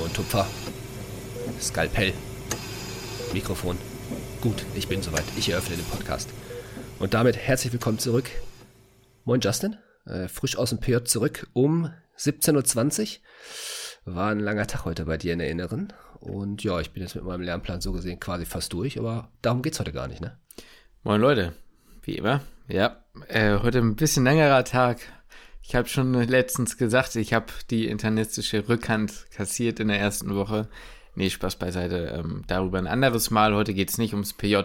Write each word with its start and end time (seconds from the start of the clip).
Helm 0.00 0.08
und 0.08 0.14
Tupfer. 0.14 0.46
Skalpell. 1.60 2.12
Mikrofon. 3.32 3.76
Gut, 4.40 4.64
ich 4.74 4.88
bin 4.88 5.02
soweit. 5.02 5.24
Ich 5.36 5.50
eröffne 5.50 5.76
den 5.76 5.84
Podcast. 5.84 6.30
Und 6.98 7.14
damit 7.14 7.36
herzlich 7.36 7.72
willkommen 7.72 7.98
zurück. 7.98 8.30
Moin 9.24 9.40
Justin. 9.40 9.76
Äh, 10.06 10.28
frisch 10.28 10.56
aus 10.56 10.70
dem 10.70 10.80
PJ 10.80 11.04
zurück 11.04 11.48
um 11.52 11.90
17.20 12.18 13.18
Uhr. 14.06 14.14
War 14.14 14.30
ein 14.30 14.40
langer 14.40 14.66
Tag 14.66 14.84
heute 14.86 15.04
bei 15.04 15.18
dir 15.18 15.34
in 15.34 15.38
der 15.38 15.50
Inneren. 15.50 15.92
Und 16.20 16.64
ja, 16.64 16.80
ich 16.80 16.92
bin 16.92 17.02
jetzt 17.02 17.14
mit 17.14 17.24
meinem 17.24 17.42
Lernplan 17.42 17.80
so 17.80 17.92
gesehen 17.92 18.20
quasi 18.20 18.46
fast 18.46 18.72
durch, 18.72 18.98
aber 18.98 19.30
darum 19.42 19.62
geht's 19.62 19.80
heute 19.80 19.92
gar 19.92 20.08
nicht, 20.08 20.20
ne? 20.20 20.38
Moin 21.02 21.20
Leute, 21.20 21.52
wie 22.02 22.16
immer. 22.16 22.40
Ja, 22.68 23.04
äh, 23.28 23.58
heute 23.58 23.78
ein 23.78 23.96
bisschen 23.96 24.24
längerer 24.24 24.64
Tag. 24.64 25.00
Ich 25.70 25.76
habe 25.76 25.86
schon 25.86 26.14
letztens 26.14 26.78
gesagt, 26.78 27.14
ich 27.14 27.32
habe 27.32 27.46
die 27.70 27.86
internistische 27.86 28.68
Rückhand 28.68 29.26
kassiert 29.30 29.78
in 29.78 29.86
der 29.86 30.00
ersten 30.00 30.34
Woche. 30.34 30.68
Nee, 31.14 31.30
Spaß 31.30 31.60
beiseite. 31.60 32.12
Ähm, 32.12 32.42
darüber 32.48 32.78
ein 32.78 32.88
anderes 32.88 33.30
Mal. 33.30 33.54
Heute 33.54 33.72
geht 33.72 33.88
es 33.88 33.96
nicht 33.96 34.12
ums 34.12 34.32
PJ. 34.32 34.56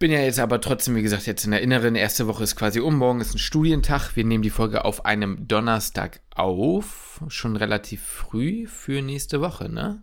Bin 0.00 0.10
ja 0.10 0.18
jetzt 0.18 0.40
aber 0.40 0.60
trotzdem, 0.60 0.96
wie 0.96 1.02
gesagt, 1.02 1.26
jetzt 1.26 1.44
in 1.44 1.52
der 1.52 1.62
Inneren. 1.62 1.94
Erste 1.94 2.26
Woche 2.26 2.42
ist 2.42 2.56
quasi 2.56 2.80
um. 2.80 2.96
Morgen 2.96 3.20
ist 3.20 3.36
ein 3.36 3.38
Studientag. 3.38 4.16
Wir 4.16 4.24
nehmen 4.24 4.42
die 4.42 4.50
Folge 4.50 4.84
auf 4.84 5.04
einem 5.04 5.46
Donnerstag 5.46 6.18
auf. 6.34 7.20
Schon 7.28 7.54
relativ 7.54 8.02
früh 8.02 8.66
für 8.66 9.00
nächste 9.00 9.40
Woche, 9.40 9.68
ne? 9.68 10.02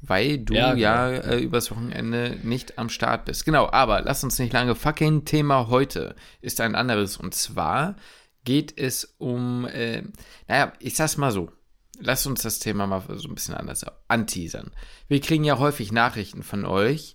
Weil 0.00 0.38
du 0.38 0.54
ja, 0.54 0.74
ja 0.74 1.10
genau. 1.10 1.32
äh, 1.32 1.38
übers 1.38 1.70
Wochenende 1.70 2.38
nicht 2.42 2.76
am 2.76 2.88
Start 2.88 3.26
bist. 3.26 3.44
Genau, 3.44 3.70
aber 3.70 4.02
lass 4.02 4.24
uns 4.24 4.40
nicht 4.40 4.52
lange 4.52 4.74
fucking 4.74 5.24
Thema 5.24 5.68
heute 5.68 6.16
ist 6.40 6.60
ein 6.60 6.74
anderes. 6.74 7.16
Und 7.16 7.36
zwar 7.36 7.94
geht 8.44 8.78
es 8.78 9.14
um, 9.18 9.66
äh, 9.66 10.02
naja, 10.48 10.72
ich 10.78 10.96
sag's 10.96 11.16
mal 11.16 11.32
so. 11.32 11.50
Lass 11.98 12.26
uns 12.26 12.42
das 12.42 12.58
Thema 12.58 12.86
mal 12.86 13.02
so 13.16 13.28
ein 13.28 13.34
bisschen 13.34 13.54
anders 13.54 13.84
anteasern. 14.08 14.72
Wir 15.08 15.20
kriegen 15.20 15.44
ja 15.44 15.58
häufig 15.58 15.92
Nachrichten 15.92 16.42
von 16.42 16.64
euch. 16.64 17.14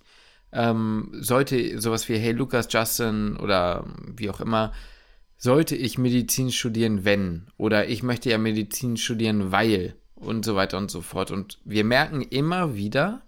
Ähm, 0.50 1.10
sollte 1.12 1.78
sowas 1.80 2.08
wie, 2.08 2.16
hey 2.16 2.32
Lukas, 2.32 2.68
Justin 2.70 3.36
oder 3.36 3.84
wie 4.16 4.30
auch 4.30 4.40
immer, 4.40 4.72
sollte 5.36 5.76
ich 5.76 5.98
Medizin 5.98 6.50
studieren, 6.50 7.04
wenn? 7.04 7.48
Oder 7.58 7.88
ich 7.88 8.02
möchte 8.02 8.30
ja 8.30 8.38
Medizin 8.38 8.96
studieren, 8.96 9.52
weil 9.52 9.94
und 10.14 10.44
so 10.44 10.56
weiter 10.56 10.78
und 10.78 10.90
so 10.90 11.00
fort. 11.00 11.30
Und 11.30 11.58
wir 11.64 11.84
merken 11.84 12.22
immer 12.22 12.74
wieder, 12.74 13.22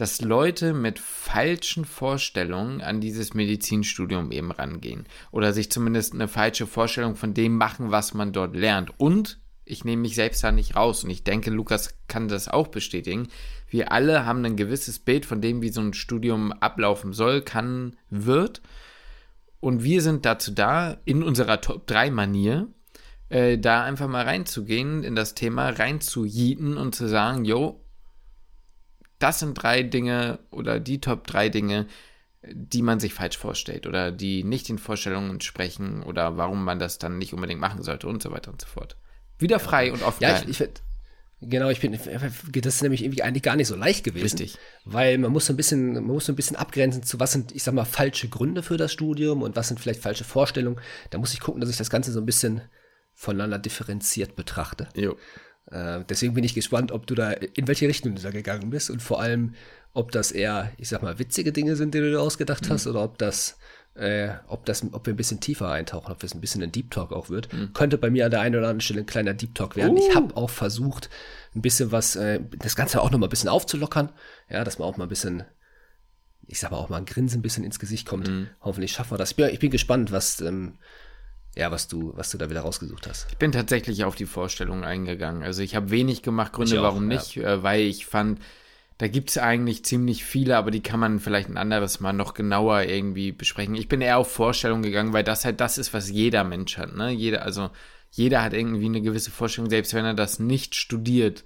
dass 0.00 0.22
Leute 0.22 0.72
mit 0.72 0.98
falschen 0.98 1.84
Vorstellungen 1.84 2.80
an 2.80 3.02
dieses 3.02 3.34
Medizinstudium 3.34 4.32
eben 4.32 4.50
rangehen. 4.50 5.04
Oder 5.30 5.52
sich 5.52 5.70
zumindest 5.70 6.14
eine 6.14 6.26
falsche 6.26 6.66
Vorstellung 6.66 7.16
von 7.16 7.34
dem 7.34 7.58
machen, 7.58 7.90
was 7.90 8.14
man 8.14 8.32
dort 8.32 8.56
lernt. 8.56 8.98
Und 8.98 9.40
ich 9.66 9.84
nehme 9.84 10.00
mich 10.00 10.14
selbst 10.14 10.42
da 10.42 10.52
nicht 10.52 10.74
raus. 10.74 11.04
Und 11.04 11.10
ich 11.10 11.22
denke, 11.22 11.50
Lukas 11.50 11.94
kann 12.08 12.28
das 12.28 12.48
auch 12.48 12.68
bestätigen. 12.68 13.28
Wir 13.68 13.92
alle 13.92 14.24
haben 14.24 14.42
ein 14.46 14.56
gewisses 14.56 14.98
Bild 14.98 15.26
von 15.26 15.42
dem, 15.42 15.60
wie 15.60 15.68
so 15.68 15.82
ein 15.82 15.92
Studium 15.92 16.50
ablaufen 16.52 17.12
soll, 17.12 17.42
kann, 17.42 17.94
wird. 18.08 18.62
Und 19.60 19.84
wir 19.84 20.00
sind 20.00 20.24
dazu 20.24 20.52
da, 20.52 20.96
in 21.04 21.22
unserer 21.22 21.60
Top-3-Manier, 21.60 22.68
äh, 23.28 23.58
da 23.58 23.84
einfach 23.84 24.08
mal 24.08 24.24
reinzugehen, 24.24 25.04
in 25.04 25.14
das 25.14 25.34
Thema 25.34 25.68
reinzujieten 25.68 26.78
und 26.78 26.94
zu 26.94 27.06
sagen, 27.06 27.44
jo, 27.44 27.84
das 29.20 29.38
sind 29.38 29.54
drei 29.54 29.84
Dinge 29.84 30.40
oder 30.50 30.80
die 30.80 31.00
Top 31.00 31.26
drei 31.26 31.48
Dinge, 31.48 31.86
die 32.42 32.82
man 32.82 32.98
sich 32.98 33.14
falsch 33.14 33.38
vorstellt 33.38 33.86
oder 33.86 34.10
die 34.10 34.42
nicht 34.42 34.68
den 34.68 34.78
Vorstellungen 34.78 35.30
entsprechen 35.30 36.02
oder 36.02 36.36
warum 36.36 36.64
man 36.64 36.78
das 36.78 36.98
dann 36.98 37.18
nicht 37.18 37.32
unbedingt 37.32 37.60
machen 37.60 37.82
sollte 37.82 38.08
und 38.08 38.22
so 38.22 38.32
weiter 38.32 38.50
und 38.50 38.60
so 38.60 38.66
fort. 38.66 38.96
Wieder 39.38 39.60
frei 39.60 39.92
und 39.92 40.02
offen. 40.02 40.22
Ja, 40.22 40.36
ich, 40.38 40.48
ich 40.48 40.56
finde, 40.56 40.80
Genau, 41.42 41.70
ich 41.70 41.80
bin, 41.80 41.92
das 41.92 42.74
ist 42.74 42.82
nämlich 42.82 43.02
irgendwie 43.02 43.22
eigentlich 43.22 43.42
gar 43.42 43.56
nicht 43.56 43.68
so 43.68 43.74
leicht 43.74 44.04
gewesen. 44.04 44.24
Richtig. 44.24 44.58
Weil 44.84 45.16
man 45.16 45.32
muss 45.32 45.46
so 45.46 45.54
ein 45.54 45.56
bisschen, 45.56 45.94
man 45.94 46.04
muss 46.04 46.26
so 46.26 46.32
ein 46.32 46.36
bisschen 46.36 46.56
abgrenzen 46.56 47.02
zu 47.02 47.18
was 47.18 47.32
sind, 47.32 47.52
ich 47.52 47.62
sag 47.62 47.72
mal, 47.72 47.86
falsche 47.86 48.28
Gründe 48.28 48.62
für 48.62 48.76
das 48.76 48.92
Studium 48.92 49.40
und 49.40 49.56
was 49.56 49.68
sind 49.68 49.80
vielleicht 49.80 50.02
falsche 50.02 50.24
Vorstellungen. 50.24 50.78
Da 51.08 51.16
muss 51.16 51.32
ich 51.32 51.40
gucken, 51.40 51.62
dass 51.62 51.70
ich 51.70 51.78
das 51.78 51.88
Ganze 51.88 52.12
so 52.12 52.20
ein 52.20 52.26
bisschen 52.26 52.60
voneinander 53.14 53.58
differenziert 53.58 54.36
betrachte. 54.36 54.88
Jo. 54.94 55.16
Äh, 55.70 56.00
deswegen 56.08 56.34
bin 56.34 56.44
ich 56.44 56.54
gespannt, 56.54 56.92
ob 56.92 57.06
du 57.06 57.14
da, 57.14 57.32
in 57.32 57.68
welche 57.68 57.88
Richtung 57.88 58.14
du 58.14 58.22
da 58.22 58.30
gegangen 58.30 58.70
bist 58.70 58.90
und 58.90 59.02
vor 59.02 59.20
allem, 59.20 59.54
ob 59.92 60.12
das 60.12 60.32
eher, 60.32 60.72
ich 60.76 60.88
sag 60.88 61.02
mal, 61.02 61.18
witzige 61.18 61.52
Dinge 61.52 61.76
sind, 61.76 61.94
die 61.94 62.00
du 62.00 62.10
dir 62.10 62.20
ausgedacht 62.20 62.66
mhm. 62.66 62.72
hast, 62.72 62.86
oder 62.86 63.02
ob 63.02 63.18
das, 63.18 63.58
äh, 63.94 64.30
ob 64.48 64.66
das, 64.66 64.84
ob 64.92 65.06
wir 65.06 65.14
ein 65.14 65.16
bisschen 65.16 65.40
tiefer 65.40 65.70
eintauchen, 65.70 66.12
ob 66.12 66.22
es 66.22 66.34
ein 66.34 66.40
bisschen 66.40 66.62
ein 66.62 66.72
Deep 66.72 66.90
Talk 66.90 67.12
auch 67.12 67.28
wird. 67.28 67.52
Mhm. 67.52 67.72
Könnte 67.72 67.98
bei 67.98 68.10
mir 68.10 68.24
an 68.24 68.30
der 68.30 68.40
einen 68.40 68.56
oder 68.56 68.66
anderen 68.66 68.80
Stelle 68.80 69.00
ein 69.00 69.06
kleiner 69.06 69.34
Deep 69.34 69.54
Talk 69.54 69.76
werden. 69.76 69.96
Uh. 69.96 70.08
Ich 70.08 70.14
habe 70.14 70.36
auch 70.36 70.50
versucht, 70.50 71.10
ein 71.54 71.62
bisschen 71.62 71.92
was, 71.92 72.16
äh, 72.16 72.40
das 72.58 72.76
Ganze 72.76 73.00
auch 73.00 73.10
noch 73.10 73.18
mal 73.18 73.26
ein 73.26 73.30
bisschen 73.30 73.48
aufzulockern, 73.48 74.10
ja, 74.48 74.64
dass 74.64 74.78
man 74.78 74.88
auch 74.88 74.96
mal 74.96 75.04
ein 75.04 75.10
bisschen 75.10 75.44
ich 76.46 76.58
sag 76.58 76.72
mal 76.72 76.78
auch 76.78 76.88
mal 76.88 76.96
ein 76.96 77.06
Grinsen 77.06 77.38
ein 77.38 77.42
bisschen 77.42 77.62
ins 77.62 77.78
Gesicht 77.78 78.08
kommt. 78.08 78.28
Mhm. 78.28 78.48
Hoffentlich 78.60 78.90
schaffen 78.90 79.12
wir 79.12 79.18
das. 79.18 79.30
Ich 79.30 79.36
bin, 79.36 79.48
ich 79.50 79.60
bin 79.60 79.70
gespannt, 79.70 80.10
was, 80.10 80.40
ähm, 80.40 80.78
ja, 81.56 81.70
was 81.70 81.88
du, 81.88 82.12
was 82.16 82.30
du 82.30 82.38
da 82.38 82.48
wieder 82.48 82.60
rausgesucht 82.60 83.08
hast. 83.08 83.26
Ich 83.30 83.36
bin 83.36 83.52
tatsächlich 83.52 84.04
auf 84.04 84.14
die 84.14 84.26
Vorstellung 84.26 84.84
eingegangen. 84.84 85.42
Also 85.42 85.62
ich 85.62 85.74
habe 85.74 85.90
wenig 85.90 86.22
gemacht, 86.22 86.52
Gründe 86.52 86.80
auch, 86.80 86.84
warum 86.84 87.08
nicht, 87.08 87.36
ja. 87.36 87.54
äh, 87.54 87.62
weil 87.62 87.80
ich 87.80 88.06
fand, 88.06 88.40
da 88.98 89.08
gibt 89.08 89.30
es 89.30 89.38
eigentlich 89.38 89.84
ziemlich 89.84 90.24
viele, 90.24 90.56
aber 90.56 90.70
die 90.70 90.82
kann 90.82 91.00
man 91.00 91.20
vielleicht 91.20 91.48
ein 91.48 91.56
anderes 91.56 92.00
Mal 92.00 92.12
noch 92.12 92.34
genauer 92.34 92.82
irgendwie 92.82 93.32
besprechen. 93.32 93.74
Ich 93.74 93.88
bin 93.88 94.00
eher 94.00 94.18
auf 94.18 94.30
Vorstellung 94.30 94.82
gegangen, 94.82 95.12
weil 95.12 95.24
das 95.24 95.44
halt 95.44 95.60
das 95.60 95.78
ist, 95.78 95.92
was 95.92 96.10
jeder 96.10 96.44
Mensch 96.44 96.78
hat. 96.78 96.94
Ne? 96.94 97.10
Jeder, 97.10 97.42
also 97.42 97.70
jeder 98.10 98.42
hat 98.42 98.52
irgendwie 98.52 98.86
eine 98.86 99.00
gewisse 99.00 99.30
Vorstellung, 99.30 99.70
selbst 99.70 99.94
wenn 99.94 100.04
er 100.04 100.14
das 100.14 100.38
nicht 100.38 100.74
studiert 100.74 101.44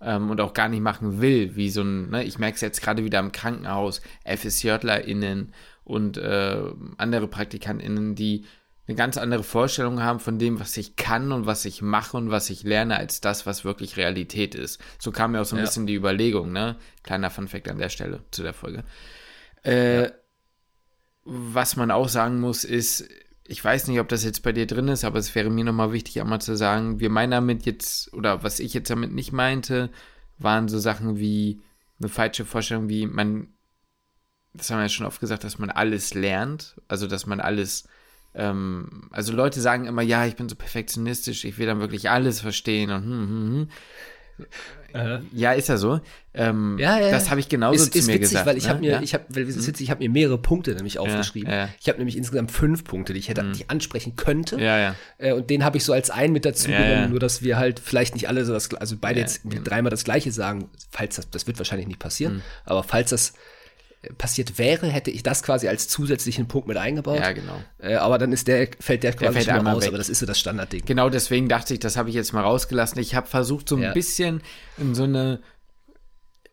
ähm, 0.00 0.30
und 0.30 0.40
auch 0.40 0.52
gar 0.52 0.68
nicht 0.68 0.82
machen 0.82 1.20
will, 1.20 1.56
wie 1.56 1.70
so 1.70 1.82
ein, 1.82 2.10
ne? 2.10 2.24
ich 2.24 2.38
merke 2.38 2.56
es 2.56 2.60
jetzt 2.60 2.82
gerade 2.82 3.04
wieder 3.04 3.18
im 3.18 3.32
Krankenhaus, 3.32 4.00
FSJlerInnen 4.24 5.54
und 5.84 6.18
äh, 6.18 6.62
andere 6.98 7.28
PraktikantInnen, 7.28 8.14
die 8.14 8.44
eine 8.90 8.96
ganz 8.96 9.16
andere 9.18 9.44
Vorstellung 9.44 10.02
haben 10.02 10.18
von 10.18 10.40
dem, 10.40 10.58
was 10.58 10.76
ich 10.76 10.96
kann 10.96 11.30
und 11.30 11.46
was 11.46 11.64
ich 11.64 11.80
mache 11.80 12.16
und 12.16 12.32
was 12.32 12.50
ich 12.50 12.64
lerne, 12.64 12.96
als 12.96 13.20
das, 13.20 13.46
was 13.46 13.64
wirklich 13.64 13.96
Realität 13.96 14.56
ist. 14.56 14.80
So 14.98 15.12
kam 15.12 15.30
mir 15.30 15.40
auch 15.40 15.44
so 15.44 15.54
ein 15.54 15.60
ja. 15.60 15.64
bisschen 15.64 15.86
die 15.86 15.94
Überlegung, 15.94 16.50
ne? 16.50 16.76
Kleiner 17.04 17.30
Funfact 17.30 17.68
an 17.68 17.78
der 17.78 17.88
Stelle 17.88 18.24
zu 18.32 18.42
der 18.42 18.52
Folge. 18.52 18.82
Äh, 19.64 20.02
ja. 20.02 20.10
Was 21.22 21.76
man 21.76 21.92
auch 21.92 22.08
sagen 22.08 22.40
muss, 22.40 22.64
ist, 22.64 23.08
ich 23.44 23.64
weiß 23.64 23.86
nicht, 23.86 24.00
ob 24.00 24.08
das 24.08 24.24
jetzt 24.24 24.42
bei 24.42 24.50
dir 24.50 24.66
drin 24.66 24.88
ist, 24.88 25.04
aber 25.04 25.20
es 25.20 25.36
wäre 25.36 25.50
mir 25.50 25.64
nochmal 25.64 25.92
wichtig, 25.92 26.20
einmal 26.20 26.40
zu 26.40 26.56
sagen, 26.56 26.98
wir 26.98 27.10
meinen 27.10 27.30
damit 27.30 27.66
jetzt, 27.66 28.12
oder 28.12 28.42
was 28.42 28.58
ich 28.58 28.74
jetzt 28.74 28.90
damit 28.90 29.12
nicht 29.12 29.30
meinte, 29.30 29.90
waren 30.36 30.66
so 30.66 30.80
Sachen 30.80 31.20
wie 31.20 31.62
eine 32.00 32.08
falsche 32.08 32.44
Vorstellung, 32.44 32.88
wie 32.88 33.06
man, 33.06 33.54
das 34.52 34.68
haben 34.68 34.78
wir 34.78 34.84
ja 34.84 34.88
schon 34.88 35.06
oft 35.06 35.20
gesagt, 35.20 35.44
dass 35.44 35.58
man 35.58 35.70
alles 35.70 36.12
lernt, 36.14 36.80
also 36.88 37.06
dass 37.06 37.26
man 37.26 37.38
alles 37.38 37.84
ähm, 38.34 39.08
also 39.10 39.32
Leute 39.32 39.60
sagen 39.60 39.86
immer, 39.86 40.02
ja, 40.02 40.26
ich 40.26 40.36
bin 40.36 40.48
so 40.48 40.56
perfektionistisch, 40.56 41.44
ich 41.44 41.58
will 41.58 41.66
dann 41.66 41.80
wirklich 41.80 42.10
alles 42.10 42.40
verstehen 42.40 42.90
und 42.90 43.04
hm, 43.04 43.10
hm, 43.10 43.52
hm. 43.52 43.68
Äh. 44.92 45.20
Ja, 45.32 45.52
ist 45.52 45.68
ja 45.68 45.76
so. 45.76 46.00
Ähm, 46.34 46.76
ja, 46.78 46.98
ja, 46.98 47.10
das 47.10 47.30
habe 47.30 47.40
ich 47.40 47.48
genauso 47.48 47.84
ist, 47.84 47.92
zu 47.92 47.98
ist 47.98 48.06
mir 48.06 48.14
witzig, 48.14 48.30
gesagt. 48.30 48.46
Weil 48.46 48.56
ich 48.56 48.64
ne? 48.64 48.70
habe 48.70 48.80
mir, 48.80 48.90
ja? 48.92 49.02
ich 49.02 49.14
habe, 49.14 49.24
weil 49.28 49.44
es 49.44 49.66
witzig, 49.66 49.84
ich 49.84 49.90
habe 49.90 50.02
mir 50.02 50.10
mehrere 50.10 50.38
Punkte 50.38 50.74
nämlich 50.74 50.98
aufgeschrieben. 50.98 51.50
Ja, 51.50 51.68
ich 51.80 51.88
habe 51.88 51.98
nämlich 51.98 52.16
insgesamt 52.16 52.50
fünf 52.50 52.84
Punkte, 52.84 53.12
die 53.12 53.18
ich 53.18 53.28
hätte, 53.28 53.42
mhm. 53.42 53.52
die 53.52 53.68
ansprechen 53.68 54.16
könnte. 54.16 54.60
Ja, 54.60 54.78
ja. 54.78 54.94
Äh, 55.18 55.32
und 55.32 55.50
den 55.50 55.64
habe 55.64 55.76
ich 55.76 55.84
so 55.84 55.92
als 55.92 56.10
einen 56.10 56.32
mit 56.32 56.44
dazu 56.44 56.68
genommen, 56.68 57.10
nur 57.10 57.20
dass 57.20 57.42
wir 57.42 57.56
halt 57.56 57.80
vielleicht 57.80 58.14
nicht 58.14 58.28
alle 58.28 58.44
so 58.44 58.52
das, 58.52 58.72
also 58.74 58.96
beide 59.00 59.20
jetzt 59.20 59.42
dreimal 59.44 59.90
das 59.90 60.04
Gleiche 60.04 60.32
sagen, 60.32 60.68
falls 60.90 61.16
das, 61.16 61.30
das 61.30 61.46
wird 61.46 61.58
wahrscheinlich 61.58 61.86
nicht 61.86 62.00
passieren, 62.00 62.34
mhm. 62.34 62.42
aber 62.64 62.82
falls 62.82 63.10
das 63.10 63.34
passiert 64.16 64.58
wäre, 64.58 64.86
hätte 64.86 65.10
ich 65.10 65.22
das 65.22 65.42
quasi 65.42 65.68
als 65.68 65.88
zusätzlichen 65.88 66.48
Punkt 66.48 66.68
mit 66.68 66.78
eingebaut. 66.78 67.20
Ja, 67.20 67.32
genau. 67.32 67.62
Äh, 67.78 67.96
aber 67.96 68.18
dann 68.18 68.32
ist 68.32 68.48
der, 68.48 68.68
fällt 68.80 69.02
der 69.02 69.12
quasi 69.12 69.34
der 69.34 69.42
fällt 69.42 69.66
raus, 69.66 69.82
weg. 69.82 69.88
aber 69.88 69.98
das 69.98 70.08
ist 70.08 70.20
so 70.20 70.26
das 70.26 70.38
Standardding. 70.38 70.84
Genau 70.86 71.10
deswegen 71.10 71.48
dachte 71.48 71.74
ich, 71.74 71.80
das 71.80 71.96
habe 71.96 72.08
ich 72.08 72.14
jetzt 72.14 72.32
mal 72.32 72.42
rausgelassen. 72.42 72.98
Ich 73.00 73.14
habe 73.14 73.26
versucht, 73.26 73.68
so 73.68 73.76
ein 73.76 73.82
ja. 73.82 73.92
bisschen 73.92 74.42
in 74.78 74.94
so 74.94 75.02
eine, 75.04 75.40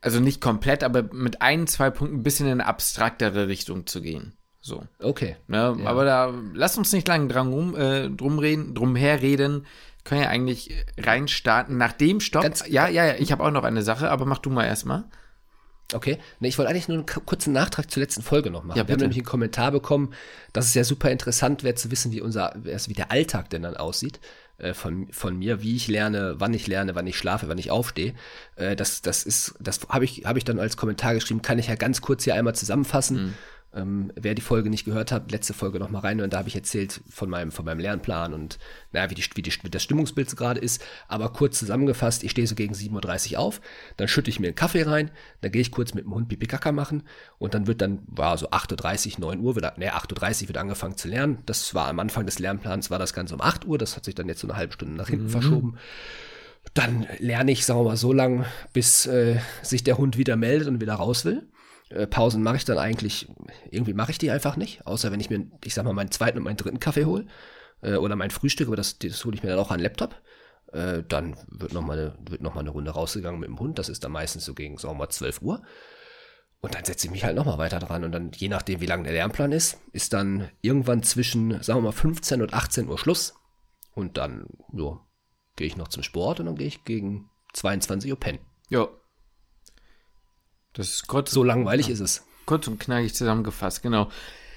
also 0.02 0.20
nicht 0.20 0.42
komplett, 0.42 0.84
aber 0.84 1.04
mit 1.14 1.42
ein, 1.42 1.68
zwei 1.68 1.90
Punkten 1.90 2.18
ein 2.18 2.24
bisschen 2.24 2.48
in 2.48 2.54
eine 2.54 2.66
abstraktere 2.66 3.48
Richtung 3.48 3.88
zu 3.88 4.02
gehen. 4.02 4.34
So. 4.60 4.84
Okay. 5.00 5.38
Ne? 5.48 5.78
Ja. 5.80 5.86
Aber 5.86 6.04
da 6.04 6.34
lass 6.54 6.78
uns 6.78 6.92
nicht 6.92 7.08
lange 7.08 7.30
dran 7.30 7.48
rum, 7.48 7.78
äh, 7.78 8.10
drum 8.10 8.40
reden, 8.40 8.76
drum 8.76 8.98
herreden. 8.98 9.66
Können 10.04 10.22
ja 10.22 10.28
eigentlich 10.30 10.86
reinstarten. 10.98 11.78
Nach 11.78 11.94
dem 11.94 12.20
Stopp. 12.20 12.44
Ganz, 12.44 12.66
ja, 12.68 12.90
ja, 12.90 13.06
ja, 13.06 13.16
ich 13.16 13.32
habe 13.32 13.44
auch 13.44 13.52
noch 13.52 13.64
eine 13.64 13.84
Sache, 13.84 14.12
aber 14.12 14.26
mach 14.26 14.40
du 14.40 14.50
mal 14.50 14.66
erstmal. 14.66 15.06
Okay. 15.94 16.18
Nee, 16.40 16.50
ich 16.50 16.58
wollte 16.58 16.70
eigentlich 16.70 16.88
nur 16.88 16.98
einen 16.98 17.06
kurzen 17.06 17.54
Nachtrag 17.54 17.90
zur 17.90 18.02
letzten 18.02 18.22
Folge 18.22 18.52
noch 18.52 18.64
machen. 18.64 18.78
Ja, 18.78 18.88
wir 18.88 18.94
haben 18.94 19.00
nämlich 19.00 19.18
einen 19.18 19.26
Kommentar 19.26 19.72
bekommen, 19.72 20.14
dass 20.52 20.66
es 20.66 20.74
ja 20.74 20.84
super 20.84 21.12
interessant 21.12 21.64
wäre 21.64 21.76
zu 21.76 21.92
wissen, 21.92 22.12
wie 22.12 22.22
unser, 22.22 22.54
wie 22.56 22.94
der 22.94 23.12
Alltag 23.12 23.50
denn 23.50 23.62
dann 23.62 23.78
aussieht 23.78 24.20
äh, 24.58 24.74
von, 24.74 25.08
von 25.12 25.38
mir, 25.38 25.62
wie 25.62 25.76
ich 25.76 25.88
lerne, 25.88 26.36
wann 26.40 26.54
ich 26.54 26.68
lerne, 26.68 26.96
wann 26.96 27.08
ich 27.08 27.18
schlafe, 27.18 27.48
wann 27.48 27.58
ich 27.58 27.72
aufstehe. 27.72 28.14
Äh, 28.56 28.76
das, 28.76 29.02
das 29.02 29.24
ist, 29.24 29.56
das 29.60 29.80
habe 29.88 30.04
ich, 30.04 30.26
habe 30.26 30.40
ich 30.40 30.46
dann 30.46 30.60
als 30.60 30.78
Kommentar 30.78 31.14
geschrieben, 31.14 31.42
kann 31.42 31.60
ich 31.60 31.68
ja 31.68 31.76
ganz 31.76 32.02
kurz 32.02 32.24
hier 32.24 32.36
einmal 32.36 32.56
zusammenfassen. 32.56 33.18
Mhm. 33.18 33.34
Ähm, 33.74 34.14
wer 34.16 34.34
die 34.34 34.42
Folge 34.42 34.70
nicht 34.70 34.86
gehört 34.86 35.12
hat, 35.12 35.32
letzte 35.32 35.54
Folge 35.54 35.78
nochmal 35.78 36.02
rein 36.02 36.22
und 36.22 36.32
da 36.32 36.38
habe 36.38 36.48
ich 36.48 36.56
erzählt 36.56 37.02
von 37.10 37.30
meinem, 37.30 37.52
von 37.52 37.66
meinem 37.66 37.80
Lernplan 37.80 38.34
und 38.34 38.60
naja, 38.94 39.10
wie, 39.10 39.16
die, 39.16 39.24
wie, 39.36 39.42
die, 39.42 39.52
wie 39.62 39.70
das 39.70 39.84
Stimmungsbild 39.84 40.36
gerade 40.38 40.62
ist. 40.62 40.84
Aber 41.10 41.34
kurz 41.34 41.60
zusammengefasst, 41.60 42.24
ich 42.24 42.32
stehe 42.32 42.48
so 42.48 42.56
gegen 42.56 42.74
7.30 42.74 43.34
Uhr 43.34 43.40
auf, 43.40 43.62
dann 43.98 44.08
schütte 44.08 44.30
ich 44.30 44.40
mir 44.40 44.48
einen 44.48 44.56
Kaffee 44.56 44.84
rein, 44.84 45.12
dann 45.42 45.52
gehe 45.52 45.62
ich 45.62 45.72
kurz 45.72 45.94
mit 45.94 46.06
dem 46.06 46.14
Hund 46.14 46.30
Pipi 46.30 46.48
Kaka 46.48 46.72
machen 46.72 47.04
und 47.40 47.54
dann 47.54 47.68
wird 47.68 47.82
dann, 47.82 48.00
war 48.08 48.38
so 48.38 48.50
8.30 48.50 49.16
Uhr, 49.16 49.20
9 49.20 49.40
Uhr, 49.42 49.56
wird, 49.56 49.78
ne, 49.78 49.94
8.30 49.94 50.44
Uhr 50.44 50.48
wird 50.48 50.58
angefangen 50.58 50.96
zu 50.96 51.10
lernen. 51.10 51.40
Das 51.46 51.74
war 51.74 51.88
am 51.88 52.00
Anfang 52.00 52.26
des 52.26 52.40
Lernplans, 52.40 52.90
war 52.90 53.00
das 53.00 53.14
Ganze 53.14 53.36
um 53.36 53.42
8 53.42 53.66
Uhr, 53.66 53.78
das 53.78 53.98
hat 53.98 54.06
sich 54.06 54.16
dann 54.16 54.30
jetzt 54.30 54.40
so 54.40 54.48
eine 54.48 54.58
halbe 54.58 54.74
Stunde 54.74 54.96
nach 54.96 55.10
hinten 55.10 55.26
mhm. 55.26 55.32
verschoben. 55.32 55.78
Dann 56.74 57.06
lerne 57.20 57.52
ich, 57.52 57.66
sagen 57.66 57.82
wir 57.82 57.86
mal, 57.86 57.98
so 57.98 58.14
lang, 58.14 58.46
bis 58.72 59.06
äh, 59.08 59.40
sich 59.62 59.84
der 59.84 59.98
Hund 59.98 60.18
wieder 60.18 60.36
meldet 60.36 60.68
und 60.68 60.82
wieder 60.82 60.96
raus 60.96 61.26
will. 61.26 61.48
Äh, 61.90 62.08
Pausen 62.08 62.44
mache 62.44 62.58
ich 62.58 62.66
dann 62.66 62.78
eigentlich, 62.78 63.28
irgendwie 63.72 63.94
mache 63.94 64.12
ich 64.12 64.18
die 64.18 64.32
einfach 64.32 64.58
nicht, 64.58 64.86
außer 64.86 65.12
wenn 65.12 65.20
ich 65.20 65.30
mir, 65.30 65.50
ich 65.64 65.74
sag 65.74 65.86
mal, 65.86 65.94
meinen 65.94 66.12
zweiten 66.12 66.38
und 66.38 66.44
meinen 66.44 66.58
dritten 66.58 66.80
Kaffee 66.80 67.06
hole 67.06 67.28
äh, 67.82 67.96
oder 67.96 68.16
mein 68.16 68.32
Frühstück, 68.32 68.68
aber 68.68 68.76
das, 68.76 69.00
das 69.00 69.24
hole 69.24 69.36
ich 69.36 69.44
mir 69.44 69.50
dann 69.50 69.60
auch 69.60 69.72
an 69.72 69.80
Laptop. 69.80 70.22
Äh, 70.74 71.04
dann 71.08 71.38
wird 71.48 71.74
nochmal 71.74 72.16
eine, 72.30 72.40
noch 72.42 72.58
eine 72.58 72.70
Runde 72.70 72.92
rausgegangen 72.92 73.40
mit 73.40 73.50
dem 73.50 73.60
Hund, 73.60 73.80
das 73.80 73.90
ist 73.90 74.04
dann 74.04 74.12
meistens 74.12 74.46
so 74.46 74.54
gegen, 74.54 74.78
sagen 74.78 74.96
wir 74.96 75.06
mal, 75.06 75.10
12 75.10 75.42
Uhr. 75.42 75.62
Und 76.60 76.74
dann 76.74 76.86
setze 76.86 77.06
ich 77.06 77.12
mich 77.12 77.24
halt 77.24 77.36
nochmal 77.36 77.60
weiter 77.60 77.80
dran 77.80 78.04
und 78.04 78.12
dann, 78.12 78.32
je 78.34 78.50
nachdem, 78.50 78.82
wie 78.82 78.88
lang 78.88 79.04
der 79.04 79.14
Lernplan 79.14 79.52
ist, 79.52 79.80
ist 79.94 80.14
dann 80.14 80.50
irgendwann 80.62 81.04
zwischen, 81.04 81.62
sagen 81.62 81.80
wir 81.80 81.84
mal, 81.84 81.92
15 81.92 82.42
und 82.42 82.54
18 82.54 82.90
Uhr 82.90 82.98
Schluss. 82.98 83.36
Und 83.94 84.18
dann, 84.18 84.46
ja, 84.74 85.00
gehe 85.56 85.68
ich 85.68 85.78
noch 85.78 85.88
zum 85.88 86.04
Sport 86.04 86.40
und 86.40 86.48
dann 86.48 86.56
gehe 86.56 86.68
ich 86.68 86.84
gegen 86.84 87.30
22 87.54 88.12
Uhr 88.12 88.20
pennen. 88.20 88.40
Ja, 88.70 88.88
das 90.78 90.94
ist 90.94 91.08
kurz. 91.08 91.32
So 91.32 91.44
langweilig 91.44 91.90
ist 91.90 92.00
es. 92.00 92.24
Kurz 92.46 92.68
und 92.68 92.80
knackig 92.80 93.14
zusammengefasst, 93.14 93.84
genau. 93.84 94.10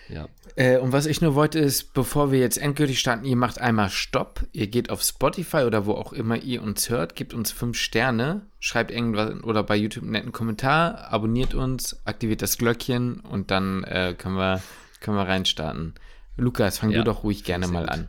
Ja. 0.08 0.28
Äh, 0.56 0.78
und 0.78 0.92
was 0.92 1.06
ich 1.06 1.20
nur 1.20 1.34
wollte 1.34 1.58
ist, 1.58 1.94
bevor 1.94 2.32
wir 2.32 2.40
jetzt 2.40 2.58
endgültig 2.58 2.98
starten, 2.98 3.24
ihr 3.24 3.36
macht 3.36 3.60
einmal 3.60 3.90
Stopp, 3.90 4.44
ihr 4.52 4.66
geht 4.66 4.90
auf 4.90 5.02
Spotify 5.02 5.58
oder 5.58 5.86
wo 5.86 5.92
auch 5.92 6.12
immer 6.12 6.36
ihr 6.36 6.62
uns 6.62 6.90
hört, 6.90 7.14
gebt 7.14 7.32
uns 7.32 7.52
fünf 7.52 7.78
Sterne, 7.78 8.46
schreibt 8.58 8.90
irgendwas 8.90 9.42
oder 9.44 9.62
bei 9.62 9.76
YouTube 9.76 10.04
einen 10.04 10.12
netten 10.12 10.32
Kommentar, 10.32 11.12
abonniert 11.12 11.54
uns, 11.54 12.04
aktiviert 12.04 12.42
das 12.42 12.58
Glöckchen 12.58 13.20
und 13.20 13.50
dann 13.50 13.84
äh, 13.84 14.14
können 14.18 14.36
wir 14.36 14.62
können 15.00 15.16
wir 15.16 15.26
reinstarten. 15.28 15.94
Lukas, 16.36 16.78
fang 16.78 16.90
ja, 16.90 16.98
du 16.98 17.04
doch 17.04 17.24
ruhig 17.24 17.44
gerne 17.44 17.68
mal 17.68 17.88
an. 17.88 18.08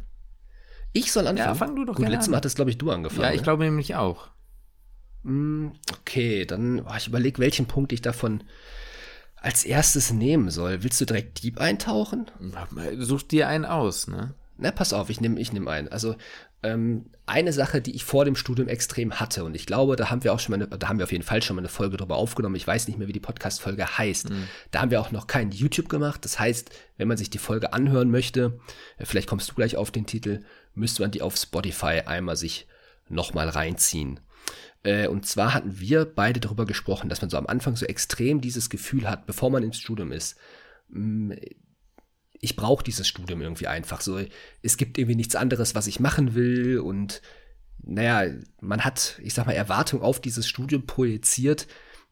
Ich 0.93 1.11
soll 1.11 1.27
anfangen? 1.27 1.49
Ja, 1.49 1.55
fang 1.55 1.75
du 1.75 1.85
doch 1.85 1.95
Gut, 1.95 2.03
gerne 2.03 2.15
letztes 2.15 2.29
Mal 2.29 2.37
hattest, 2.37 2.55
glaube 2.55 2.71
ich, 2.71 2.77
du 2.77 2.91
angefangen. 2.91 3.23
Ja, 3.23 3.31
ich 3.31 3.37
ne? 3.37 3.43
glaube 3.43 3.63
nämlich 3.63 3.95
auch. 3.95 4.29
Hm, 5.23 5.73
okay, 5.99 6.45
dann 6.45 6.81
oh, 6.81 6.93
ich 6.97 7.07
überlege, 7.07 7.39
welchen 7.39 7.67
Punkt 7.67 7.93
ich 7.93 8.01
davon 8.01 8.43
als 9.35 9.63
erstes 9.63 10.11
nehmen 10.11 10.49
soll. 10.49 10.83
Willst 10.83 11.01
du 11.01 11.05
direkt 11.05 11.43
Deep 11.43 11.59
eintauchen? 11.59 12.29
Such 12.97 13.23
dir 13.23 13.47
einen 13.47 13.65
aus, 13.65 14.07
ne? 14.07 14.35
Na, 14.57 14.69
pass 14.69 14.93
auf, 14.93 15.09
ich 15.09 15.19
nehme 15.19 15.39
ich 15.39 15.51
nehm 15.53 15.67
einen. 15.67 15.87
Also 15.87 16.15
ähm, 16.61 17.05
eine 17.25 17.51
Sache, 17.51 17.81
die 17.81 17.95
ich 17.95 18.03
vor 18.03 18.25
dem 18.25 18.35
Studium 18.35 18.67
extrem 18.67 19.19
hatte, 19.19 19.43
und 19.43 19.55
ich 19.55 19.65
glaube, 19.65 19.95
da 19.95 20.11
haben 20.11 20.23
wir 20.23 20.33
auch 20.33 20.39
schon 20.39 20.51
mal 20.51 20.63
eine, 20.63 20.77
da 20.77 20.87
haben 20.87 20.99
wir 20.99 21.05
auf 21.05 21.11
jeden 21.11 21.23
Fall 21.23 21.41
schon 21.41 21.55
mal 21.55 21.61
eine 21.61 21.69
Folge 21.69 21.97
drüber 21.97 22.17
aufgenommen. 22.17 22.55
Ich 22.55 22.67
weiß 22.67 22.87
nicht 22.87 22.99
mehr, 22.99 23.07
wie 23.07 23.13
die 23.13 23.19
Podcast-Folge 23.19 23.97
heißt. 23.97 24.29
Mhm. 24.29 24.47
Da 24.69 24.81
haben 24.81 24.91
wir 24.91 25.01
auch 25.01 25.11
noch 25.11 25.25
kein 25.25 25.51
YouTube 25.51 25.89
gemacht. 25.89 26.23
Das 26.23 26.39
heißt, 26.39 26.69
wenn 26.97 27.07
man 27.07 27.17
sich 27.17 27.31
die 27.31 27.39
Folge 27.39 27.73
anhören 27.73 28.11
möchte, 28.11 28.59
äh, 28.99 29.05
vielleicht 29.05 29.27
kommst 29.27 29.49
du 29.49 29.55
gleich 29.55 29.75
auf 29.75 29.89
den 29.89 30.05
Titel, 30.05 30.43
müsste 30.75 31.01
man 31.01 31.09
die 31.09 31.23
auf 31.23 31.35
Spotify 31.35 32.01
einmal 32.05 32.35
sich 32.35 32.67
nochmal 33.09 33.49
reinziehen. 33.49 34.19
Äh, 34.83 35.07
und 35.07 35.25
zwar 35.25 35.53
hatten 35.53 35.79
wir 35.79 36.05
beide 36.05 36.39
darüber 36.39 36.65
gesprochen, 36.65 37.09
dass 37.09 37.21
man 37.21 37.29
so 37.29 37.37
am 37.37 37.47
Anfang 37.47 37.75
so 37.75 37.85
extrem 37.85 38.41
dieses 38.41 38.69
Gefühl 38.69 39.09
hat, 39.09 39.25
bevor 39.25 39.49
man 39.49 39.63
ins 39.63 39.77
Studium 39.77 40.11
ist. 40.11 40.37
Mm, 40.89 41.33
ich 42.39 42.55
brauche 42.55 42.83
dieses 42.83 43.07
Studium 43.07 43.41
irgendwie 43.41 43.67
einfach. 43.67 44.01
So, 44.01 44.19
es 44.61 44.77
gibt 44.77 44.97
irgendwie 44.97 45.15
nichts 45.15 45.35
anderes, 45.35 45.75
was 45.75 45.87
ich 45.87 45.99
machen 45.99 46.33
will. 46.33 46.79
Und 46.79 47.21
naja, 47.83 48.33
man 48.59 48.83
hat, 48.83 49.19
ich 49.21 49.33
sag 49.33 49.45
mal, 49.45 49.53
Erwartungen 49.53 50.03
auf 50.03 50.19
dieses 50.19 50.47
Studium 50.47 50.87
projiziert, 50.87 51.67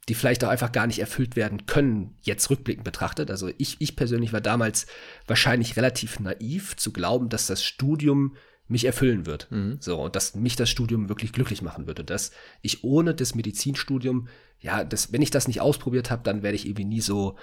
die 0.07 0.15
vielleicht 0.15 0.43
auch 0.43 0.49
einfach 0.49 0.71
gar 0.71 0.87
nicht 0.87 0.99
erfüllt 0.99 1.35
werden 1.35 1.65
können, 1.65 2.15
jetzt 2.21 2.49
rückblickend 2.49 2.83
betrachtet. 2.83 3.31
Also 3.31 3.51
ich, 3.57 3.77
ich 3.79 3.95
persönlich 3.95 4.33
war 4.33 4.41
damals 4.41 4.87
wahrscheinlich 5.27 5.77
relativ 5.77 6.19
naiv 6.19 6.75
zu 6.77 6.91
glauben, 6.93 7.29
dass 7.29 7.47
das 7.47 7.63
Studium 7.63 8.35
mich 8.69 8.85
erfüllen 8.85 9.25
wird. 9.25 9.47
Mhm. 9.49 9.77
So, 9.81 9.99
und 10.01 10.15
dass 10.15 10.35
mich 10.35 10.55
das 10.55 10.69
Studium 10.69 11.09
wirklich 11.09 11.33
glücklich 11.33 11.61
machen 11.61 11.87
würde. 11.87 12.03
Dass 12.03 12.31
ich 12.61 12.83
ohne 12.83 13.13
das 13.13 13.35
Medizinstudium, 13.35 14.27
ja, 14.61 14.83
das, 14.83 15.11
wenn 15.11 15.21
ich 15.21 15.31
das 15.31 15.47
nicht 15.47 15.59
ausprobiert 15.59 16.11
habe, 16.11 16.21
dann 16.23 16.43
werde 16.43 16.55
ich 16.55 16.65
irgendwie 16.65 16.85
nie 16.85 17.01
so. 17.01 17.35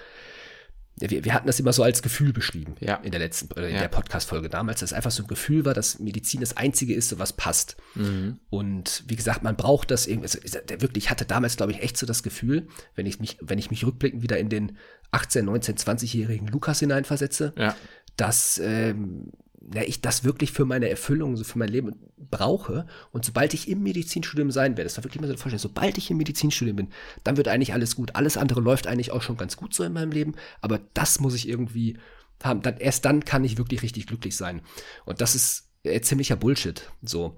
Wir, 0.99 1.23
wir 1.23 1.33
hatten 1.35 1.45
das 1.45 1.59
immer 1.59 1.73
so 1.73 1.83
als 1.83 2.01
Gefühl 2.01 2.33
beschrieben 2.33 2.75
ja. 2.79 2.95
in 2.95 3.11
der 3.11 3.19
letzten, 3.19 3.51
oder 3.51 3.67
in 3.67 3.75
ja. 3.75 3.81
der 3.81 3.87
Podcast-Folge 3.87 4.49
damals, 4.49 4.79
dass 4.79 4.93
einfach 4.93 5.11
so 5.11 5.21
ein 5.21 5.27
Gefühl 5.27 5.63
war, 5.63 5.75
dass 5.75 5.99
Medizin 5.99 6.39
das 6.39 6.57
Einzige 6.57 6.95
ist, 6.95 7.19
was 7.19 7.33
passt. 7.33 7.77
Mhm. 7.93 8.39
Und 8.49 9.03
wie 9.05 9.15
gesagt, 9.15 9.43
man 9.43 9.55
braucht 9.55 9.91
das 9.91 10.07
irgendwie, 10.07 10.23
also, 10.23 10.39
wirklich, 10.79 11.03
ich 11.03 11.09
hatte 11.11 11.25
damals, 11.25 11.55
glaube 11.55 11.71
ich, 11.71 11.83
echt 11.83 11.97
so 11.97 12.07
das 12.07 12.23
Gefühl, 12.23 12.67
wenn 12.95 13.05
ich 13.05 13.19
mich, 13.19 13.37
wenn 13.41 13.59
ich 13.59 13.69
mich 13.69 13.85
rückblickend 13.85 14.23
wieder 14.23 14.39
in 14.39 14.49
den 14.49 14.77
18, 15.11 15.45
19, 15.45 15.75
20-jährigen 15.75 16.47
Lukas 16.47 16.79
hineinversetze, 16.79 17.53
ja. 17.55 17.75
dass 18.15 18.59
ähm, 18.63 19.33
ja, 19.73 19.81
ich 19.81 20.01
das 20.01 20.23
wirklich 20.23 20.51
für 20.51 20.65
meine 20.65 20.89
Erfüllung, 20.89 21.35
so 21.35 21.43
für 21.43 21.57
mein 21.57 21.69
Leben 21.69 21.95
brauche. 22.17 22.85
Und 23.11 23.25
sobald 23.25 23.53
ich 23.53 23.67
im 23.67 23.83
Medizinstudium 23.83 24.51
sein 24.51 24.77
werde, 24.77 24.83
das 24.83 24.97
war 24.97 25.03
wirklich 25.03 25.19
mal 25.19 25.27
so 25.27 25.33
eine 25.33 25.39
Vorstellung, 25.39 25.61
sobald 25.61 25.97
ich 25.97 26.09
im 26.11 26.17
Medizinstudium 26.17 26.75
bin, 26.75 26.89
dann 27.23 27.37
wird 27.37 27.47
eigentlich 27.47 27.73
alles 27.73 27.95
gut. 27.95 28.15
Alles 28.15 28.37
andere 28.37 28.61
läuft 28.61 28.87
eigentlich 28.87 29.11
auch 29.11 29.21
schon 29.21 29.37
ganz 29.37 29.57
gut 29.57 29.73
so 29.73 29.83
in 29.83 29.93
meinem 29.93 30.11
Leben, 30.11 30.35
aber 30.61 30.79
das 30.93 31.19
muss 31.19 31.35
ich 31.35 31.49
irgendwie 31.49 31.97
haben. 32.43 32.61
Dann, 32.61 32.77
erst 32.77 33.05
dann 33.05 33.25
kann 33.25 33.43
ich 33.43 33.57
wirklich 33.57 33.81
richtig 33.81 34.07
glücklich 34.07 34.35
sein. 34.37 34.61
Und 35.05 35.21
das 35.21 35.35
ist 35.35 35.69
äh, 35.83 36.01
ziemlicher 36.01 36.35
Bullshit. 36.35 36.89
So. 37.01 37.37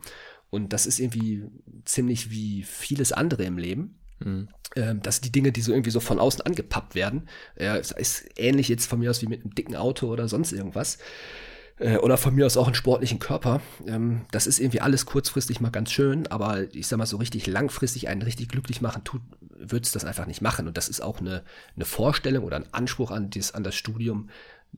Und 0.49 0.73
das 0.73 0.85
ist 0.85 0.99
irgendwie 0.99 1.45
ziemlich 1.85 2.31
wie 2.31 2.63
vieles 2.63 3.11
andere 3.11 3.43
im 3.43 3.57
Leben. 3.57 3.99
Mhm. 4.19 4.49
Ähm, 4.75 5.01
dass 5.01 5.21
die 5.21 5.31
Dinge, 5.31 5.51
die 5.51 5.61
so 5.61 5.71
irgendwie 5.71 5.89
so 5.89 5.99
von 5.99 6.19
außen 6.19 6.41
angepappt 6.41 6.93
werden, 6.93 7.27
äh, 7.55 7.79
ist 7.79 8.29
ähnlich 8.37 8.67
jetzt 8.67 8.85
von 8.85 8.99
mir 8.99 9.09
aus 9.09 9.21
wie 9.21 9.27
mit 9.27 9.41
einem 9.41 9.55
dicken 9.55 9.75
Auto 9.75 10.07
oder 10.11 10.27
sonst 10.27 10.51
irgendwas 10.51 10.99
äh, 11.79 11.97
oder 11.97 12.17
von 12.17 12.35
mir 12.35 12.45
aus 12.45 12.57
auch 12.57 12.67
einen 12.67 12.75
sportlichen 12.75 13.19
Körper. 13.19 13.61
Ähm, 13.87 14.25
das 14.31 14.47
ist 14.47 14.59
irgendwie 14.59 14.81
alles 14.81 15.05
kurzfristig 15.05 15.59
mal 15.61 15.69
ganz 15.69 15.91
schön, 15.91 16.27
aber 16.27 16.73
ich 16.73 16.87
sag 16.87 16.97
mal 16.97 17.05
so 17.05 17.17
richtig 17.17 17.47
langfristig 17.47 18.07
einen 18.07 18.21
richtig 18.21 18.49
glücklich 18.49 18.81
machen 18.81 19.03
tut, 19.03 19.21
wird 19.57 19.85
es 19.85 19.91
das 19.91 20.05
einfach 20.05 20.25
nicht 20.25 20.41
machen. 20.41 20.67
Und 20.67 20.77
das 20.77 20.89
ist 20.89 21.01
auch 21.01 21.19
eine, 21.19 21.43
eine 21.75 21.85
Vorstellung 21.85 22.43
oder 22.43 22.57
ein 22.57 22.73
Anspruch 22.73 23.11
an, 23.11 23.29
dieses, 23.29 23.53
an 23.53 23.63
das 23.63 23.75
Studium, 23.75 24.29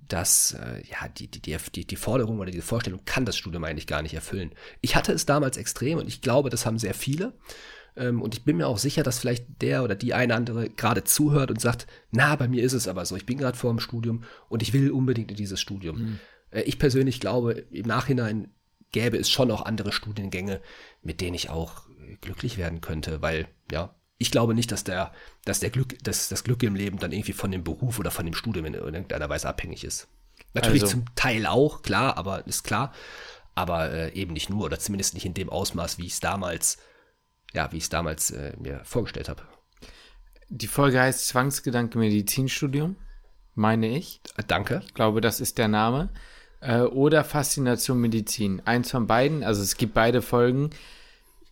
dass 0.08 0.54
äh, 0.54 0.84
ja 0.90 1.08
die, 1.10 1.28
die, 1.28 1.42
die, 1.42 1.86
die 1.86 1.96
Forderung 1.96 2.40
oder 2.40 2.52
diese 2.52 2.64
Vorstellung 2.64 3.02
kann 3.06 3.26
das 3.26 3.38
Studium 3.38 3.64
eigentlich 3.64 3.88
gar 3.88 4.02
nicht 4.02 4.14
erfüllen. 4.14 4.52
Ich 4.80 4.96
hatte 4.96 5.12
es 5.12 5.26
damals 5.26 5.58
extrem 5.58 5.98
und 5.98 6.08
ich 6.08 6.22
glaube, 6.22 6.50
das 6.50 6.66
haben 6.66 6.80
sehr 6.80 6.94
viele. 6.94 7.34
Ähm, 7.96 8.22
und 8.22 8.34
ich 8.34 8.44
bin 8.44 8.58
mir 8.58 8.68
auch 8.68 8.78
sicher, 8.78 9.04
dass 9.04 9.20
vielleicht 9.20 9.62
der 9.62 9.84
oder 9.84 9.96
die 9.96 10.14
eine 10.14 10.36
andere 10.36 10.70
gerade 10.70 11.04
zuhört 11.04 11.52
und 11.52 11.60
sagt, 11.60 11.88
na, 12.12 12.36
bei 12.36 12.48
mir 12.48 12.64
ist 12.64 12.74
es 12.74 12.88
aber 12.88 13.06
so, 13.06 13.16
ich 13.16 13.26
bin 13.26 13.38
gerade 13.38 13.58
vor 13.58 13.72
dem 13.72 13.80
Studium 13.80 14.24
und 14.48 14.62
ich 14.62 14.72
will 14.72 14.92
unbedingt 14.92 15.32
in 15.32 15.38
dieses 15.38 15.60
Studium. 15.60 15.98
Mhm. 15.98 16.20
Äh, 16.52 16.62
ich 16.62 16.80
persönlich 16.80 17.20
glaube, 17.20 17.54
im 17.72 17.88
Nachhinein 17.88 18.52
gäbe 18.92 19.18
es 19.18 19.30
schon 19.30 19.52
auch 19.52 19.66
andere 19.66 19.92
Studiengänge, 19.92 20.62
mit 21.02 21.22
denen 21.22 21.36
ich 21.36 21.50
auch 21.50 21.84
glücklich 22.20 22.58
werden 22.58 22.82
könnte, 22.82 23.22
weil, 23.22 23.48
ja, 23.72 23.96
ich 24.18 24.32
glaube 24.32 24.54
nicht, 24.54 24.72
dass 24.72 24.84
der, 24.84 25.12
dass 25.46 25.60
der 25.60 25.72
Glück, 25.72 25.98
dass 26.04 26.30
das 26.30 26.44
Glück 26.44 26.62
im 26.62 26.76
Leben 26.76 27.00
dann 27.00 27.12
irgendwie 27.12 27.34
von 27.34 27.52
dem 27.52 27.64
Beruf 27.64 27.98
oder 27.98 28.12
von 28.12 28.26
dem 28.26 28.36
Studium 28.36 28.66
in 28.66 28.74
irgendeiner 28.76 29.30
Weise 29.30 29.50
abhängig 29.50 29.84
ist. 29.84 30.08
Natürlich 30.54 30.84
also, 30.84 30.98
zum 30.98 31.06
Teil 31.16 31.46
auch, 31.46 31.82
klar, 31.82 32.18
aber 32.18 32.46
ist 32.46 32.64
klar, 32.64 32.94
aber 33.56 33.92
äh, 33.92 34.14
eben 34.14 34.34
nicht 34.34 34.50
nur 34.50 34.66
oder 34.66 34.78
zumindest 34.78 35.14
nicht 35.14 35.26
in 35.26 35.34
dem 35.34 35.50
Ausmaß, 35.50 35.98
wie 35.98 36.06
ich 36.06 36.14
es 36.14 36.20
damals, 36.20 36.78
ja, 37.54 37.72
wie 37.72 37.78
ich 37.78 37.84
es 37.84 37.90
damals 37.90 38.32
äh, 38.32 38.54
mir 38.60 38.82
vorgestellt 38.84 39.30
habe. 39.30 39.44
Die 40.50 40.68
Folge 40.68 41.00
heißt 41.00 41.28
Zwangsgedanke 41.30 41.98
Medizinstudium, 41.98 42.98
meine 43.56 43.88
ich. 43.88 44.22
Danke. 44.48 44.82
Ich 44.86 44.94
glaube, 44.94 45.22
das 45.22 45.40
ist 45.40 45.58
der 45.58 45.70
Name 45.70 46.10
äh, 46.62 46.82
oder 46.82 47.24
Faszination 47.24 48.00
Medizin. 48.00 48.62
Eins 48.66 48.92
von 48.92 49.08
beiden, 49.08 49.44
also 49.44 49.62
es 49.62 49.76
gibt 49.76 49.94
beide 49.94 50.22
Folgen. 50.22 50.70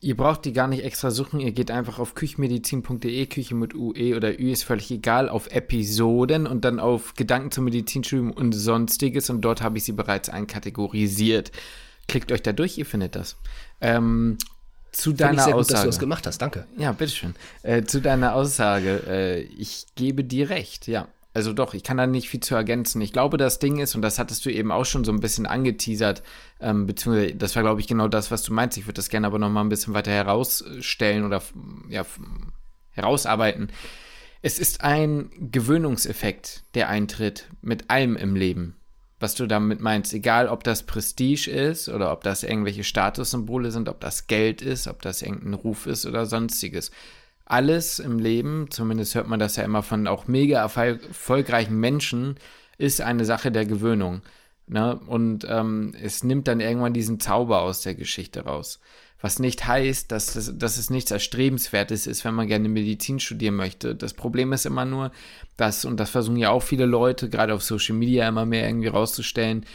Ihr 0.01 0.15
braucht 0.15 0.45
die 0.45 0.53
gar 0.53 0.69
nicht 0.69 0.85
extra 0.85 1.11
suchen, 1.11 1.41
ihr 1.41 1.51
geht 1.51 1.71
einfach 1.71 1.99
auf 1.99 2.15
küchenmedizin.de, 2.15 3.25
Küche 3.25 3.53
mit 3.53 3.75
UE 3.75 4.15
oder 4.15 4.39
Ü 4.39 4.49
ist 4.49 4.63
völlig 4.63 4.89
egal, 4.91 5.27
auf 5.27 5.51
Episoden 5.51 6.47
und 6.47 6.63
dann 6.63 6.79
auf 6.79 7.15
Gedanken 7.15 7.51
zum 7.51 7.65
Medizinstudium 7.65 8.31
und 8.31 8.53
sonstiges 8.53 9.29
und 9.29 9.41
dort 9.41 9.61
habe 9.61 9.77
ich 9.77 9.83
sie 9.83 9.91
bereits 9.91 10.29
einkategorisiert. 10.29 11.51
Klickt 12.07 12.31
euch 12.31 12.41
da 12.41 12.53
durch, 12.53 12.77
ihr 12.77 12.85
findet 12.85 13.15
das. 13.15 13.35
Ähm, 13.81 14.37
zu 14.93 15.11
deiner 15.11 15.33
ich 15.33 15.41
sehr 15.41 15.55
Aussage. 15.55 15.65
Gut, 15.65 15.71
dass 15.71 15.81
du 15.81 15.87
das 15.87 15.99
gemacht 15.99 16.27
hast, 16.27 16.37
danke. 16.37 16.65
Ja, 16.77 16.93
bitteschön. 16.93 17.35
Äh, 17.63 17.83
zu 17.83 18.01
deiner 18.01 18.35
Aussage, 18.35 19.03
äh, 19.05 19.41
ich 19.41 19.85
gebe 19.95 20.23
dir 20.23 20.49
recht, 20.49 20.87
ja. 20.87 21.09
Also 21.39 21.53
doch, 21.53 21.73
ich 21.73 21.83
kann 21.83 21.95
da 21.95 22.05
nicht 22.05 22.27
viel 22.27 22.41
zu 22.41 22.53
ergänzen. 22.53 22.99
Ich 22.99 23.13
glaube, 23.13 23.37
das 23.37 23.59
Ding 23.59 23.79
ist, 23.79 23.95
und 23.95 24.01
das 24.01 24.19
hattest 24.19 24.45
du 24.45 24.51
eben 24.51 24.73
auch 24.73 24.83
schon 24.83 25.05
so 25.05 25.13
ein 25.13 25.21
bisschen 25.21 25.45
angeteasert, 25.45 26.21
ähm, 26.59 26.85
beziehungsweise 26.85 27.33
das 27.35 27.55
war, 27.55 27.63
glaube 27.63 27.79
ich, 27.79 27.87
genau 27.87 28.09
das, 28.09 28.29
was 28.29 28.43
du 28.43 28.51
meinst. 28.51 28.77
Ich 28.77 28.87
würde 28.87 28.95
das 28.95 29.07
gerne 29.07 29.25
aber 29.25 29.39
noch 29.39 29.49
mal 29.49 29.61
ein 29.61 29.69
bisschen 29.69 29.93
weiter 29.93 30.11
herausstellen 30.11 31.23
oder 31.23 31.41
ja, 31.87 32.05
herausarbeiten. 32.91 33.71
Es 34.41 34.59
ist 34.59 34.83
ein 34.83 35.31
Gewöhnungseffekt, 35.39 36.63
der 36.73 36.89
eintritt 36.89 37.47
mit 37.61 37.89
allem 37.89 38.17
im 38.17 38.35
Leben. 38.35 38.75
Was 39.21 39.35
du 39.35 39.47
damit 39.47 39.79
meinst, 39.79 40.13
egal 40.13 40.49
ob 40.49 40.65
das 40.65 40.83
Prestige 40.83 41.49
ist 41.49 41.87
oder 41.87 42.11
ob 42.11 42.25
das 42.25 42.43
irgendwelche 42.43 42.83
Statussymbole 42.83 43.71
sind, 43.71 43.87
ob 43.87 44.01
das 44.01 44.27
Geld 44.27 44.61
ist, 44.61 44.87
ob 44.89 45.01
das 45.01 45.21
irgendein 45.21 45.53
Ruf 45.53 45.87
ist 45.87 46.05
oder 46.05 46.25
sonstiges. 46.25 46.91
Alles 47.49 47.99
im 47.99 48.19
Leben, 48.19 48.67
zumindest 48.69 49.15
hört 49.15 49.27
man 49.27 49.39
das 49.39 49.57
ja 49.57 49.63
immer 49.63 49.83
von 49.83 50.07
auch 50.07 50.27
mega 50.27 50.61
erfolgreichen 50.61 51.77
Menschen, 51.77 52.35
ist 52.77 53.01
eine 53.01 53.25
Sache 53.25 53.51
der 53.51 53.65
Gewöhnung. 53.65 54.21
Ne? 54.67 54.99
Und 55.07 55.45
ähm, 55.49 55.93
es 56.01 56.23
nimmt 56.23 56.47
dann 56.47 56.61
irgendwann 56.61 56.93
diesen 56.93 57.19
Zauber 57.19 57.61
aus 57.61 57.81
der 57.81 57.95
Geschichte 57.95 58.45
raus. 58.45 58.79
Was 59.21 59.39
nicht 59.39 59.67
heißt, 59.67 60.11
dass, 60.11 60.33
das, 60.33 60.57
dass 60.57 60.77
es 60.77 60.89
nichts 60.89 61.11
Erstrebenswertes 61.11 62.07
ist, 62.07 62.23
wenn 62.23 62.35
man 62.35 62.47
gerne 62.47 62.69
Medizin 62.69 63.19
studieren 63.19 63.55
möchte. 63.55 63.95
Das 63.95 64.13
Problem 64.13 64.53
ist 64.53 64.65
immer 64.65 64.85
nur, 64.85 65.11
dass, 65.57 65.83
und 65.83 65.99
das 65.99 66.11
versuchen 66.11 66.37
ja 66.37 66.51
auch 66.51 66.63
viele 66.63 66.85
Leute, 66.85 67.29
gerade 67.29 67.53
auf 67.53 67.63
Social 67.63 67.95
Media 67.95 68.29
immer 68.29 68.45
mehr 68.45 68.65
irgendwie 68.65 68.87
rauszustellen, 68.87 69.65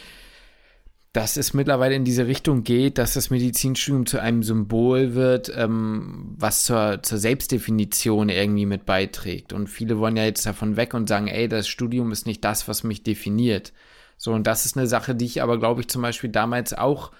dass 1.15 1.37
es 1.37 1.55
mittlerweile 1.55 1.95
in 1.95 2.05
diese 2.05 2.27
Richtung 2.27 2.65
geht, 2.65 2.99
dass 2.99 3.15
das 3.15 3.31
Medizinstudium 3.31 4.05
zu 4.05 4.21
einem 4.21 4.43
Symbol 4.43 5.15
wird, 5.15 5.51
ähm, 5.57 6.35
was 6.37 6.65
zur, 6.65 7.05
zur 7.05 7.19
Selbstdefinition 7.19 8.29
irgendwie 8.31 8.67
mit 8.67 8.85
beiträgt. 8.85 9.53
Und 9.53 9.69
viele 9.69 10.01
wollen 10.01 10.17
ja 10.17 10.25
jetzt 10.25 10.45
davon 10.45 10.77
weg 10.77 10.93
und 10.93 11.09
sagen, 11.09 11.29
ey, 11.29 11.47
das 11.49 11.69
Studium 11.69 12.11
ist 12.11 12.27
nicht 12.27 12.45
das, 12.45 12.67
was 12.67 12.83
mich 12.83 13.05
definiert. 13.05 13.73
So, 14.17 14.33
und 14.33 14.49
das 14.49 14.67
ist 14.67 14.77
eine 14.77 14.89
Sache, 14.89 15.15
die 15.15 15.27
ich 15.27 15.41
aber, 15.41 15.61
glaube 15.61 15.83
ich, 15.83 15.89
zum 15.89 16.03
Beispiel 16.03 16.31
damals 16.31 16.75
auch 16.75 17.13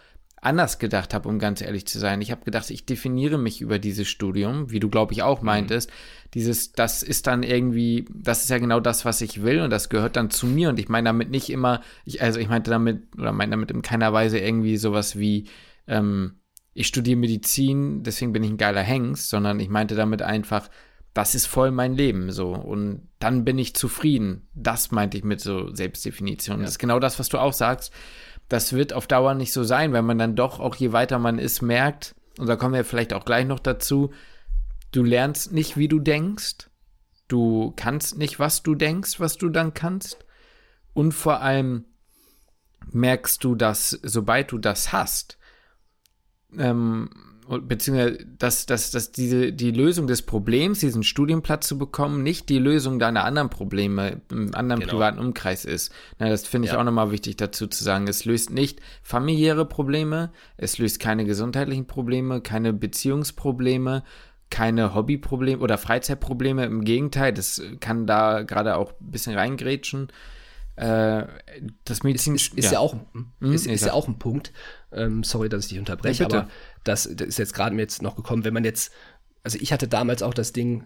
anders 0.45 0.79
gedacht 0.79 1.15
habe, 1.15 1.29
um 1.29 1.39
ganz 1.39 1.61
ehrlich 1.61 1.87
zu 1.87 1.99
sein. 1.99 2.21
Ich 2.21 2.31
habe 2.31 2.45
gedacht, 2.45 2.71
ich 2.71 2.87
definiere 2.87 3.39
mich 3.39 3.61
über 3.61 3.79
dieses 3.79 4.09
Studium, 4.09 4.71
wie 4.71 4.81
du, 4.81 4.89
glaube 4.89 5.13
ich, 5.13 5.23
auch 5.23 5.41
mhm. 5.41 5.47
meintest. 5.47 5.91
Dieses, 6.35 6.73
das 6.73 7.03
ist 7.03 7.27
dann 7.27 7.43
irgendwie, 7.43 8.07
das 8.13 8.43
ist 8.43 8.51
ja 8.51 8.59
genau 8.59 8.81
das, 8.81 9.05
was 9.05 9.21
ich 9.21 9.43
will 9.43 9.61
und 9.61 9.71
das 9.71 9.89
gehört 9.89 10.17
dann 10.17 10.31
zu 10.31 10.47
mir. 10.47 10.69
Und 10.69 10.79
ich 10.79 10.89
meine 10.89 11.09
damit 11.09 11.31
nicht 11.31 11.51
immer, 11.51 11.81
ich, 12.05 12.23
also 12.23 12.41
ich 12.41 12.49
meinte 12.49 12.71
damit, 12.71 13.03
oder 13.17 13.33
meine 13.33 13.53
damit 13.53 13.71
in 13.71 13.83
keiner 13.83 14.13
Weise 14.13 14.39
irgendwie 14.39 14.77
sowas 14.77 15.19
wie, 15.19 15.49
ähm, 15.87 16.41
ich 16.75 16.89
studiere 16.89 17.17
Medizin, 17.17 18.03
deswegen 18.03 18.33
bin 18.33 18.43
ich 18.43 18.51
ein 18.51 18.57
geiler 18.57 18.83
Hengst, 18.83 19.31
sondern 19.31 19.61
ich 19.61 19.69
meinte 19.69 19.95
damit 19.95 20.23
einfach, 20.23 20.69
das 21.15 21.37
ist 21.37 21.47
voll 21.47 21.71
mein 21.71 21.95
Leben 21.95 22.33
so 22.33 22.53
und 22.53 23.09
dann 23.21 23.45
bin 23.45 23.57
ich 23.57 23.75
zufrieden. 23.77 24.49
Das 24.53 24.91
meinte 24.91 25.17
ich 25.17 25.23
mit 25.23 25.41
so 25.41 25.73
Selbstdefinition. 25.73 26.57
Ja. 26.57 26.63
Das 26.63 26.73
ist 26.73 26.79
genau 26.81 26.99
das, 26.99 27.21
was 27.21 27.29
du 27.29 27.39
auch 27.39 27.53
sagst 27.53 27.93
das 28.49 28.73
wird 28.73 28.93
auf 28.93 29.07
Dauer 29.07 29.35
nicht 29.35 29.53
so 29.53 29.65
sein, 29.65 29.93
weil 29.93 30.03
man 30.03 30.19
dann 30.19 30.37
doch 30.37 30.61
auch 30.61 30.77
je 30.77 30.93
weiter 30.93 31.19
man 31.19 31.39
ist, 31.39 31.63
merkt, 31.63 32.15
und 32.39 32.47
da 32.47 32.57
kommen 32.57 32.75
wir 32.75 32.85
vielleicht 32.85 33.13
auch 33.13 33.25
gleich 33.25 33.47
noch 33.47 33.61
dazu, 33.61 34.13
du 34.93 35.03
lernst 35.03 35.53
nicht, 35.53 35.77
wie 35.77 35.89
du 35.89 35.99
denkst, 35.99 36.71
du 37.29 37.73
kannst 37.77 38.19
nicht, 38.19 38.39
was 38.39 38.63
du 38.63 38.75
denkst, 38.75 39.21
was 39.21 39.37
du 39.37 39.49
dann 39.49 39.75
kannst, 39.75 40.25
und 40.93 41.13
vor 41.13 41.41
allem 41.41 41.85
merkst 42.93 43.43
du, 43.43 43.55
dass 43.55 43.91
sobald 44.03 44.53
du 44.53 44.59
das 44.59 44.93
hast, 44.93 45.39
ähm, 46.57 47.11
beziehungsweise 47.49 48.27
dass, 48.39 48.67
dass, 48.67 48.91
dass 48.91 49.13
diese, 49.13 49.53
die 49.53 49.71
Lösung 49.71 50.07
des 50.07 50.23
Problems, 50.23 50.81
diesen 50.81 51.03
Studienplatz 51.03 51.69
zu 51.69 51.79
bekommen, 51.79 52.23
nicht 52.23 52.49
die 52.49 52.59
Lösung 52.59 52.99
deiner 52.99 53.25
anderen 53.25 53.51
Probleme 53.51 54.23
im 54.31 54.55
anderen 54.55 54.81
genau. 54.81 54.93
privaten 54.93 55.19
Umkreis 55.19 55.65
ist. 55.65 55.93
Na, 56.19 56.29
das 56.29 56.47
finde 56.47 56.67
ich 56.67 56.73
ja. 56.73 56.81
auch 56.81 56.85
nochmal 56.85 57.11
wichtig 57.11 57.37
dazu 57.37 57.67
zu 57.67 57.85
sagen. 57.85 58.09
Es 58.09 58.25
löst 58.25 58.51
nicht 58.51 58.81
familiäre 59.03 59.67
Probleme, 59.67 60.33
es 60.57 60.79
löst 60.79 61.01
keine 61.01 61.25
gesundheitlichen 61.25 61.87
Probleme, 61.87 62.41
keine 62.41 62.73
Beziehungsprobleme, 62.73 64.05
keine 64.51 64.95
Hobbyprobleme 64.95 65.61
oder 65.61 65.79
Freizeitprobleme. 65.79 66.65
Im 66.65 66.85
Gegenteil, 66.85 67.33
das 67.33 67.61
kann 67.81 68.07
da 68.07 68.43
gerade 68.43 68.77
auch 68.77 68.93
ein 69.01 69.11
bisschen 69.11 69.37
reingrätschen. 69.37 70.09
Äh, 70.77 71.27
das 71.85 72.03
Medizin 72.03 72.35
ist, 72.35 72.55
ist 72.55 72.67
ja. 72.67 72.73
ja. 72.73 72.79
auch 72.81 72.95
hm, 73.13 73.53
ist, 73.53 73.67
ist 73.67 73.85
ja 73.85 73.93
auch 73.93 74.09
ein 74.09 74.19
Punkt. 74.19 74.53
Ähm, 74.93 75.23
sorry, 75.23 75.49
dass 75.49 75.65
ich 75.65 75.71
dich 75.71 75.79
unterbreche, 75.79 76.25
aber 76.25 76.49
das, 76.85 77.09
das 77.13 77.29
ist 77.29 77.39
jetzt 77.39 77.55
gerade 77.55 77.75
mir 77.75 77.83
jetzt 77.83 78.03
noch 78.03 78.17
gekommen, 78.17 78.45
wenn 78.45 78.55
man 78.55 78.65
jetzt, 78.65 78.93
also 79.43 79.59
ich 79.61 79.73
hatte 79.73 79.89
damals 79.89 80.23
auch 80.23 80.35
das 80.35 80.53
Ding, 80.53 80.85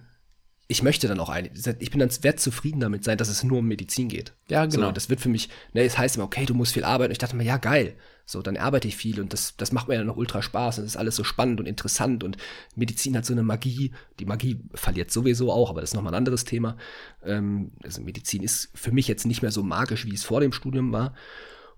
ich 0.70 0.82
möchte 0.82 1.08
dann 1.08 1.18
auch 1.18 1.30
ein, 1.30 1.48
ich 1.78 1.90
bin 1.90 1.98
dann 1.98 2.10
wert 2.22 2.40
zufrieden 2.40 2.80
damit 2.80 3.02
sein, 3.02 3.16
dass 3.16 3.30
es 3.30 3.42
nur 3.42 3.60
um 3.60 3.66
Medizin 3.66 4.08
geht. 4.08 4.34
Ja, 4.48 4.66
genau. 4.66 4.88
So, 4.88 4.92
das 4.92 5.08
wird 5.08 5.20
für 5.20 5.30
mich, 5.30 5.48
ne, 5.72 5.82
es 5.82 5.96
heißt 5.96 6.16
immer, 6.16 6.26
okay, 6.26 6.44
du 6.44 6.52
musst 6.52 6.74
viel 6.74 6.84
arbeiten. 6.84 7.08
Und 7.08 7.12
ich 7.12 7.18
dachte 7.18 7.36
mir, 7.36 7.44
ja, 7.44 7.56
geil. 7.56 7.96
So, 8.26 8.42
dann 8.42 8.58
arbeite 8.58 8.86
ich 8.86 8.94
viel 8.94 9.18
und 9.18 9.32
das, 9.32 9.56
das 9.56 9.72
macht 9.72 9.88
mir 9.88 9.94
ja 9.94 10.04
noch 10.04 10.18
ultra 10.18 10.42
Spaß 10.42 10.76
und 10.78 10.84
das 10.84 10.92
ist 10.92 10.98
alles 10.98 11.16
so 11.16 11.24
spannend 11.24 11.60
und 11.60 11.66
interessant 11.66 12.22
und 12.22 12.36
Medizin 12.76 13.16
hat 13.16 13.24
so 13.24 13.32
eine 13.32 13.42
Magie. 13.42 13.94
Die 14.20 14.26
Magie 14.26 14.60
verliert 14.74 15.10
sowieso 15.10 15.50
auch, 15.50 15.70
aber 15.70 15.80
das 15.80 15.90
ist 15.90 15.94
nochmal 15.94 16.12
ein 16.12 16.18
anderes 16.18 16.44
Thema. 16.44 16.76
Ähm, 17.24 17.72
also 17.82 18.02
Medizin 18.02 18.42
ist 18.42 18.68
für 18.74 18.92
mich 18.92 19.08
jetzt 19.08 19.24
nicht 19.24 19.40
mehr 19.40 19.50
so 19.50 19.62
magisch, 19.62 20.04
wie 20.04 20.12
es 20.12 20.24
vor 20.24 20.42
dem 20.42 20.52
Studium 20.52 20.92
war. 20.92 21.14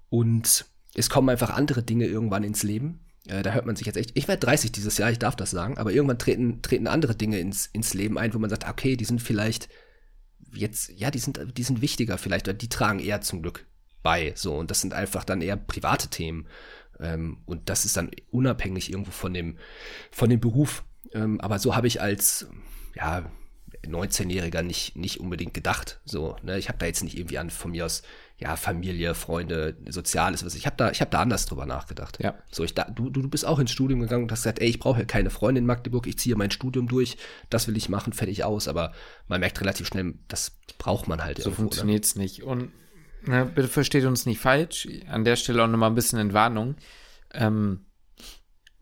Und 0.08 0.64
es 0.94 1.08
kommen 1.08 1.28
einfach 1.28 1.50
andere 1.50 1.84
Dinge 1.84 2.06
irgendwann 2.06 2.42
ins 2.42 2.64
Leben, 2.64 2.98
äh, 3.26 3.42
da 3.42 3.52
hört 3.52 3.66
man 3.66 3.76
sich 3.76 3.86
jetzt 3.86 3.96
echt. 3.96 4.12
Ich 4.14 4.28
werde 4.28 4.44
30 4.46 4.72
dieses 4.72 4.98
Jahr, 4.98 5.10
ich 5.10 5.18
darf 5.18 5.36
das 5.36 5.50
sagen, 5.50 5.78
aber 5.78 5.92
irgendwann 5.92 6.18
treten, 6.18 6.62
treten 6.62 6.86
andere 6.86 7.14
Dinge 7.14 7.38
ins, 7.38 7.66
ins 7.66 7.94
Leben 7.94 8.18
ein, 8.18 8.34
wo 8.34 8.38
man 8.38 8.50
sagt, 8.50 8.68
okay, 8.68 8.96
die 8.96 9.04
sind 9.04 9.20
vielleicht 9.20 9.68
jetzt, 10.52 10.90
ja, 10.90 11.10
die 11.10 11.18
sind, 11.18 11.40
die 11.56 11.62
sind 11.62 11.80
wichtiger 11.80 12.18
vielleicht, 12.18 12.48
oder 12.48 12.56
die 12.56 12.68
tragen 12.68 12.98
eher 12.98 13.20
zum 13.20 13.42
Glück 13.42 13.66
bei. 14.02 14.32
So, 14.36 14.56
und 14.56 14.70
das 14.70 14.80
sind 14.80 14.94
einfach 14.94 15.24
dann 15.24 15.42
eher 15.42 15.56
private 15.56 16.08
Themen. 16.08 16.46
Ähm, 16.98 17.38
und 17.46 17.68
das 17.68 17.84
ist 17.84 17.96
dann 17.96 18.10
unabhängig 18.30 18.90
irgendwo 18.90 19.10
von 19.10 19.34
dem, 19.34 19.58
von 20.10 20.30
dem 20.30 20.40
Beruf. 20.40 20.84
Ähm, 21.12 21.40
aber 21.40 21.58
so 21.58 21.76
habe 21.76 21.86
ich 21.86 22.00
als, 22.00 22.48
ja, 22.94 23.30
19-Jähriger 23.86 24.62
nicht, 24.62 24.96
nicht 24.96 25.20
unbedingt 25.20 25.54
gedacht. 25.54 26.00
So, 26.04 26.36
ne? 26.42 26.58
Ich 26.58 26.68
habe 26.68 26.78
da 26.78 26.86
jetzt 26.86 27.02
nicht 27.02 27.16
irgendwie 27.16 27.38
an 27.38 27.50
von 27.50 27.70
mir 27.70 27.86
aus 27.86 28.02
ja, 28.40 28.56
Familie, 28.56 29.14
Freunde, 29.14 29.76
Soziales, 29.88 30.44
was 30.44 30.54
ich 30.54 30.64
habe 30.64 30.76
da, 30.76 30.90
ich 30.90 31.02
habe 31.02 31.10
da 31.10 31.20
anders 31.20 31.44
drüber 31.44 31.66
nachgedacht. 31.66 32.18
Ja. 32.22 32.34
So, 32.50 32.64
ich 32.64 32.74
da, 32.74 32.84
du, 32.84 33.10
du 33.10 33.28
bist 33.28 33.44
auch 33.44 33.58
ins 33.58 33.70
Studium 33.70 34.00
gegangen 34.00 34.24
und 34.24 34.32
hast 34.32 34.42
gesagt, 34.42 34.60
ey, 34.60 34.68
ich 34.68 34.78
brauche 34.78 35.04
keine 35.04 35.28
Freunde 35.28 35.58
in 35.58 35.66
Magdeburg, 35.66 36.06
ich 36.06 36.18
ziehe 36.18 36.36
mein 36.36 36.50
Studium 36.50 36.88
durch, 36.88 37.18
das 37.50 37.68
will 37.68 37.76
ich 37.76 37.90
machen, 37.90 38.14
fertig 38.14 38.44
aus. 38.44 38.66
Aber 38.66 38.92
man 39.28 39.40
merkt 39.40 39.60
relativ 39.60 39.86
schnell, 39.86 40.14
das 40.28 40.58
braucht 40.78 41.06
man 41.06 41.22
halt. 41.22 41.42
So 41.42 41.50
funktioniert 41.50 42.04
es 42.04 42.16
nicht. 42.16 42.42
Und 42.42 42.72
na, 43.22 43.44
bitte 43.44 43.68
versteht 43.68 44.04
uns 44.04 44.24
nicht 44.24 44.40
falsch. 44.40 44.88
An 45.06 45.24
der 45.24 45.36
Stelle 45.36 45.62
auch 45.62 45.68
nochmal 45.68 45.90
ein 45.90 45.94
bisschen 45.94 46.18
Entwarnung. 46.18 46.76
Ähm, 47.34 47.84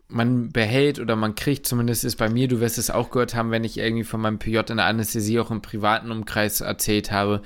man 0.09 0.51
behält 0.51 0.99
oder 0.99 1.15
man 1.15 1.35
kriegt, 1.35 1.67
zumindest 1.67 2.03
ist 2.03 2.17
bei 2.17 2.29
mir, 2.29 2.47
du 2.47 2.59
wirst 2.59 2.77
es 2.77 2.89
auch 2.89 3.11
gehört 3.11 3.35
haben, 3.35 3.51
wenn 3.51 3.63
ich 3.63 3.77
irgendwie 3.77 4.03
von 4.03 4.19
meinem 4.19 4.39
PJ 4.39 4.57
in 4.69 4.77
der 4.77 4.85
Anästhesie 4.85 5.39
auch 5.39 5.51
im 5.51 5.61
privaten 5.61 6.11
Umkreis 6.11 6.61
erzählt 6.61 7.11
habe, 7.11 7.43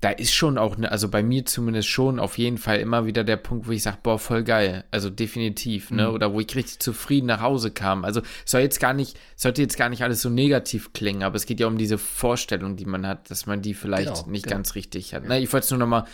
da 0.00 0.10
ist 0.10 0.32
schon 0.32 0.58
auch, 0.58 0.76
ne, 0.76 0.90
also 0.90 1.08
bei 1.08 1.22
mir 1.22 1.44
zumindest 1.44 1.88
schon 1.88 2.20
auf 2.20 2.38
jeden 2.38 2.56
Fall 2.56 2.78
immer 2.78 3.06
wieder 3.06 3.24
der 3.24 3.36
Punkt, 3.36 3.66
wo 3.66 3.72
ich 3.72 3.82
sage, 3.82 3.98
boah, 4.02 4.18
voll 4.18 4.44
geil. 4.44 4.84
Also 4.92 5.10
definitiv, 5.10 5.90
ne? 5.90 6.08
Mhm. 6.08 6.14
Oder 6.14 6.32
wo 6.32 6.40
ich 6.40 6.54
richtig 6.54 6.78
zufrieden 6.78 7.26
nach 7.26 7.40
Hause 7.40 7.72
kam. 7.72 8.04
Also 8.04 8.22
soll 8.44 8.60
jetzt 8.60 8.78
gar 8.78 8.94
nicht, 8.94 9.18
sollte 9.34 9.60
jetzt 9.60 9.76
gar 9.76 9.88
nicht 9.88 10.02
alles 10.02 10.22
so 10.22 10.30
negativ 10.30 10.92
klingen, 10.92 11.24
aber 11.24 11.34
es 11.34 11.46
geht 11.46 11.58
ja 11.58 11.66
um 11.66 11.78
diese 11.78 11.98
Vorstellung, 11.98 12.76
die 12.76 12.84
man 12.84 13.06
hat, 13.06 13.28
dass 13.30 13.46
man 13.46 13.60
die 13.60 13.74
vielleicht 13.74 14.14
genau, 14.14 14.26
nicht 14.28 14.44
genau. 14.44 14.56
ganz 14.56 14.76
richtig 14.76 15.14
hat. 15.14 15.24
Ja. 15.24 15.30
Ne? 15.30 15.40
Ich 15.40 15.52
wollte 15.52 15.64
es 15.64 15.70
nur 15.70 15.80
nochmal 15.80 16.04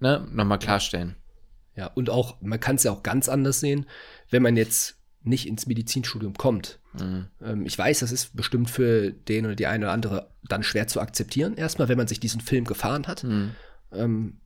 ne, 0.00 0.26
noch 0.32 0.58
klarstellen. 0.58 1.14
Ja, 1.76 1.88
und 1.88 2.08
auch, 2.08 2.40
man 2.40 2.60
kann 2.60 2.76
es 2.76 2.84
ja 2.84 2.92
auch 2.92 3.02
ganz 3.02 3.28
anders 3.28 3.60
sehen, 3.60 3.84
wenn 4.30 4.42
man 4.42 4.56
jetzt 4.56 4.96
nicht 5.24 5.48
ins 5.48 5.66
Medizinstudium 5.66 6.34
kommt. 6.34 6.78
Mhm. 6.92 7.26
Ähm, 7.42 7.66
ich 7.66 7.76
weiß, 7.76 8.00
das 8.00 8.12
ist 8.12 8.36
bestimmt 8.36 8.70
für 8.70 9.10
den 9.10 9.46
oder 9.46 9.56
die 9.56 9.66
eine 9.66 9.86
oder 9.86 9.92
andere 9.92 10.30
dann 10.46 10.62
schwer 10.62 10.86
zu 10.86 11.00
akzeptieren, 11.00 11.56
erstmal, 11.56 11.88
wenn 11.88 11.98
man 11.98 12.08
sich 12.08 12.20
diesen 12.20 12.40
Film 12.40 12.64
gefahren 12.64 13.06
hat. 13.06 13.24
Mhm. 13.24 13.52
Ähm, 13.92 14.40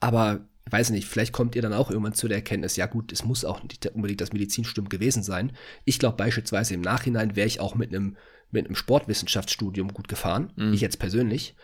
aber 0.00 0.48
ich 0.66 0.72
weiß 0.72 0.90
nicht, 0.90 1.08
vielleicht 1.08 1.32
kommt 1.32 1.56
ihr 1.56 1.62
dann 1.62 1.72
auch 1.72 1.90
irgendwann 1.90 2.12
zu 2.12 2.28
der 2.28 2.38
Erkenntnis, 2.38 2.76
ja 2.76 2.86
gut, 2.86 3.12
es 3.12 3.24
muss 3.24 3.44
auch 3.44 3.62
nicht 3.62 3.86
unbedingt 3.86 4.20
das 4.20 4.32
Medizinstudium 4.32 4.88
gewesen 4.88 5.22
sein. 5.22 5.52
Ich 5.84 5.98
glaube 5.98 6.16
beispielsweise 6.16 6.74
im 6.74 6.82
Nachhinein 6.82 7.36
wäre 7.36 7.46
ich 7.46 7.60
auch 7.60 7.74
mit 7.74 7.94
einem 7.94 8.16
mit 8.50 8.64
einem 8.64 8.76
Sportwissenschaftsstudium 8.76 9.92
gut 9.92 10.08
gefahren, 10.08 10.52
mhm. 10.56 10.72
ich 10.72 10.80
jetzt 10.80 10.98
persönlich. 10.98 11.54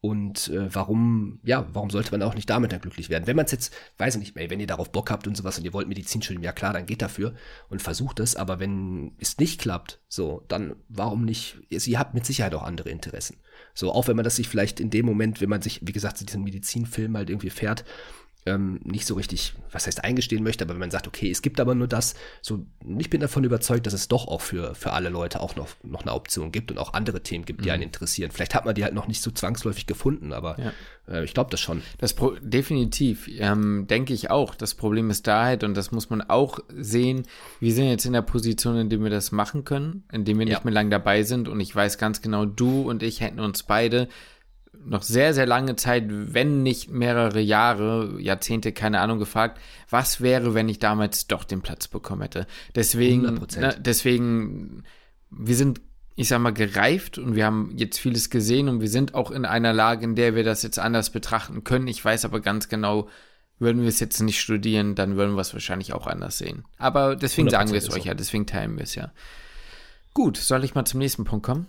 Und 0.00 0.48
äh, 0.48 0.72
warum, 0.74 1.40
ja, 1.42 1.66
warum 1.72 1.90
sollte 1.90 2.10
man 2.12 2.22
auch 2.22 2.34
nicht 2.34 2.48
damit 2.48 2.72
dann 2.72 2.80
glücklich 2.80 3.08
werden? 3.08 3.26
Wenn 3.26 3.36
man 3.36 3.46
es 3.46 3.52
jetzt, 3.52 3.74
weiß 3.98 4.14
ich 4.14 4.20
nicht, 4.20 4.36
ey, 4.36 4.50
wenn 4.50 4.60
ihr 4.60 4.66
darauf 4.66 4.92
Bock 4.92 5.10
habt 5.10 5.26
und 5.26 5.36
sowas 5.36 5.58
und 5.58 5.64
ihr 5.64 5.72
wollt 5.72 5.88
Medizinstudium, 5.88 6.42
ja 6.44 6.52
klar, 6.52 6.72
dann 6.72 6.86
geht 6.86 7.02
dafür 7.02 7.34
und 7.68 7.82
versucht 7.82 8.20
es. 8.20 8.36
Aber 8.36 8.60
wenn 8.60 9.12
es 9.18 9.38
nicht 9.38 9.60
klappt, 9.60 10.00
so, 10.08 10.44
dann 10.48 10.76
warum 10.88 11.24
nicht? 11.24 11.58
Ihr 11.68 11.98
habt 11.98 12.14
mit 12.14 12.26
Sicherheit 12.26 12.54
auch 12.54 12.62
andere 12.62 12.90
Interessen. 12.90 13.38
So, 13.74 13.92
auch 13.92 14.06
wenn 14.06 14.16
man 14.16 14.24
das 14.24 14.36
sich 14.36 14.48
vielleicht 14.48 14.80
in 14.80 14.90
dem 14.90 15.06
Moment, 15.06 15.40
wenn 15.40 15.48
man 15.48 15.62
sich, 15.62 15.80
wie 15.82 15.92
gesagt, 15.92 16.20
diesen 16.26 16.44
Medizinfilm 16.44 17.16
halt 17.16 17.30
irgendwie 17.30 17.50
fährt, 17.50 17.84
ähm, 18.46 18.80
nicht 18.84 19.06
so 19.06 19.14
richtig, 19.14 19.54
was 19.72 19.86
heißt 19.86 20.04
eingestehen 20.04 20.42
möchte, 20.42 20.64
aber 20.64 20.74
wenn 20.74 20.80
man 20.80 20.90
sagt, 20.90 21.06
okay, 21.06 21.30
es 21.30 21.42
gibt 21.42 21.60
aber 21.60 21.74
nur 21.74 21.88
das, 21.88 22.14
so, 22.40 22.64
ich 22.98 23.10
bin 23.10 23.20
davon 23.20 23.44
überzeugt, 23.44 23.86
dass 23.86 23.92
es 23.92 24.08
doch 24.08 24.28
auch 24.28 24.40
für, 24.40 24.74
für 24.74 24.92
alle 24.92 25.08
Leute 25.08 25.40
auch 25.40 25.56
noch, 25.56 25.68
noch 25.82 26.02
eine 26.02 26.12
Option 26.12 26.52
gibt 26.52 26.70
und 26.70 26.78
auch 26.78 26.94
andere 26.94 27.22
Themen 27.22 27.44
gibt, 27.44 27.64
die 27.64 27.68
mhm. 27.68 27.74
einen 27.74 27.82
interessieren. 27.82 28.30
Vielleicht 28.30 28.54
hat 28.54 28.64
man 28.64 28.74
die 28.74 28.84
halt 28.84 28.94
noch 28.94 29.08
nicht 29.08 29.20
so 29.20 29.30
zwangsläufig 29.30 29.86
gefunden, 29.86 30.32
aber 30.32 30.56
ja. 30.58 30.72
äh, 31.12 31.24
ich 31.24 31.34
glaube 31.34 31.50
das 31.50 31.60
schon. 31.60 31.82
Das 31.98 32.14
Pro 32.14 32.36
definitiv, 32.40 33.28
ähm, 33.38 33.86
denke 33.88 34.14
ich 34.14 34.30
auch. 34.30 34.54
Das 34.54 34.74
Problem 34.74 35.10
ist 35.10 35.26
da 35.26 35.44
halt, 35.44 35.64
und 35.64 35.76
das 35.76 35.90
muss 35.90 36.08
man 36.08 36.22
auch 36.22 36.60
sehen, 36.68 37.26
wir 37.60 37.74
sind 37.74 37.88
jetzt 37.88 38.06
in 38.06 38.12
der 38.12 38.22
Position, 38.22 38.76
in 38.76 38.88
der 38.88 39.00
wir 39.00 39.10
das 39.10 39.32
machen 39.32 39.64
können, 39.64 40.04
in 40.12 40.24
dem 40.24 40.38
wir 40.38 40.46
ja. 40.46 40.54
nicht 40.54 40.64
mehr 40.64 40.74
lang 40.74 40.90
dabei 40.90 41.24
sind 41.24 41.48
und 41.48 41.60
ich 41.60 41.74
weiß 41.74 41.98
ganz 41.98 42.22
genau, 42.22 42.44
du 42.44 42.82
und 42.82 43.02
ich 43.02 43.20
hätten 43.20 43.40
uns 43.40 43.64
beide 43.64 44.08
noch 44.84 45.02
sehr, 45.02 45.34
sehr 45.34 45.46
lange 45.46 45.76
Zeit, 45.76 46.04
wenn 46.08 46.62
nicht 46.62 46.90
mehrere 46.90 47.40
Jahre, 47.40 48.20
Jahrzehnte, 48.20 48.72
keine 48.72 49.00
Ahnung, 49.00 49.18
gefragt, 49.18 49.60
was 49.90 50.20
wäre, 50.20 50.54
wenn 50.54 50.68
ich 50.68 50.78
damals 50.78 51.26
doch 51.26 51.44
den 51.44 51.62
Platz 51.62 51.88
bekommen 51.88 52.22
hätte. 52.22 52.46
Deswegen, 52.74 53.40
ne, 53.56 53.76
deswegen, 53.78 54.84
wir 55.30 55.56
sind, 55.56 55.80
ich 56.14 56.28
sag 56.28 56.40
mal, 56.40 56.52
gereift 56.52 57.18
und 57.18 57.34
wir 57.34 57.44
haben 57.44 57.72
jetzt 57.76 57.98
vieles 57.98 58.30
gesehen 58.30 58.68
und 58.68 58.80
wir 58.80 58.88
sind 58.88 59.14
auch 59.14 59.30
in 59.30 59.44
einer 59.44 59.72
Lage, 59.72 60.04
in 60.04 60.14
der 60.14 60.34
wir 60.34 60.44
das 60.44 60.62
jetzt 60.62 60.78
anders 60.78 61.10
betrachten 61.10 61.64
können. 61.64 61.88
Ich 61.88 62.04
weiß 62.04 62.24
aber 62.24 62.40
ganz 62.40 62.68
genau, 62.68 63.08
würden 63.58 63.82
wir 63.82 63.88
es 63.88 64.00
jetzt 64.00 64.20
nicht 64.20 64.40
studieren, 64.40 64.94
dann 64.94 65.16
würden 65.16 65.34
wir 65.34 65.40
es 65.40 65.52
wahrscheinlich 65.52 65.92
auch 65.92 66.06
anders 66.06 66.38
sehen. 66.38 66.64
Aber 66.78 67.16
deswegen 67.16 67.48
sagen 67.50 67.70
wir 67.70 67.78
es 67.78 67.90
euch 67.92 68.04
ja, 68.04 68.14
deswegen 68.14 68.46
teilen 68.46 68.76
wir 68.76 68.84
es 68.84 68.94
ja. 68.94 69.12
Gut, 70.14 70.36
soll 70.36 70.64
ich 70.64 70.74
mal 70.74 70.84
zum 70.84 71.00
nächsten 71.00 71.24
Punkt 71.24 71.44
kommen? 71.44 71.66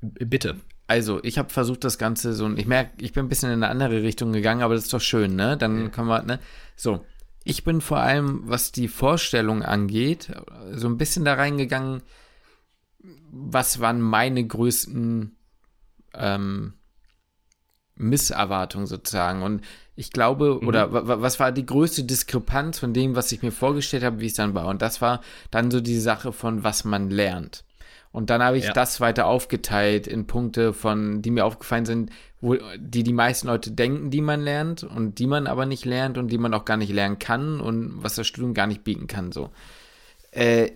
Bitte. 0.00 0.56
Also, 0.90 1.22
ich 1.22 1.38
habe 1.38 1.50
versucht, 1.50 1.84
das 1.84 1.98
Ganze 1.98 2.32
so, 2.32 2.52
ich 2.56 2.66
merke, 2.66 2.90
ich 3.00 3.12
bin 3.12 3.24
ein 3.24 3.28
bisschen 3.28 3.52
in 3.52 3.62
eine 3.62 3.70
andere 3.70 4.02
Richtung 4.02 4.32
gegangen, 4.32 4.62
aber 4.62 4.74
das 4.74 4.86
ist 4.86 4.92
doch 4.92 5.00
schön, 5.00 5.36
ne? 5.36 5.56
Dann 5.56 5.82
ja. 5.82 5.88
können 5.88 6.08
wir, 6.08 6.22
ne? 6.22 6.40
So, 6.74 7.06
ich 7.44 7.62
bin 7.62 7.80
vor 7.80 8.00
allem, 8.00 8.40
was 8.46 8.72
die 8.72 8.88
Vorstellung 8.88 9.62
angeht, 9.62 10.32
so 10.72 10.88
ein 10.88 10.98
bisschen 10.98 11.24
da 11.24 11.34
reingegangen, 11.34 12.02
was 13.30 13.78
waren 13.78 14.00
meine 14.00 14.44
größten 14.44 15.36
ähm, 16.14 16.72
Misserwartungen 17.94 18.88
sozusagen. 18.88 19.42
Und 19.42 19.62
ich 19.94 20.10
glaube, 20.10 20.58
mhm. 20.60 20.66
oder 20.66 21.20
was 21.20 21.38
war 21.38 21.52
die 21.52 21.66
größte 21.66 22.02
Diskrepanz 22.02 22.80
von 22.80 22.92
dem, 22.92 23.14
was 23.14 23.30
ich 23.30 23.42
mir 23.42 23.52
vorgestellt 23.52 24.02
habe, 24.02 24.18
wie 24.18 24.26
es 24.26 24.34
dann 24.34 24.54
war? 24.54 24.66
Und 24.66 24.82
das 24.82 25.00
war 25.00 25.20
dann 25.52 25.70
so 25.70 25.80
die 25.80 26.00
Sache 26.00 26.32
von, 26.32 26.64
was 26.64 26.82
man 26.82 27.10
lernt. 27.10 27.62
Und 28.12 28.30
dann 28.30 28.42
habe 28.42 28.58
ich 28.58 28.64
ja. 28.64 28.72
das 28.72 29.00
weiter 29.00 29.26
aufgeteilt 29.26 30.06
in 30.06 30.26
Punkte 30.26 30.72
von, 30.72 31.22
die 31.22 31.30
mir 31.30 31.44
aufgefallen 31.44 31.86
sind, 31.86 32.10
wo, 32.40 32.56
die 32.76 33.04
die 33.04 33.12
meisten 33.12 33.46
Leute 33.46 33.70
denken, 33.70 34.10
die 34.10 34.20
man 34.20 34.40
lernt 34.40 34.82
und 34.82 35.18
die 35.18 35.26
man 35.26 35.46
aber 35.46 35.64
nicht 35.66 35.84
lernt 35.84 36.18
und 36.18 36.28
die 36.28 36.38
man 36.38 36.52
auch 36.54 36.64
gar 36.64 36.76
nicht 36.76 36.92
lernen 36.92 37.18
kann 37.18 37.60
und 37.60 38.02
was 38.02 38.16
das 38.16 38.26
Studium 38.26 38.54
gar 38.54 38.66
nicht 38.66 38.82
bieten 38.82 39.06
kann, 39.06 39.30
so. 39.30 39.50
Äh, 40.32 40.72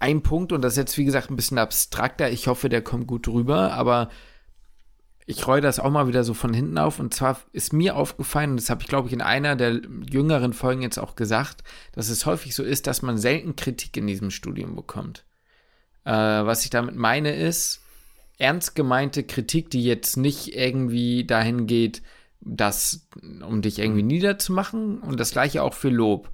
ein 0.00 0.22
Punkt, 0.22 0.52
und 0.52 0.62
das 0.62 0.74
ist 0.74 0.78
jetzt 0.78 0.98
wie 0.98 1.04
gesagt 1.04 1.30
ein 1.30 1.36
bisschen 1.36 1.58
abstrakter, 1.58 2.30
ich 2.30 2.46
hoffe, 2.46 2.68
der 2.68 2.82
kommt 2.82 3.06
gut 3.06 3.26
rüber, 3.28 3.72
aber 3.72 4.08
ich 5.26 5.46
reue 5.46 5.60
das 5.60 5.78
auch 5.78 5.90
mal 5.90 6.08
wieder 6.08 6.24
so 6.24 6.32
von 6.32 6.54
hinten 6.54 6.78
auf. 6.78 6.98
Und 6.98 7.12
zwar 7.12 7.38
ist 7.52 7.72
mir 7.72 7.96
aufgefallen, 7.96 8.52
und 8.52 8.60
das 8.60 8.70
habe 8.70 8.80
ich, 8.80 8.88
glaube 8.88 9.08
ich, 9.08 9.12
in 9.12 9.20
einer 9.20 9.56
der 9.56 9.82
jüngeren 10.10 10.54
Folgen 10.54 10.80
jetzt 10.80 10.98
auch 10.98 11.16
gesagt, 11.16 11.64
dass 11.92 12.08
es 12.08 12.24
häufig 12.24 12.54
so 12.54 12.62
ist, 12.62 12.86
dass 12.86 13.02
man 13.02 13.18
selten 13.18 13.54
Kritik 13.54 13.96
in 13.98 14.06
diesem 14.06 14.30
Studium 14.30 14.74
bekommt. 14.74 15.24
Äh, 16.08 16.46
was 16.46 16.64
ich 16.64 16.70
damit 16.70 16.96
meine 16.96 17.34
ist, 17.34 17.82
ernst 18.38 18.74
gemeinte 18.74 19.24
Kritik, 19.24 19.68
die 19.68 19.84
jetzt 19.84 20.16
nicht 20.16 20.56
irgendwie 20.56 21.26
dahin 21.26 21.66
geht, 21.66 22.00
das, 22.40 23.06
um 23.46 23.60
dich 23.60 23.78
irgendwie 23.78 24.02
niederzumachen 24.02 25.00
und 25.00 25.20
das 25.20 25.32
gleiche 25.32 25.62
auch 25.62 25.74
für 25.74 25.90
Lob. 25.90 26.30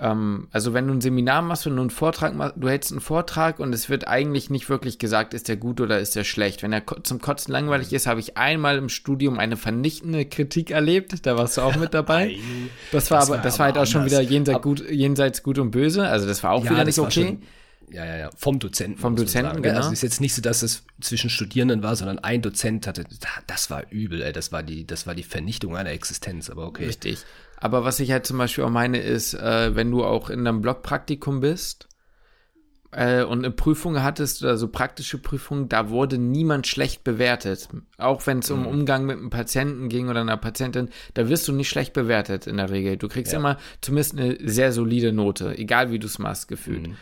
Ähm, 0.00 0.48
also 0.52 0.72
wenn 0.72 0.86
du 0.86 0.94
ein 0.94 1.02
Seminar 1.02 1.42
machst, 1.42 1.66
wenn 1.66 1.76
du 1.76 1.82
einen 1.82 1.90
Vortrag 1.90 2.34
machst, 2.34 2.54
du 2.56 2.66
hältst 2.66 2.92
einen 2.92 3.02
Vortrag 3.02 3.58
und 3.60 3.74
es 3.74 3.90
wird 3.90 4.08
eigentlich 4.08 4.48
nicht 4.48 4.70
wirklich 4.70 4.98
gesagt, 4.98 5.34
ist 5.34 5.48
der 5.48 5.58
gut 5.58 5.82
oder 5.82 5.98
ist 6.00 6.16
der 6.16 6.24
schlecht. 6.24 6.62
Wenn 6.62 6.72
er 6.72 6.84
zum 7.02 7.20
Kotzen 7.20 7.52
langweilig 7.52 7.92
ist, 7.92 8.06
habe 8.06 8.20
ich 8.20 8.38
einmal 8.38 8.78
im 8.78 8.88
Studium 8.88 9.38
eine 9.38 9.58
vernichtende 9.58 10.24
Kritik 10.24 10.70
erlebt. 10.70 11.26
Da 11.26 11.36
warst 11.36 11.58
du 11.58 11.60
auch 11.60 11.76
mit 11.76 11.92
dabei. 11.92 12.38
Das 12.90 13.10
war 13.10 13.20
das 13.20 13.30
aber, 13.30 13.42
das 13.42 13.58
war 13.58 13.66
halt 13.66 13.76
auch 13.76 13.86
schon 13.86 14.06
wieder 14.06 14.22
jenseits 14.22 14.62
gut, 14.62 14.88
jenseits 14.88 15.42
gut 15.42 15.58
und 15.58 15.72
böse. 15.72 16.08
Also 16.08 16.26
das 16.26 16.42
war 16.42 16.52
auch 16.52 16.64
ja, 16.64 16.70
wieder 16.70 16.84
nicht 16.86 16.98
okay. 16.98 17.38
Ja, 17.90 18.04
ja, 18.04 18.16
ja. 18.16 18.30
Vom 18.36 18.58
Dozenten. 18.58 18.98
Vom 18.98 19.16
Dozenten, 19.16 19.56
ne? 19.56 19.62
genau. 19.62 19.76
Also 19.76 19.88
es 19.88 19.94
ist 19.94 20.02
jetzt 20.02 20.20
nicht 20.20 20.34
so, 20.34 20.42
dass 20.42 20.62
es 20.62 20.84
zwischen 21.00 21.30
Studierenden 21.30 21.82
war, 21.82 21.96
sondern 21.96 22.18
ein 22.18 22.42
Dozent 22.42 22.86
hatte, 22.86 23.04
das 23.46 23.70
war 23.70 23.84
übel, 23.90 24.22
ey. 24.22 24.32
Das 24.32 24.52
war 24.52 24.62
die, 24.62 24.86
das 24.86 25.06
war 25.06 25.14
die 25.14 25.22
Vernichtung 25.22 25.76
einer 25.76 25.90
Existenz, 25.90 26.50
aber 26.50 26.66
okay. 26.66 26.86
Richtig. 26.86 27.18
Aber 27.56 27.84
was 27.84 28.00
ich 28.00 28.10
halt 28.10 28.26
zum 28.26 28.38
Beispiel 28.38 28.64
auch 28.64 28.70
meine, 28.70 28.98
ist, 28.98 29.34
äh, 29.34 29.74
wenn 29.74 29.90
du 29.90 30.04
auch 30.04 30.30
in 30.30 30.40
einem 30.46 30.60
Blogpraktikum 30.60 31.40
bist 31.40 31.88
äh, 32.90 33.22
und 33.22 33.38
eine 33.38 33.50
Prüfung 33.50 34.02
hattest 34.02 34.42
oder 34.42 34.56
so 34.56 34.68
praktische 34.68 35.18
Prüfungen, 35.18 35.68
da 35.68 35.88
wurde 35.88 36.18
niemand 36.18 36.66
schlecht 36.66 37.04
bewertet. 37.04 37.68
Auch 37.98 38.26
wenn 38.26 38.40
es 38.40 38.50
um 38.50 38.60
mhm. 38.60 38.66
Umgang 38.66 39.06
mit 39.06 39.18
einem 39.18 39.30
Patienten 39.30 39.88
ging 39.88 40.08
oder 40.08 40.20
einer 40.20 40.36
Patientin, 40.36 40.90
da 41.14 41.28
wirst 41.28 41.48
du 41.48 41.52
nicht 41.52 41.68
schlecht 41.68 41.92
bewertet 41.92 42.46
in 42.46 42.56
der 42.56 42.70
Regel. 42.70 42.96
Du 42.96 43.08
kriegst 43.08 43.32
ja. 43.32 43.38
immer 43.38 43.58
zumindest 43.80 44.18
eine 44.18 44.36
sehr 44.40 44.72
solide 44.72 45.12
Note, 45.12 45.56
egal 45.56 45.90
wie 45.90 45.98
du 45.98 46.06
es 46.06 46.18
machst, 46.18 46.48
gefühlt. 46.48 46.88
Mhm. 46.88 46.96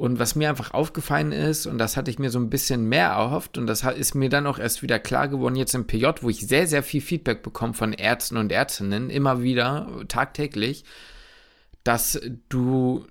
Und 0.00 0.18
was 0.18 0.34
mir 0.34 0.48
einfach 0.48 0.72
aufgefallen 0.72 1.30
ist, 1.30 1.66
und 1.66 1.76
das 1.76 1.98
hatte 1.98 2.10
ich 2.10 2.18
mir 2.18 2.30
so 2.30 2.38
ein 2.38 2.48
bisschen 2.48 2.88
mehr 2.88 3.08
erhofft, 3.08 3.58
und 3.58 3.66
das 3.66 3.82
ist 3.82 4.14
mir 4.14 4.30
dann 4.30 4.46
auch 4.46 4.58
erst 4.58 4.82
wieder 4.82 4.98
klar 4.98 5.28
geworden, 5.28 5.56
jetzt 5.56 5.74
im 5.74 5.86
PJ, 5.86 6.06
wo 6.22 6.30
ich 6.30 6.40
sehr, 6.40 6.66
sehr 6.66 6.82
viel 6.82 7.02
Feedback 7.02 7.42
bekomme 7.42 7.74
von 7.74 7.92
Ärzten 7.92 8.38
und 8.38 8.50
Ärztinnen, 8.50 9.10
immer 9.10 9.42
wieder, 9.42 9.90
tagtäglich, 10.08 10.86
dass 11.84 12.18
du 12.48 13.04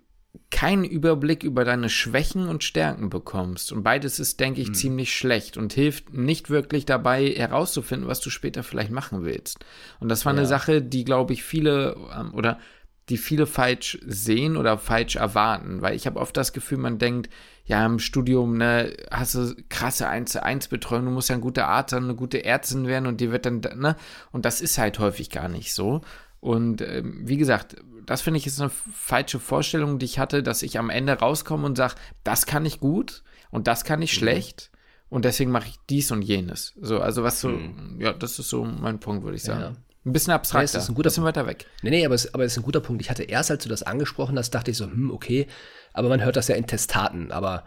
keinen 0.50 0.84
Überblick 0.84 1.44
über 1.44 1.64
deine 1.64 1.90
Schwächen 1.90 2.50
und 2.50 2.64
Stärken 2.64 3.12
bekommst. 3.12 3.72
Und 3.72 3.84
beides 3.84 4.20
ist, 4.20 4.40
denke 4.40 4.62
ich, 4.62 4.70
mhm. 4.70 4.74
ziemlich 4.74 5.16
schlecht 5.16 5.58
und 5.58 5.74
hilft 5.74 6.12
nicht 6.16 6.50
wirklich 6.50 6.88
dabei 6.88 7.28
herauszufinden, 7.30 8.08
was 8.08 8.20
du 8.20 8.32
später 8.32 8.64
vielleicht 8.64 8.90
machen 8.90 9.24
willst. 9.24 9.64
Und 10.00 10.10
das 10.10 10.26
war 10.26 10.34
ja. 10.34 10.40
eine 10.40 10.48
Sache, 10.48 10.82
die, 10.82 11.06
glaube 11.06 11.34
ich, 11.34 11.44
viele 11.44 11.96
ähm, 12.18 12.34
oder 12.34 12.58
die 13.10 13.18
viele 13.18 13.48
falsch 13.48 13.98
sehen 14.06 14.56
oder 14.56 14.78
falsch 14.78 15.16
erwarten, 15.16 15.82
weil 15.82 15.96
ich 15.96 16.06
habe 16.06 16.20
oft 16.20 16.38
das 16.38 16.54
Gefühl, 16.54 16.78
man 16.78 17.00
denkt, 17.00 17.30
ja, 17.66 17.86
im 17.86 18.00
Studium, 18.00 18.58
ne, 18.58 18.96
hast 19.12 19.36
du 19.36 19.56
krasse 19.70 20.08
1 20.08 20.32
zu 20.32 20.44
1 20.44 20.70
Betreuung, 20.70 21.06
du 21.06 21.12
musst 21.12 21.30
ja 21.30 21.36
ein 21.36 21.42
guter 21.42 21.68
Arzt 21.68 21.92
sein, 21.92 22.04
eine 22.04 22.16
gute 22.16 22.44
Ärztin 22.44 22.88
werden 22.88 23.08
und 23.08 23.22
die 23.22 23.32
wird 23.32 23.46
dann, 23.46 23.60
ne, 23.60 23.96
und 24.32 24.46
das 24.46 24.62
ist 24.62 24.78
halt 24.78 25.00
häufig 25.00 25.30
gar 25.30 25.50
nicht 25.50 25.74
so. 25.74 26.02
Und 26.40 26.82
ähm, 26.82 27.22
wie 27.26 27.38
gesagt, 27.38 27.76
das 28.06 28.22
finde 28.22 28.38
ich 28.38 28.48
ist 28.48 28.62
eine 28.62 28.70
falsche 28.70 29.40
Vorstellung, 29.40 30.00
die 30.00 30.06
ich 30.06 30.20
hatte, 30.20 30.42
dass 30.42 30.64
ich 30.64 30.80
am 30.80 30.90
Ende 30.90 31.14
rauskomme 31.14 31.66
und 31.66 31.78
sage, 31.78 31.96
das 32.24 32.46
kann 32.46 32.66
ich 32.66 32.80
gut 32.80 33.24
und 33.52 33.68
das 33.68 33.84
kann 33.84 34.02
ich 34.02 34.14
mhm. 34.14 34.20
schlecht 34.20 34.72
und 35.10 35.26
deswegen 35.26 35.52
mache 35.52 35.68
ich 35.68 35.80
dies 35.90 36.12
und 36.12 36.22
jenes. 36.22 36.74
So, 36.80 37.00
also 37.02 37.24
was 37.24 37.42
so, 37.42 37.50
mhm. 37.50 37.98
ja, 38.00 38.14
das 38.14 38.40
ist 38.40 38.50
so 38.50 38.64
mein 38.64 39.00
Punkt, 39.00 39.24
würde 39.24 39.36
ich 39.36 39.44
sagen. 39.44 39.62
Ja. 39.62 39.76
Ein 40.10 40.14
bisschen 40.14 40.34
abstrakter. 40.34 40.66
Ja, 40.66 40.74
das 40.74 40.84
ist 40.84 40.90
ein 40.90 40.96
guter 40.96 41.10
bisschen 41.10 41.24
weiter 41.24 41.46
weg. 41.46 41.66
Nee, 41.82 41.92
nee, 41.92 42.06
aber 42.06 42.16
es, 42.16 42.34
aber 42.34 42.44
es 42.44 42.54
ist 42.54 42.58
ein 42.58 42.64
guter 42.64 42.82
Punkt. 42.82 43.02
Ich 43.02 43.10
hatte 43.10 43.24
erst, 43.24 43.52
als 43.52 43.64
du 43.64 43.70
das 43.70 43.84
angesprochen 43.84 44.38
hast, 44.38 44.52
dachte 44.52 44.72
ich 44.72 44.78
so, 44.78 44.86
hm, 44.86 45.12
okay, 45.12 45.48
aber 45.94 46.10
man 46.10 46.24
hört 46.24 46.36
das 46.36 46.48
ja 46.48 46.56
in 46.56 46.68
Testaten, 46.68 47.32
aber 47.32 47.64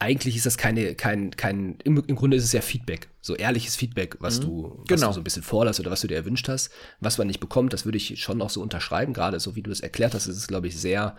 eigentlich 0.00 0.36
ist 0.36 0.46
das 0.46 0.56
keine, 0.56 0.94
kein, 0.94 1.32
kein, 1.32 1.78
im, 1.82 2.02
im 2.06 2.16
Grunde 2.16 2.36
ist 2.36 2.44
es 2.44 2.52
ja 2.52 2.60
Feedback, 2.60 3.08
so 3.20 3.34
ehrliches 3.34 3.74
Feedback, 3.74 4.16
was 4.20 4.38
mhm. 4.38 4.44
du, 4.44 4.78
was 4.78 4.86
genau. 4.88 5.08
du 5.08 5.12
so 5.14 5.20
ein 5.20 5.24
bisschen 5.24 5.42
vorlässt 5.42 5.80
oder 5.80 5.90
was 5.90 6.00
du 6.00 6.06
dir 6.06 6.16
erwünscht 6.16 6.48
hast. 6.48 6.70
Was 7.00 7.18
man 7.18 7.26
nicht 7.26 7.40
bekommt, 7.40 7.72
das 7.72 7.84
würde 7.84 7.98
ich 7.98 8.20
schon 8.22 8.40
auch 8.40 8.50
so 8.50 8.62
unterschreiben, 8.62 9.12
gerade 9.12 9.40
so 9.40 9.56
wie 9.56 9.62
du 9.62 9.70
es 9.70 9.80
erklärt 9.80 10.14
hast, 10.14 10.26
ist 10.26 10.36
es, 10.36 10.46
glaube 10.46 10.68
ich, 10.68 10.80
sehr, 10.80 11.16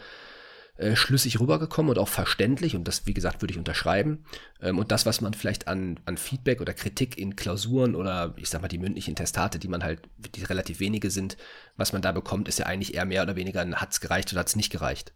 äh, 0.79 0.95
schlüssig 0.95 1.41
rübergekommen 1.41 1.89
und 1.89 1.99
auch 1.99 2.07
verständlich 2.07 2.73
und 2.73 2.87
das, 2.87 3.05
wie 3.05 3.13
gesagt, 3.13 3.41
würde 3.41 3.51
ich 3.51 3.57
unterschreiben. 3.57 4.23
Ähm, 4.61 4.77
und 4.77 4.93
das, 4.93 5.05
was 5.05 5.19
man 5.19 5.33
vielleicht 5.33 5.67
an, 5.67 5.99
an 6.05 6.15
Feedback 6.17 6.61
oder 6.61 6.73
Kritik 6.73 7.17
in 7.17 7.35
Klausuren 7.35 7.95
oder 7.95 8.33
ich 8.37 8.49
sag 8.49 8.61
mal 8.61 8.69
die 8.69 8.77
mündlichen 8.77 9.13
Testate, 9.13 9.59
die 9.59 9.67
man 9.67 9.83
halt, 9.83 10.01
die 10.35 10.43
relativ 10.43 10.79
wenige 10.79 11.11
sind, 11.11 11.35
was 11.75 11.91
man 11.91 12.01
da 12.01 12.13
bekommt, 12.13 12.47
ist 12.47 12.59
ja 12.59 12.65
eigentlich 12.65 12.93
eher 12.93 13.03
mehr 13.03 13.23
oder 13.23 13.35
weniger 13.35 13.59
ein 13.59 13.75
hat's 13.75 13.99
gereicht 13.99 14.31
oder 14.31 14.39
hat's 14.39 14.55
nicht 14.55 14.71
gereicht. 14.71 15.13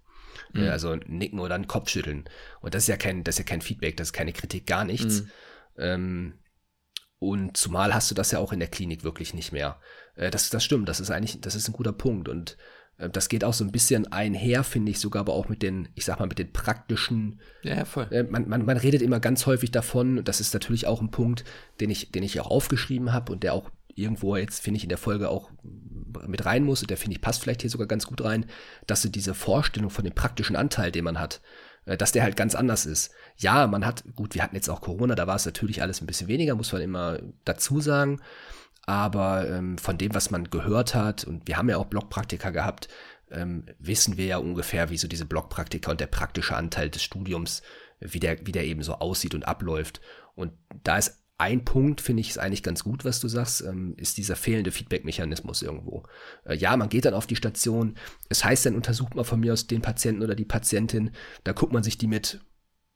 Mhm. 0.51 0.67
Also 0.67 0.91
ein 0.91 1.03
Nicken 1.07 1.39
oder 1.39 1.55
ein 1.55 1.67
Kopfschütteln. 1.67 2.25
Und 2.59 2.75
das 2.75 2.83
ist 2.83 2.89
ja 2.89 2.97
kein, 2.97 3.23
das 3.23 3.35
ist 3.35 3.39
ja 3.39 3.45
kein 3.45 3.61
Feedback, 3.61 3.95
das 3.95 4.09
ist 4.09 4.13
keine 4.13 4.33
Kritik, 4.33 4.67
gar 4.67 4.83
nichts. 4.83 5.21
Mhm. 5.21 5.29
Ähm, 5.77 6.33
und 7.19 7.55
zumal 7.55 7.93
hast 7.93 8.11
du 8.11 8.15
das 8.15 8.31
ja 8.31 8.39
auch 8.39 8.51
in 8.51 8.59
der 8.59 8.67
Klinik 8.67 9.05
wirklich 9.05 9.33
nicht 9.33 9.53
mehr. 9.53 9.79
Äh, 10.15 10.29
das, 10.29 10.49
das 10.49 10.61
stimmt, 10.61 10.89
das 10.89 10.99
ist 10.99 11.09
eigentlich, 11.09 11.39
das 11.39 11.55
ist 11.55 11.69
ein 11.69 11.73
guter 11.73 11.93
Punkt. 11.93 12.27
Und 12.27 12.51
äh, 12.51 12.57
das 12.97 13.29
geht 13.29 13.43
auch 13.43 13.53
so 13.53 13.63
ein 13.63 13.71
bisschen 13.71 14.11
einher, 14.11 14.63
finde 14.63 14.91
ich, 14.91 14.99
sogar 14.99 15.21
aber 15.21 15.33
auch 15.33 15.49
mit 15.49 15.61
den, 15.61 15.89
ich 15.95 16.05
sag 16.05 16.19
mal, 16.19 16.27
mit 16.27 16.39
den 16.39 16.53
praktischen. 16.53 17.39
Ja, 17.63 17.85
voll. 17.85 18.07
Äh, 18.11 18.23
man, 18.23 18.47
man, 18.47 18.65
man 18.65 18.77
redet 18.77 19.01
immer 19.01 19.19
ganz 19.19 19.45
häufig 19.45 19.71
davon, 19.71 20.23
das 20.23 20.39
ist 20.39 20.53
natürlich 20.53 20.87
auch 20.87 21.01
ein 21.01 21.11
Punkt, 21.11 21.43
den 21.79 21.89
ich, 21.89 22.11
den 22.11 22.23
ich 22.23 22.39
auch 22.39 22.51
aufgeschrieben 22.51 23.11
habe 23.11 23.31
und 23.31 23.43
der 23.43 23.53
auch 23.53 23.69
irgendwo 23.95 24.35
jetzt, 24.35 24.61
finde 24.61 24.77
ich, 24.77 24.83
in 24.83 24.89
der 24.89 24.97
Folge 24.97 25.29
auch 25.29 25.51
mit 26.27 26.45
rein 26.45 26.63
muss, 26.63 26.81
und 26.81 26.89
der 26.89 26.97
finde 26.97 27.15
ich 27.15 27.21
passt 27.21 27.41
vielleicht 27.41 27.61
hier 27.61 27.69
sogar 27.69 27.87
ganz 27.87 28.05
gut 28.05 28.23
rein, 28.23 28.45
dass 28.87 29.01
so 29.01 29.09
diese 29.09 29.33
Vorstellung 29.33 29.89
von 29.89 30.03
dem 30.03 30.13
praktischen 30.13 30.55
Anteil, 30.55 30.91
den 30.91 31.03
man 31.03 31.19
hat, 31.19 31.41
äh, 31.85 31.97
dass 31.97 32.11
der 32.11 32.23
halt 32.23 32.35
ganz 32.35 32.55
anders 32.55 32.85
ist. 32.85 33.11
Ja, 33.37 33.67
man 33.67 33.85
hat, 33.85 34.03
gut, 34.15 34.35
wir 34.35 34.43
hatten 34.43 34.55
jetzt 34.55 34.69
auch 34.69 34.81
Corona, 34.81 35.15
da 35.15 35.27
war 35.27 35.35
es 35.35 35.45
natürlich 35.45 35.81
alles 35.81 36.01
ein 36.01 36.07
bisschen 36.07 36.27
weniger, 36.27 36.55
muss 36.55 36.71
man 36.71 36.81
immer 36.81 37.19
dazu 37.45 37.81
sagen. 37.81 38.21
Aber 38.85 39.49
ähm, 39.49 39.77
von 39.77 39.97
dem, 39.97 40.13
was 40.13 40.31
man 40.31 40.49
gehört 40.49 40.93
hat, 40.95 41.23
und 41.23 41.47
wir 41.47 41.57
haben 41.57 41.69
ja 41.69 41.77
auch 41.77 41.85
Blockpraktika 41.85 42.49
gehabt, 42.49 42.89
ähm, 43.31 43.65
wissen 43.79 44.17
wir 44.17 44.25
ja 44.25 44.37
ungefähr, 44.37 44.89
wie 44.89 44.97
so 44.97 45.07
diese 45.07 45.25
Blockpraktika 45.25 45.91
und 45.91 45.99
der 45.99 46.07
praktische 46.07 46.55
Anteil 46.55 46.89
des 46.89 47.03
Studiums, 47.03 47.61
wie 47.99 48.19
der, 48.19 48.45
wie 48.45 48.51
der 48.51 48.65
eben 48.65 48.83
so 48.83 48.95
aussieht 48.95 49.35
und 49.35 49.47
abläuft. 49.47 50.01
Und 50.35 50.53
da 50.83 50.97
ist 50.97 51.23
ein 51.37 51.65
Punkt, 51.65 52.01
finde 52.01 52.21
ich, 52.21 52.29
ist 52.29 52.37
eigentlich 52.37 52.63
ganz 52.63 52.83
gut, 52.83 53.05
was 53.05 53.19
du 53.19 53.27
sagst, 53.27 53.61
ähm, 53.61 53.95
ist 53.97 54.17
dieser 54.17 54.35
fehlende 54.35 54.71
Feedback-Mechanismus 54.71 55.61
irgendwo. 55.61 56.03
Äh, 56.45 56.55
ja, 56.55 56.77
man 56.77 56.89
geht 56.89 57.05
dann 57.05 57.13
auf 57.13 57.27
die 57.27 57.35
Station, 57.35 57.95
es 58.29 58.43
heißt 58.43 58.65
dann, 58.65 58.75
untersucht 58.75 59.15
man 59.15 59.25
von 59.25 59.39
mir 59.39 59.53
aus 59.53 59.67
den 59.67 59.81
Patienten 59.81 60.21
oder 60.21 60.35
die 60.35 60.45
Patientin, 60.45 61.11
da 61.43 61.53
guckt 61.53 61.73
man 61.73 61.83
sich 61.83 61.97
die 61.97 62.07
mit, 62.07 62.41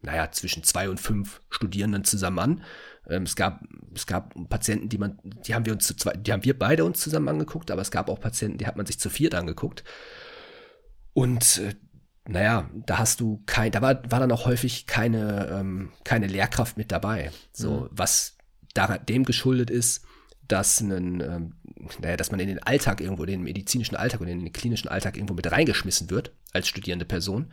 naja, 0.01 0.31
zwischen 0.31 0.63
zwei 0.63 0.89
und 0.89 0.99
fünf 0.99 1.41
Studierenden 1.49 2.03
zusammen 2.03 2.39
an. 2.39 2.63
Ähm, 3.09 3.23
es 3.23 3.35
gab, 3.35 3.61
es 3.95 4.05
gab 4.05 4.33
Patienten, 4.49 4.89
die 4.89 4.97
man, 4.97 5.19
die 5.23 5.55
haben 5.55 5.65
wir 5.65 5.73
uns 5.73 5.87
zu 5.87 5.95
zwei, 5.95 6.13
die 6.13 6.31
haben 6.31 6.43
wir 6.43 6.57
beide 6.57 6.85
uns 6.85 6.99
zusammen 6.99 7.29
angeguckt, 7.29 7.71
aber 7.71 7.81
es 7.81 7.91
gab 7.91 8.09
auch 8.09 8.19
Patienten, 8.19 8.57
die 8.57 8.67
hat 8.67 8.77
man 8.77 8.85
sich 8.85 8.99
zu 8.99 9.09
viert 9.09 9.35
angeguckt. 9.35 9.83
Und 11.13 11.59
äh, 11.59 11.75
naja, 12.27 12.69
da 12.73 12.97
hast 12.97 13.21
du 13.21 13.41
kein, 13.45 13.71
da 13.71 13.81
war, 13.81 14.01
war 14.11 14.19
dann 14.19 14.31
auch 14.31 14.45
häufig 14.45 14.85
keine, 14.85 15.47
ähm, 15.51 15.91
keine 16.03 16.27
Lehrkraft 16.27 16.77
mit 16.77 16.91
dabei. 16.91 17.31
So, 17.53 17.81
mhm. 17.81 17.89
was 17.91 18.37
da, 18.73 18.97
dem 18.97 19.23
geschuldet 19.23 19.69
ist, 19.69 20.03
dass 20.47 20.81
einen, 20.81 21.21
ähm, 21.21 21.53
naja, 21.99 22.17
dass 22.17 22.31
man 22.31 22.39
in 22.39 22.47
den 22.47 22.63
Alltag 22.63 23.01
irgendwo, 23.01 23.25
den 23.25 23.43
medizinischen 23.43 23.95
Alltag 23.95 24.21
und 24.21 24.27
in 24.27 24.39
den 24.39 24.53
klinischen 24.53 24.87
Alltag 24.87 25.15
irgendwo 25.15 25.33
mit 25.33 25.51
reingeschmissen 25.51 26.09
wird 26.09 26.31
als 26.53 26.67
studierende 26.67 27.05
Person 27.05 27.51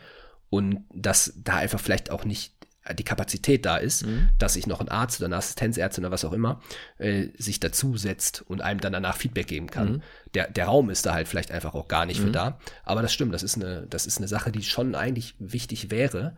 und 0.50 0.84
dass 0.92 1.32
da 1.36 1.56
einfach 1.56 1.80
vielleicht 1.80 2.10
auch 2.10 2.24
nicht 2.24 2.54
die 2.92 3.04
Kapazität 3.04 3.64
da 3.64 3.78
ist, 3.78 4.04
mhm. 4.04 4.28
dass 4.38 4.54
sich 4.54 4.66
noch 4.66 4.80
ein 4.80 4.88
Arzt 4.88 5.20
oder 5.20 5.26
eine 5.26 5.36
Assistenzärztin 5.36 6.04
oder 6.04 6.12
was 6.12 6.24
auch 6.24 6.32
immer 6.32 6.60
äh, 6.98 7.28
sich 7.38 7.60
dazusetzt 7.60 8.44
und 8.46 8.60
einem 8.60 8.80
dann 8.80 8.92
danach 8.92 9.16
Feedback 9.16 9.46
geben 9.46 9.70
kann. 9.70 9.92
Mhm. 9.92 10.02
Der, 10.34 10.50
der 10.50 10.66
Raum 10.66 10.90
ist 10.90 11.06
da 11.06 11.14
halt 11.14 11.26
vielleicht 11.26 11.50
einfach 11.50 11.74
auch 11.74 11.88
gar 11.88 12.04
nicht 12.04 12.20
mhm. 12.20 12.26
für 12.26 12.32
da. 12.32 12.58
Aber 12.84 13.00
das 13.00 13.14
stimmt, 13.14 13.32
das 13.32 13.42
ist, 13.42 13.56
eine, 13.56 13.86
das 13.88 14.06
ist 14.06 14.18
eine 14.18 14.28
Sache, 14.28 14.52
die 14.52 14.62
schon 14.62 14.94
eigentlich 14.94 15.34
wichtig 15.38 15.90
wäre. 15.90 16.36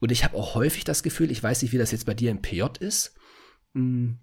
Und 0.00 0.12
ich 0.12 0.24
habe 0.24 0.36
auch 0.36 0.54
häufig 0.54 0.84
das 0.84 1.02
Gefühl, 1.02 1.30
ich 1.30 1.42
weiß 1.42 1.62
nicht, 1.62 1.72
wie 1.72 1.78
das 1.78 1.92
jetzt 1.92 2.04
bei 2.04 2.14
dir 2.14 2.30
im 2.30 2.42
PJ 2.42 2.64
ist, 2.80 3.14
mh, 3.72 3.80
hm, 3.80 4.18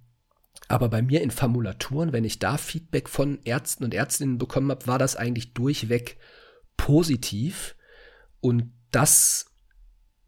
aber 0.68 0.90
bei 0.90 1.02
mir 1.02 1.22
in 1.22 1.32
Formulaturen, 1.32 2.14
wenn 2.14 2.24
ich 2.24 2.40
da 2.40 2.58
Feedback 2.58 3.10
von 3.10 3.40
Ärzten 3.44 3.84
und 3.84 3.94
Ärztinnen 3.94 4.38
bekommen 4.38 4.72
habe, 4.72 4.88
war 4.88 5.00
das 5.00 5.16
eigentlich 5.16 5.54
durchweg 5.54 6.18
positiv. 6.78 7.76
Und 8.40 8.72
das 8.92 9.51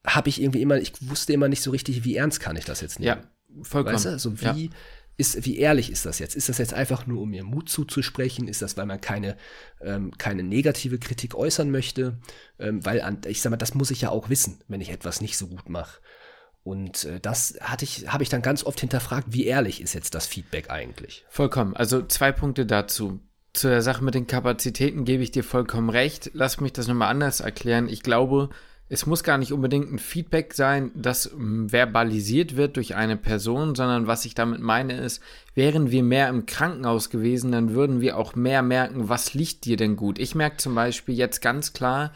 habe 0.06 0.30
ich 0.30 0.42
irgendwie 0.42 0.62
immer, 0.62 0.78
ich 0.78 0.94
wusste 1.02 1.34
immer 1.34 1.48
nicht 1.48 1.62
so 1.62 1.72
richtig, 1.72 2.04
wie 2.04 2.16
ernst 2.16 2.40
kann 2.40 2.56
ich 2.56 2.66
das 2.66 2.82
jetzt 2.82 3.00
nehmen. 3.00 3.22
Ja, 3.22 3.64
vollkommen. 3.64 3.96
Weißt 3.96 4.06
du, 4.06 4.20
so 4.20 4.42
wie, 4.42 4.66
ja. 4.66 4.72
ist, 5.18 5.46
wie 5.46 5.58
ehrlich 5.58 5.92
ist 5.92 6.06
das 6.06 6.20
jetzt? 6.20 6.36
Ist 6.36 6.50
das 6.50 6.58
jetzt 6.58 6.74
einfach 6.74 7.08
nur, 7.08 7.22
um 7.22 7.30
mir 7.30 7.44
Mut 7.44 7.70
zuzusprechen? 7.70 8.48
Ist 8.48 8.62
das, 8.62 8.76
weil 8.76 8.86
man 8.86 9.00
keine, 9.00 9.38
ähm, 9.82 10.12
keine 10.18 10.44
negative 10.44 11.00
Kritik 11.00 11.36
äußern 11.36 11.72
möchte? 11.72 12.18
Ähm, 12.60 12.86
weil, 12.86 13.02
an, 13.02 13.22
ich 13.28 13.42
sag 13.42 13.52
mal, 13.52 13.58
das 13.58 13.76
muss 13.76 13.92
ich 13.92 14.02
ja 14.02 14.10
auch 14.10 14.30
wissen, 14.30 14.62
wenn 14.68 14.82
ich 14.82 14.90
etwas 14.90 15.22
nicht 15.22 15.38
so 15.38 15.48
gut 15.48 15.70
mache. 15.70 16.02
Und 16.64 17.06
äh, 17.06 17.20
das 17.20 17.58
hatte 17.62 17.86
ich, 17.86 18.08
habe 18.08 18.24
ich 18.24 18.30
dann 18.30 18.42
ganz 18.42 18.64
oft 18.64 18.80
hinterfragt, 18.80 19.28
wie 19.32 19.46
ehrlich 19.46 19.82
ist 19.82 19.94
jetzt 19.94 20.16
das 20.16 20.28
Feedback 20.28 20.70
eigentlich? 20.70 21.26
Vollkommen. 21.30 21.76
Also 21.76 22.06
zwei 22.06 22.32
Punkte 22.32 22.66
dazu. 22.66 23.20
Zu 23.54 23.68
der 23.68 23.84
Sache 23.84 24.04
mit 24.04 24.16
den 24.16 24.26
Kapazitäten 24.26 25.06
gebe 25.06 25.22
ich 25.22 25.30
dir 25.30 25.44
vollkommen 25.44 25.90
recht. 25.90 26.32
Lass 26.34 26.60
mich 26.60 26.74
das 26.74 26.88
nochmal 26.88 27.10
anders 27.10 27.40
erklären. 27.40 27.88
Ich 27.88 28.02
glaube, 28.02 28.50
es 28.94 29.08
muss 29.08 29.24
gar 29.24 29.40
nicht 29.40 29.52
unbedingt 29.52 29.92
ein 29.92 29.98
Feedback 29.98 30.54
sein, 30.54 30.92
das 30.94 31.26
hm, 31.26 31.70
verbalisiert 31.70 32.56
wird 32.56 32.76
durch 32.76 32.96
eine 32.96 33.18
Person, 33.18 33.74
sondern 33.74 34.06
was 34.06 34.24
ich 34.24 34.36
damit 34.36 34.62
meine 34.62 34.94
ist, 34.98 35.20
wären 35.56 35.90
wir 35.90 36.04
mehr 36.04 36.30
im 36.30 36.46
Krankenhaus 36.46 37.10
gewesen, 37.10 37.52
dann 37.52 37.74
würden 37.74 38.02
wir 38.02 38.18
auch 38.18 38.36
mehr 38.36 38.62
merken, 38.62 39.10
was 39.10 39.34
liegt 39.34 39.66
dir 39.66 39.78
denn 39.78 39.96
gut. 39.96 40.20
Ich 40.20 40.36
merke 40.36 40.58
zum 40.58 40.76
Beispiel 40.76 41.16
jetzt 41.16 41.42
ganz 41.42 41.74
klar, 41.74 42.12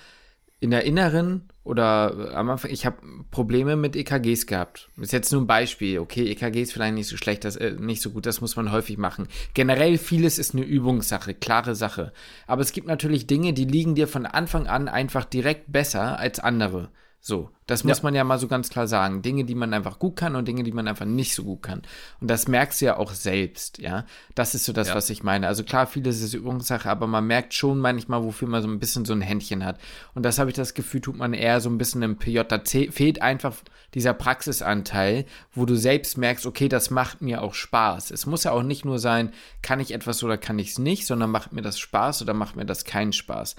in 0.59 0.71
der 0.71 0.83
inneren 0.85 1.49
oder 1.63 2.33
am 2.33 2.49
Anfang, 2.49 2.71
ich 2.71 2.85
habe 2.85 2.97
Probleme 3.29 3.75
mit 3.75 3.95
EKGs 3.95 4.47
gehabt. 4.47 4.89
Ist 4.97 5.11
jetzt 5.11 5.31
nur 5.31 5.41
ein 5.41 5.47
Beispiel. 5.47 5.99
Okay, 5.99 6.29
EKG 6.31 6.61
ist 6.61 6.73
vielleicht 6.73 6.93
nicht 6.93 7.07
so 7.07 7.17
schlecht, 7.17 7.43
das, 7.43 7.57
äh, 7.57 7.71
nicht 7.71 8.01
so 8.01 8.11
gut, 8.11 8.25
das 8.25 8.41
muss 8.41 8.55
man 8.55 8.71
häufig 8.71 8.97
machen. 8.97 9.27
Generell 9.53 9.97
vieles 9.97 10.39
ist 10.39 10.55
eine 10.55 10.63
Übungssache, 10.63 11.33
klare 11.33 11.75
Sache. 11.75 12.13
Aber 12.47 12.61
es 12.61 12.71
gibt 12.71 12.87
natürlich 12.87 13.27
Dinge, 13.27 13.53
die 13.53 13.65
liegen 13.65 13.95
dir 13.95 14.07
von 14.07 14.25
Anfang 14.25 14.67
an 14.67 14.87
einfach 14.87 15.25
direkt 15.25 15.71
besser 15.71 16.17
als 16.17 16.39
andere. 16.39 16.89
So, 17.19 17.49
das 17.67 17.83
muss 17.83 17.97
ja. 17.97 18.03
man 18.03 18.15
ja 18.15 18.23
mal 18.23 18.39
so 18.39 18.47
ganz 18.47 18.69
klar 18.69 18.87
sagen. 18.87 19.21
Dinge, 19.21 19.43
die 19.43 19.53
man 19.53 19.73
einfach 19.73 19.99
gut 19.99 20.15
kann 20.15 20.35
und 20.35 20.47
Dinge, 20.47 20.63
die 20.63 20.71
man 20.71 20.87
einfach 20.87 21.05
nicht 21.05 21.35
so 21.35 21.43
gut 21.43 21.61
kann. 21.61 21.81
Und 22.21 22.29
das 22.29 22.47
merkst 22.47 22.81
du 22.81 22.85
ja 22.85 22.97
auch 22.97 23.11
selbst, 23.11 23.77
ja. 23.77 24.05
Das 24.35 24.55
ist 24.55 24.65
so 24.65 24.73
das, 24.73 24.87
ja. 24.89 24.95
was 24.95 25.09
ich 25.09 25.21
meine. 25.21 25.47
Also 25.47 25.63
klar, 25.63 25.85
vieles 25.85 26.21
ist 26.21 26.33
Übungssache, 26.33 26.89
aber 26.89 27.07
man 27.07 27.27
merkt 27.27 27.53
schon 27.53 27.79
manchmal, 27.79 28.23
wofür 28.23 28.47
man 28.47 28.61
so 28.61 28.69
ein 28.69 28.79
bisschen 28.79 29.05
so 29.05 29.13
ein 29.13 29.21
Händchen 29.21 29.65
hat. 29.65 29.79
Und 30.15 30.23
das 30.23 30.39
habe 30.39 30.49
ich 30.49 30.55
das 30.55 30.73
Gefühl, 30.73 31.01
tut 31.01 31.17
man 31.17 31.33
eher 31.33 31.59
so 31.59 31.69
ein 31.69 31.77
bisschen 31.77 32.01
im 32.01 32.17
PJ. 32.17 32.41
Da 32.47 32.61
fehlt 32.63 33.21
einfach 33.21 33.55
dieser 33.93 34.13
Praxisanteil, 34.13 35.25
wo 35.53 35.65
du 35.65 35.75
selbst 35.75 36.17
merkst, 36.17 36.45
okay, 36.45 36.69
das 36.69 36.89
macht 36.89 37.21
mir 37.21 37.41
auch 37.41 37.53
Spaß. 37.53 38.11
Es 38.11 38.25
muss 38.25 38.45
ja 38.45 38.51
auch 38.51 38.63
nicht 38.63 38.85
nur 38.85 38.99
sein, 38.99 39.31
kann 39.61 39.81
ich 39.81 39.93
etwas 39.93 40.23
oder 40.23 40.37
kann 40.37 40.57
ich 40.57 40.69
es 40.69 40.79
nicht, 40.79 41.05
sondern 41.05 41.31
macht 41.31 41.51
mir 41.51 41.61
das 41.61 41.79
Spaß 41.79 42.21
oder 42.21 42.33
macht 42.33 42.55
mir 42.55 42.65
das 42.65 42.85
keinen 42.85 43.11
Spaß. 43.11 43.55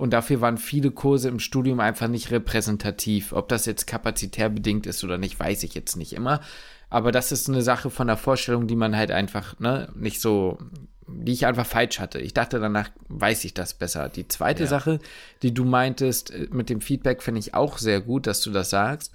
Und 0.00 0.14
dafür 0.14 0.40
waren 0.40 0.56
viele 0.56 0.92
Kurse 0.92 1.28
im 1.28 1.40
Studium 1.40 1.78
einfach 1.78 2.08
nicht 2.08 2.30
repräsentativ. 2.30 3.34
Ob 3.34 3.49
das 3.50 3.66
jetzt 3.66 3.86
kapazitär 3.86 4.48
bedingt 4.48 4.86
ist 4.86 5.04
oder 5.04 5.18
nicht, 5.18 5.38
weiß 5.38 5.62
ich 5.62 5.74
jetzt 5.74 5.96
nicht 5.96 6.12
immer. 6.12 6.40
Aber 6.88 7.12
das 7.12 7.30
ist 7.30 7.48
eine 7.48 7.62
Sache 7.62 7.88
von 7.88 8.08
der 8.08 8.16
Vorstellung, 8.16 8.66
die 8.66 8.76
man 8.76 8.96
halt 8.96 9.12
einfach, 9.12 9.58
ne, 9.60 9.88
nicht 9.94 10.20
so, 10.20 10.58
die 11.06 11.32
ich 11.32 11.46
einfach 11.46 11.66
falsch 11.66 12.00
hatte. 12.00 12.18
Ich 12.18 12.34
dachte, 12.34 12.58
danach 12.58 12.90
weiß 13.08 13.44
ich 13.44 13.54
das 13.54 13.74
besser. 13.74 14.08
Die 14.08 14.26
zweite 14.26 14.64
ja. 14.64 14.68
Sache, 14.68 14.98
die 15.42 15.54
du 15.54 15.64
meintest, 15.64 16.32
äh, 16.32 16.48
mit 16.50 16.68
dem 16.68 16.80
Feedback 16.80 17.22
finde 17.22 17.38
ich 17.38 17.54
auch 17.54 17.78
sehr 17.78 18.00
gut, 18.00 18.26
dass 18.26 18.40
du 18.42 18.50
das 18.50 18.70
sagst. 18.70 19.12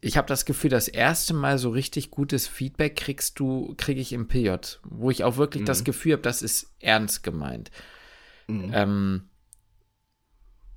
Ich 0.00 0.16
habe 0.16 0.26
das 0.26 0.44
Gefühl, 0.44 0.70
das 0.70 0.88
erste 0.88 1.34
Mal 1.34 1.58
so 1.58 1.70
richtig 1.70 2.10
gutes 2.10 2.48
Feedback 2.48 2.96
kriegst 2.96 3.38
du, 3.38 3.74
kriege 3.76 4.00
ich 4.00 4.12
im 4.12 4.26
PJ, 4.26 4.50
wo 4.82 5.10
ich 5.10 5.24
auch 5.24 5.36
wirklich 5.36 5.62
mhm. 5.62 5.66
das 5.66 5.84
Gefühl 5.84 6.12
habe, 6.12 6.22
das 6.22 6.42
ist 6.42 6.72
ernst 6.80 7.22
gemeint. 7.22 7.70
Mhm. 8.48 8.70
Ähm, 8.74 9.22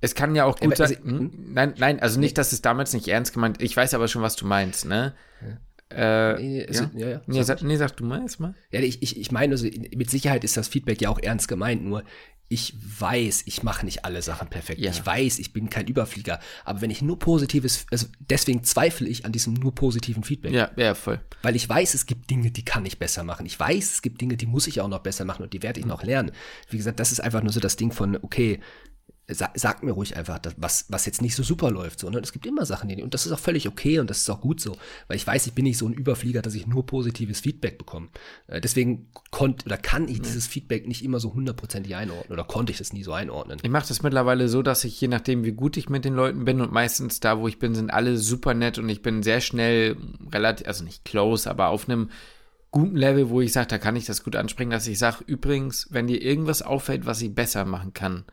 es 0.06 0.14
kann 0.14 0.34
ja 0.34 0.44
auch 0.44 0.58
gut 0.58 0.76
sein. 0.76 0.96
Hm? 1.02 1.30
Nein, 1.52 1.74
nein, 1.76 2.00
also 2.00 2.18
nicht, 2.18 2.38
dass 2.38 2.52
es 2.52 2.62
damals 2.62 2.94
nicht 2.94 3.08
ernst 3.08 3.34
gemeint 3.34 3.60
Ich 3.60 3.76
weiß 3.76 3.94
aber 3.94 4.08
schon, 4.08 4.22
was 4.22 4.36
du 4.36 4.46
meinst, 4.46 4.86
ne? 4.86 5.14
Ja. 5.42 5.58
Äh, 5.88 6.40
nee, 6.40 6.66
ja? 6.68 6.90
ja, 6.94 7.08
ja. 7.08 7.20
Nee, 7.26 7.42
sag, 7.42 7.62
nee, 7.62 7.76
sag 7.76 7.96
du 7.96 8.04
mal 8.04 8.22
erstmal. 8.22 8.54
Ja, 8.72 8.80
ich, 8.80 9.02
ich, 9.02 9.20
ich 9.20 9.30
meine, 9.30 9.52
also, 9.52 9.66
mit 9.66 10.10
Sicherheit 10.10 10.42
ist 10.42 10.56
das 10.56 10.68
Feedback 10.68 11.00
ja 11.00 11.10
auch 11.10 11.20
ernst 11.20 11.46
gemeint, 11.46 11.84
nur 11.84 12.02
ich 12.48 12.74
weiß, 13.00 13.42
ich 13.46 13.64
mache 13.64 13.84
nicht 13.84 14.04
alle 14.04 14.22
Sachen 14.22 14.48
perfekt. 14.48 14.80
Ja. 14.80 14.90
Ich 14.92 15.04
weiß, 15.04 15.40
ich 15.40 15.52
bin 15.52 15.68
kein 15.68 15.88
Überflieger. 15.88 16.38
Aber 16.64 16.80
wenn 16.80 16.90
ich 16.90 17.02
nur 17.02 17.18
positives, 17.18 17.86
also 17.90 18.06
deswegen 18.20 18.62
zweifle 18.62 19.08
ich 19.08 19.24
an 19.24 19.32
diesem 19.32 19.54
nur 19.54 19.74
positiven 19.74 20.22
Feedback. 20.22 20.52
Ja, 20.52 20.70
ja, 20.76 20.94
voll. 20.94 21.20
Weil 21.42 21.56
ich 21.56 21.68
weiß, 21.68 21.94
es 21.94 22.06
gibt 22.06 22.30
Dinge, 22.30 22.52
die 22.52 22.64
kann 22.64 22.86
ich 22.86 23.00
besser 23.00 23.24
machen. 23.24 23.46
Ich 23.46 23.58
weiß, 23.58 23.92
es 23.92 24.02
gibt 24.02 24.20
Dinge, 24.20 24.36
die 24.36 24.46
muss 24.46 24.68
ich 24.68 24.80
auch 24.80 24.88
noch 24.88 25.00
besser 25.00 25.24
machen 25.24 25.42
und 25.42 25.52
die 25.54 25.62
werde 25.62 25.80
ich 25.80 25.86
noch 25.86 26.04
lernen. 26.04 26.30
Wie 26.70 26.76
gesagt, 26.76 27.00
das 27.00 27.10
ist 27.10 27.20
einfach 27.20 27.42
nur 27.42 27.52
so 27.52 27.58
das 27.58 27.74
Ding 27.74 27.90
von, 27.90 28.16
okay, 28.22 28.60
sag, 29.28 29.52
sag 29.54 29.82
mir 29.82 29.92
ruhig 29.92 30.16
einfach, 30.16 30.38
was, 30.56 30.86
was 30.88 31.06
jetzt 31.06 31.20
nicht 31.20 31.34
so 31.34 31.42
super 31.42 31.70
läuft. 31.70 31.98
So, 31.98 32.08
ne? 32.10 32.18
Es 32.20 32.32
gibt 32.32 32.46
immer 32.46 32.64
Sachen, 32.64 32.88
die, 32.88 33.02
und 33.02 33.12
das 33.12 33.26
ist 33.26 33.32
auch 33.32 33.38
völlig 33.38 33.66
okay 33.66 33.98
und 33.98 34.08
das 34.08 34.18
ist 34.18 34.30
auch 34.30 34.40
gut 34.40 34.60
so, 34.60 34.76
weil 35.08 35.16
ich 35.16 35.26
weiß, 35.26 35.46
ich 35.46 35.52
bin 35.52 35.64
nicht 35.64 35.78
so 35.78 35.86
ein 35.86 35.92
Überflieger, 35.92 36.42
dass 36.42 36.54
ich 36.54 36.66
nur 36.66 36.86
positives 36.86 37.40
Feedback 37.40 37.78
bekomme. 37.78 38.08
Äh, 38.46 38.60
deswegen 38.60 39.08
konnte 39.30 39.66
oder 39.66 39.78
kann 39.78 40.08
ich 40.08 40.22
dieses 40.22 40.46
Feedback 40.46 40.86
nicht 40.86 41.04
immer 41.04 41.18
so 41.18 41.34
hundertprozentig 41.34 41.96
einordnen 41.96 42.32
oder 42.32 42.44
konnte 42.44 42.70
ich 42.70 42.78
das 42.78 42.92
nie 42.92 43.02
so 43.02 43.12
einordnen. 43.12 43.58
Ich 43.62 43.70
mache 43.70 43.88
das 43.88 44.02
mittlerweile 44.02 44.48
so, 44.48 44.62
dass 44.62 44.84
ich 44.84 45.00
je 45.00 45.08
nachdem, 45.08 45.44
wie 45.44 45.52
gut 45.52 45.76
ich 45.76 45.88
mit 45.88 46.04
den 46.04 46.14
Leuten 46.14 46.44
bin 46.44 46.60
und 46.60 46.72
meistens 46.72 47.18
da, 47.18 47.38
wo 47.38 47.48
ich 47.48 47.58
bin, 47.58 47.74
sind 47.74 47.90
alle 47.90 48.18
super 48.18 48.54
nett 48.54 48.78
und 48.78 48.88
ich 48.88 49.02
bin 49.02 49.22
sehr 49.22 49.40
schnell 49.40 49.96
relativ, 50.32 50.68
also 50.68 50.84
nicht 50.84 51.04
close, 51.04 51.50
aber 51.50 51.68
auf 51.68 51.88
einem 51.88 52.10
guten 52.70 52.96
Level, 52.96 53.30
wo 53.30 53.40
ich 53.40 53.52
sage, 53.52 53.68
da 53.68 53.78
kann 53.78 53.96
ich 53.96 54.04
das 54.04 54.22
gut 54.22 54.36
ansprechen, 54.36 54.70
dass 54.70 54.86
ich 54.86 54.98
sage, 54.98 55.24
übrigens, 55.26 55.88
wenn 55.90 56.06
dir 56.06 56.20
irgendwas 56.20 56.62
auffällt, 56.62 57.06
was 57.06 57.22
ich 57.22 57.34
besser 57.34 57.64
machen 57.64 57.92
kann, 57.92 58.24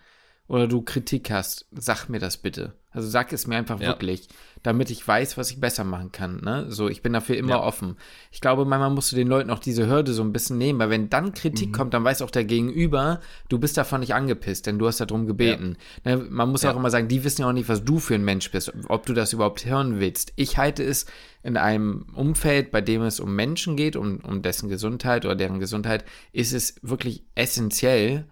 oder 0.47 0.67
du 0.67 0.81
Kritik 0.81 1.31
hast, 1.31 1.67
sag 1.71 2.09
mir 2.09 2.19
das 2.19 2.37
bitte. 2.37 2.73
Also 2.93 3.09
sag 3.09 3.33
es 3.33 3.47
mir 3.47 3.55
einfach 3.55 3.79
ja. 3.79 3.87
wirklich, 3.87 4.27
damit 4.61 4.91
ich 4.91 5.05
weiß, 5.07 5.35
was 5.37 5.49
ich 5.49 5.59
besser 5.59 5.83
machen 5.83 6.11
kann. 6.11 6.41
Ne? 6.43 6.65
So, 6.69 6.89
ich 6.89 7.01
bin 7.01 7.11
dafür 7.11 7.37
immer 7.37 7.55
ja. 7.55 7.63
offen. 7.63 7.97
Ich 8.31 8.39
glaube, 8.39 8.65
manchmal 8.65 8.91
musst 8.91 9.11
du 9.11 9.15
den 9.15 9.27
Leuten 9.27 9.49
auch 9.49 9.59
diese 9.59 9.87
Hürde 9.87 10.13
so 10.13 10.21
ein 10.21 10.31
bisschen 10.31 10.59
nehmen, 10.59 10.77
weil 10.77 10.91
wenn 10.91 11.09
dann 11.09 11.33
Kritik 11.33 11.69
mhm. 11.69 11.71
kommt, 11.71 11.93
dann 11.95 12.03
weiß 12.03 12.21
auch 12.21 12.29
der 12.29 12.43
Gegenüber, 12.43 13.19
du 13.49 13.57
bist 13.57 13.77
davon 13.77 14.01
nicht 14.01 14.13
angepisst, 14.13 14.67
denn 14.67 14.77
du 14.77 14.85
hast 14.85 14.99
darum 14.99 15.25
gebeten. 15.25 15.77
Ja. 16.05 16.17
Ne? 16.17 16.27
Man 16.29 16.49
muss 16.49 16.65
auch 16.65 16.75
immer 16.75 16.91
sagen, 16.91 17.07
die 17.07 17.23
wissen 17.23 17.41
ja 17.41 17.49
auch 17.49 17.53
nicht, 17.53 17.69
was 17.69 17.83
du 17.83 17.97
für 17.97 18.15
ein 18.15 18.25
Mensch 18.25 18.51
bist, 18.51 18.71
ob 18.89 19.07
du 19.07 19.13
das 19.13 19.33
überhaupt 19.33 19.65
hören 19.65 19.99
willst. 19.99 20.33
Ich 20.35 20.57
halte 20.59 20.83
es 20.83 21.07
in 21.41 21.57
einem 21.57 22.05
Umfeld, 22.13 22.69
bei 22.69 22.81
dem 22.81 23.01
es 23.01 23.19
um 23.19 23.35
Menschen 23.35 23.75
geht, 23.75 23.95
um, 23.95 24.19
um 24.19 24.43
dessen 24.43 24.69
Gesundheit 24.69 25.25
oder 25.25 25.35
deren 25.35 25.59
Gesundheit, 25.59 26.05
ist 26.31 26.53
es 26.53 26.75
wirklich 26.83 27.23
essentiell, 27.33 28.27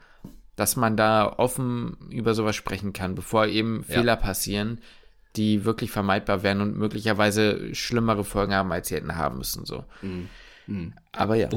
dass 0.62 0.76
man 0.76 0.96
da 0.96 1.26
offen 1.38 1.98
über 2.12 2.36
sowas 2.36 2.56
sprechen 2.56 2.94
kann, 2.94 3.16
bevor 3.16 3.48
eben 3.48 3.84
ja. 3.88 3.96
Fehler 3.96 4.16
passieren, 4.16 4.78
die 5.36 5.66
wirklich 5.66 5.90
vermeidbar 5.90 6.44
wären 6.44 6.62
und 6.62 6.78
möglicherweise 6.78 7.74
schlimmere 7.74 8.24
Folgen 8.24 8.54
haben, 8.54 8.72
als 8.72 8.90
sie 8.90 8.96
hätten 8.96 9.16
haben 9.16 9.40
müssen. 9.40 9.66
So. 9.66 9.86
Mhm. 10.04 10.30
Mhm. 10.68 10.94
Aber 11.14 11.36
ja. 11.36 11.50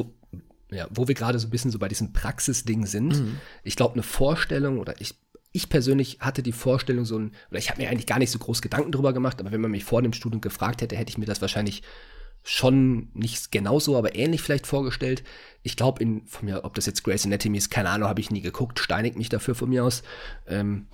Ja, 0.71 0.87
wo 0.89 1.07
wir 1.07 1.15
gerade 1.15 1.39
so 1.39 1.47
ein 1.47 1.51
bisschen 1.51 1.71
so 1.71 1.79
bei 1.79 1.89
diesem 1.89 2.15
Praxisding 2.15 2.87
sind. 2.87 3.21
Mhm. 3.21 3.41
Ich 3.63 3.77
glaube, 3.77 3.93
eine 3.93 4.03
Vorstellung 4.03 4.79
oder 4.79 4.99
ich, 5.03 5.15
ich 5.53 5.69
persönlich 5.69 6.21
hatte 6.21 6.43
die 6.43 6.53
Vorstellung 6.53 7.05
so 7.05 7.19
ein, 7.19 7.33
oder 7.51 7.59
ich 7.59 7.69
habe 7.69 7.83
mir 7.83 7.91
eigentlich 7.91 8.07
gar 8.07 8.19
nicht 8.19 8.31
so 8.31 8.39
groß 8.39 8.63
Gedanken 8.63 8.91
drüber 8.91 9.13
gemacht, 9.13 9.39
aber 9.39 9.53
wenn 9.53 9.61
man 9.61 9.71
mich 9.71 9.85
vor 9.85 10.01
dem 10.01 10.15
Studium 10.15 10.41
gefragt 10.41 10.81
hätte, 10.81 10.97
hätte 10.97 11.11
ich 11.11 11.19
mir 11.19 11.27
das 11.27 11.43
wahrscheinlich 11.43 11.83
schon 12.45 13.09
nicht 13.15 13.51
genauso, 13.51 13.97
aber 13.97 14.15
ähnlich 14.15 14.43
vielleicht 14.43 14.67
vorgestellt. 14.67 15.25
Ich 15.63 15.77
glaube, 15.77 16.03
in 16.03 16.27
von 16.27 16.45
mir, 16.45 16.63
ob 16.65 16.75
das 16.75 16.85
jetzt 16.85 17.03
Grace 17.03 17.25
Anatomy 17.25 17.57
ist, 17.57 17.71
keine 17.71 17.89
Ahnung, 17.89 18.09
habe 18.09 18.21
ich 18.21 18.31
nie 18.31 18.43
geguckt, 18.43 18.79
steinigt 18.79 19.17
mich 19.17 19.31
dafür 19.31 19.55
von 19.55 19.71
mir 19.71 19.83
aus. 19.83 20.03
Ähm, 20.47 20.87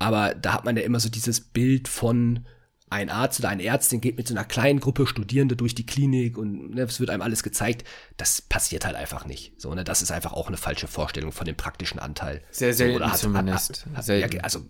aber 0.00 0.34
da 0.34 0.52
hat 0.52 0.64
man 0.64 0.76
ja 0.76 0.82
immer 0.82 1.00
so 1.00 1.08
dieses 1.08 1.40
Bild 1.40 1.86
von 1.86 2.44
ein 2.90 3.08
Arzt 3.08 3.40
oder 3.40 3.48
eine 3.48 3.64
Ärztin 3.64 4.00
geht 4.00 4.16
mit 4.16 4.28
so 4.28 4.34
einer 4.34 4.44
kleinen 4.44 4.80
Gruppe 4.80 5.06
Studierende 5.06 5.56
durch 5.56 5.74
die 5.74 5.86
Klinik 5.86 6.36
und 6.38 6.74
ne, 6.74 6.82
es 6.82 7.00
wird 7.00 7.10
einem 7.10 7.22
alles 7.22 7.42
gezeigt. 7.42 7.86
Das 8.16 8.42
passiert 8.42 8.84
halt 8.84 8.96
einfach 8.96 9.26
nicht. 9.26 9.60
So, 9.60 9.72
ne, 9.74 9.84
das 9.84 10.02
ist 10.02 10.10
einfach 10.10 10.32
auch 10.32 10.48
eine 10.48 10.56
falsche 10.56 10.88
Vorstellung 10.88 11.32
von 11.32 11.46
dem 11.46 11.56
praktischen 11.56 12.00
Anteil. 12.00 12.42
Sehr 12.50 12.74
selten 12.74 12.98
so, 12.98 13.10
hat, 13.10 13.18
zumindest. 13.18 13.86
Hat, 13.86 13.96
hat, 13.96 14.04
selten. 14.04 14.36
Ja, 14.36 14.42
also 14.42 14.66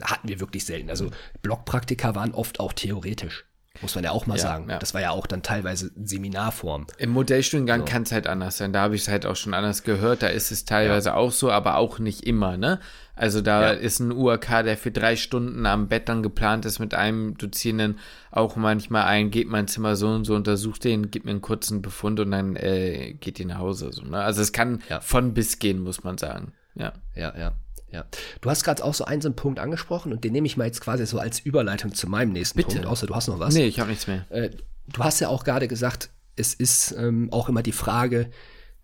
hatten 0.00 0.28
wir 0.28 0.40
wirklich 0.40 0.64
selten. 0.64 0.90
Also 0.90 1.10
Blockpraktika 1.42 2.14
waren 2.14 2.34
oft 2.34 2.60
auch 2.60 2.72
theoretisch. 2.72 3.44
Muss 3.82 3.94
man 3.94 4.04
ja 4.04 4.10
auch 4.10 4.26
mal 4.26 4.36
ja, 4.36 4.42
sagen. 4.42 4.68
Ja. 4.68 4.78
Das 4.78 4.94
war 4.94 5.00
ja 5.00 5.10
auch 5.10 5.26
dann 5.26 5.42
teilweise 5.42 5.90
Seminarform. 6.02 6.86
Im 6.98 7.10
Modellstudiengang 7.10 7.80
so. 7.80 7.84
kann 7.86 8.02
es 8.02 8.12
halt 8.12 8.26
anders 8.26 8.56
sein. 8.58 8.72
Da 8.72 8.80
habe 8.80 8.94
ich 8.94 9.02
es 9.02 9.08
halt 9.08 9.26
auch 9.26 9.36
schon 9.36 9.54
anders 9.54 9.82
gehört. 9.82 10.22
Da 10.22 10.28
ist 10.28 10.50
es 10.50 10.64
teilweise 10.64 11.10
ja. 11.10 11.14
auch 11.14 11.32
so, 11.32 11.50
aber 11.50 11.76
auch 11.76 11.98
nicht 11.98 12.26
immer, 12.26 12.56
ne? 12.56 12.80
Also 13.18 13.40
da 13.40 13.70
ist 13.70 13.98
ein 13.98 14.12
UAK, 14.12 14.62
der 14.64 14.76
für 14.76 14.90
drei 14.90 15.16
Stunden 15.16 15.64
am 15.64 15.88
Bett 15.88 16.10
dann 16.10 16.22
geplant 16.22 16.66
ist 16.66 16.80
mit 16.80 16.92
einem 16.92 17.38
Dozierenden, 17.38 17.98
auch 18.30 18.56
manchmal 18.56 19.04
ein, 19.04 19.30
geht 19.30 19.48
mein 19.48 19.68
Zimmer 19.68 19.96
so 19.96 20.08
und 20.08 20.26
so, 20.26 20.34
untersucht 20.34 20.84
den, 20.84 21.10
gibt 21.10 21.24
mir 21.24 21.30
einen 21.30 21.40
kurzen 21.40 21.80
Befund 21.80 22.20
und 22.20 22.32
dann 22.32 22.56
äh, 22.56 23.14
geht 23.14 23.38
die 23.38 23.46
nach 23.46 23.56
Hause. 23.58 23.90
So, 23.90 24.02
ne? 24.02 24.18
Also 24.18 24.42
es 24.42 24.52
kann 24.52 24.82
von 25.00 25.32
bis 25.32 25.58
gehen, 25.58 25.82
muss 25.82 26.04
man 26.04 26.18
sagen. 26.18 26.52
Ja. 26.74 26.92
Ja, 27.14 27.32
ja. 27.38 27.52
Ja. 27.90 28.04
Du 28.40 28.50
hast 28.50 28.64
gerade 28.64 28.84
auch 28.84 28.94
so 28.94 29.04
einen, 29.04 29.22
so 29.22 29.28
einen 29.28 29.36
Punkt 29.36 29.58
angesprochen 29.58 30.12
und 30.12 30.24
den 30.24 30.32
nehme 30.32 30.46
ich 30.46 30.56
mal 30.56 30.66
jetzt 30.66 30.80
quasi 30.80 31.06
so 31.06 31.18
als 31.18 31.38
Überleitung 31.40 31.94
zu 31.94 32.08
meinem 32.08 32.32
nächsten 32.32 32.56
Bitte. 32.56 32.76
Punkt, 32.76 32.86
außer 32.86 33.06
du 33.06 33.14
hast 33.14 33.28
noch 33.28 33.38
was. 33.38 33.54
Nee, 33.54 33.66
ich 33.66 33.78
habe 33.78 33.90
nichts 33.90 34.06
mehr. 34.06 34.26
Äh, 34.30 34.50
du 34.88 35.04
hast 35.04 35.20
ja 35.20 35.28
auch 35.28 35.44
gerade 35.44 35.68
gesagt, 35.68 36.10
es 36.34 36.52
ist 36.54 36.94
ähm, 36.98 37.28
auch 37.32 37.48
immer 37.48 37.62
die 37.62 37.72
Frage 37.72 38.30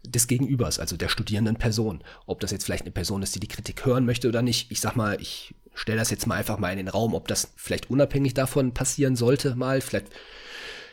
des 0.05 0.27
Gegenübers, 0.27 0.79
also 0.79 0.97
der 0.97 1.09
studierenden 1.09 1.57
Person. 1.57 2.03
Ob 2.27 2.41
das 2.41 2.51
jetzt 2.51 2.65
vielleicht 2.65 2.85
eine 2.85 2.91
Person 2.91 3.23
ist, 3.23 3.35
die 3.35 3.41
die 3.41 3.49
Kritik 3.49 3.85
hören 3.85 4.05
möchte 4.05 4.29
oder 4.29 4.43
nicht. 4.43 4.71
Ich 4.71 4.81
sag 4.81 4.97
mal, 4.97 5.21
ich 5.21 5.55
stelle 5.75 5.99
das 5.99 6.11
jetzt 6.11 6.27
mal 6.27 6.37
einfach 6.37 6.59
mal 6.59 6.71
in 6.71 6.79
den 6.79 6.89
Raum, 6.89 7.15
ob 7.15 7.29
das 7.29 7.53
vielleicht 7.57 7.91
unabhängig 7.91 8.35
davon 8.35 8.75
passieren 8.75 9.17
sollte, 9.17 9.55
mal. 9.55 9.81
Vielleicht, 9.81 10.09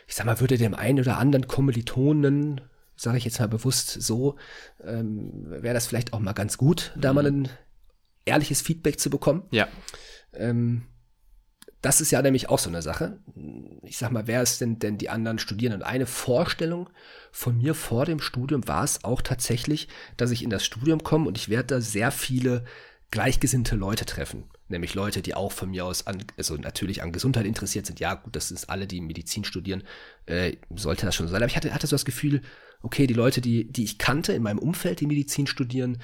ich 0.06 0.14
sag 0.14 0.26
mal, 0.26 0.40
würde 0.40 0.58
dem 0.58 0.74
einen 0.74 1.00
oder 1.00 1.18
anderen 1.18 1.48
Kommilitonen, 1.48 2.60
sage 2.96 3.18
ich 3.18 3.24
jetzt 3.24 3.40
mal 3.40 3.48
bewusst 3.48 3.90
so, 4.00 4.36
ähm, 4.84 5.30
wäre 5.48 5.74
das 5.74 5.86
vielleicht 5.86 6.12
auch 6.12 6.20
mal 6.20 6.32
ganz 6.32 6.56
gut, 6.58 6.92
da 6.96 7.12
mal 7.12 7.30
mhm. 7.30 7.48
Ehrliches 8.24 8.62
Feedback 8.62 8.98
zu 9.00 9.10
bekommen. 9.10 9.44
Ja. 9.50 9.68
Ähm, 10.32 10.86
das 11.82 12.02
ist 12.02 12.10
ja 12.10 12.20
nämlich 12.20 12.50
auch 12.50 12.58
so 12.58 12.68
eine 12.68 12.82
Sache. 12.82 13.20
Ich 13.84 13.96
sag 13.96 14.10
mal, 14.12 14.26
wer 14.26 14.42
ist 14.42 14.60
denn 14.60 14.78
denn 14.78 14.98
die 14.98 15.08
anderen 15.08 15.38
Studierenden? 15.38 15.82
Und 15.82 15.88
eine 15.88 16.06
Vorstellung 16.06 16.90
von 17.32 17.56
mir 17.56 17.74
vor 17.74 18.04
dem 18.04 18.20
Studium 18.20 18.68
war 18.68 18.84
es 18.84 19.02
auch 19.02 19.22
tatsächlich, 19.22 19.88
dass 20.18 20.30
ich 20.30 20.42
in 20.42 20.50
das 20.50 20.64
Studium 20.64 21.02
komme 21.02 21.26
und 21.26 21.38
ich 21.38 21.48
werde 21.48 21.74
da 21.74 21.80
sehr 21.80 22.10
viele 22.10 22.64
gleichgesinnte 23.10 23.76
Leute 23.76 24.04
treffen. 24.04 24.44
Nämlich 24.68 24.94
Leute, 24.94 25.22
die 25.22 25.34
auch 25.34 25.52
von 25.52 25.70
mir 25.70 25.84
aus 25.84 26.06
an, 26.06 26.22
also 26.36 26.54
natürlich 26.56 27.02
an 27.02 27.12
Gesundheit 27.12 27.46
interessiert 27.46 27.86
sind. 27.86 27.98
Ja, 27.98 28.14
gut, 28.14 28.36
das 28.36 28.50
ist 28.50 28.70
alle, 28.70 28.86
die 28.86 29.00
Medizin 29.00 29.44
studieren, 29.44 29.82
äh, 30.26 30.56
sollte 30.76 31.06
das 31.06 31.14
schon 31.14 31.26
sein. 31.26 31.42
Aber 31.42 31.50
ich 31.50 31.56
hatte, 31.56 31.74
hatte 31.74 31.88
so 31.88 31.94
das 31.94 32.04
Gefühl, 32.04 32.42
okay, 32.82 33.06
die 33.06 33.14
Leute, 33.14 33.40
die, 33.40 33.72
die 33.72 33.84
ich 33.84 33.98
kannte 33.98 34.32
in 34.32 34.42
meinem 34.42 34.58
Umfeld, 34.58 35.00
die 35.00 35.06
Medizin 35.06 35.46
studieren, 35.46 35.98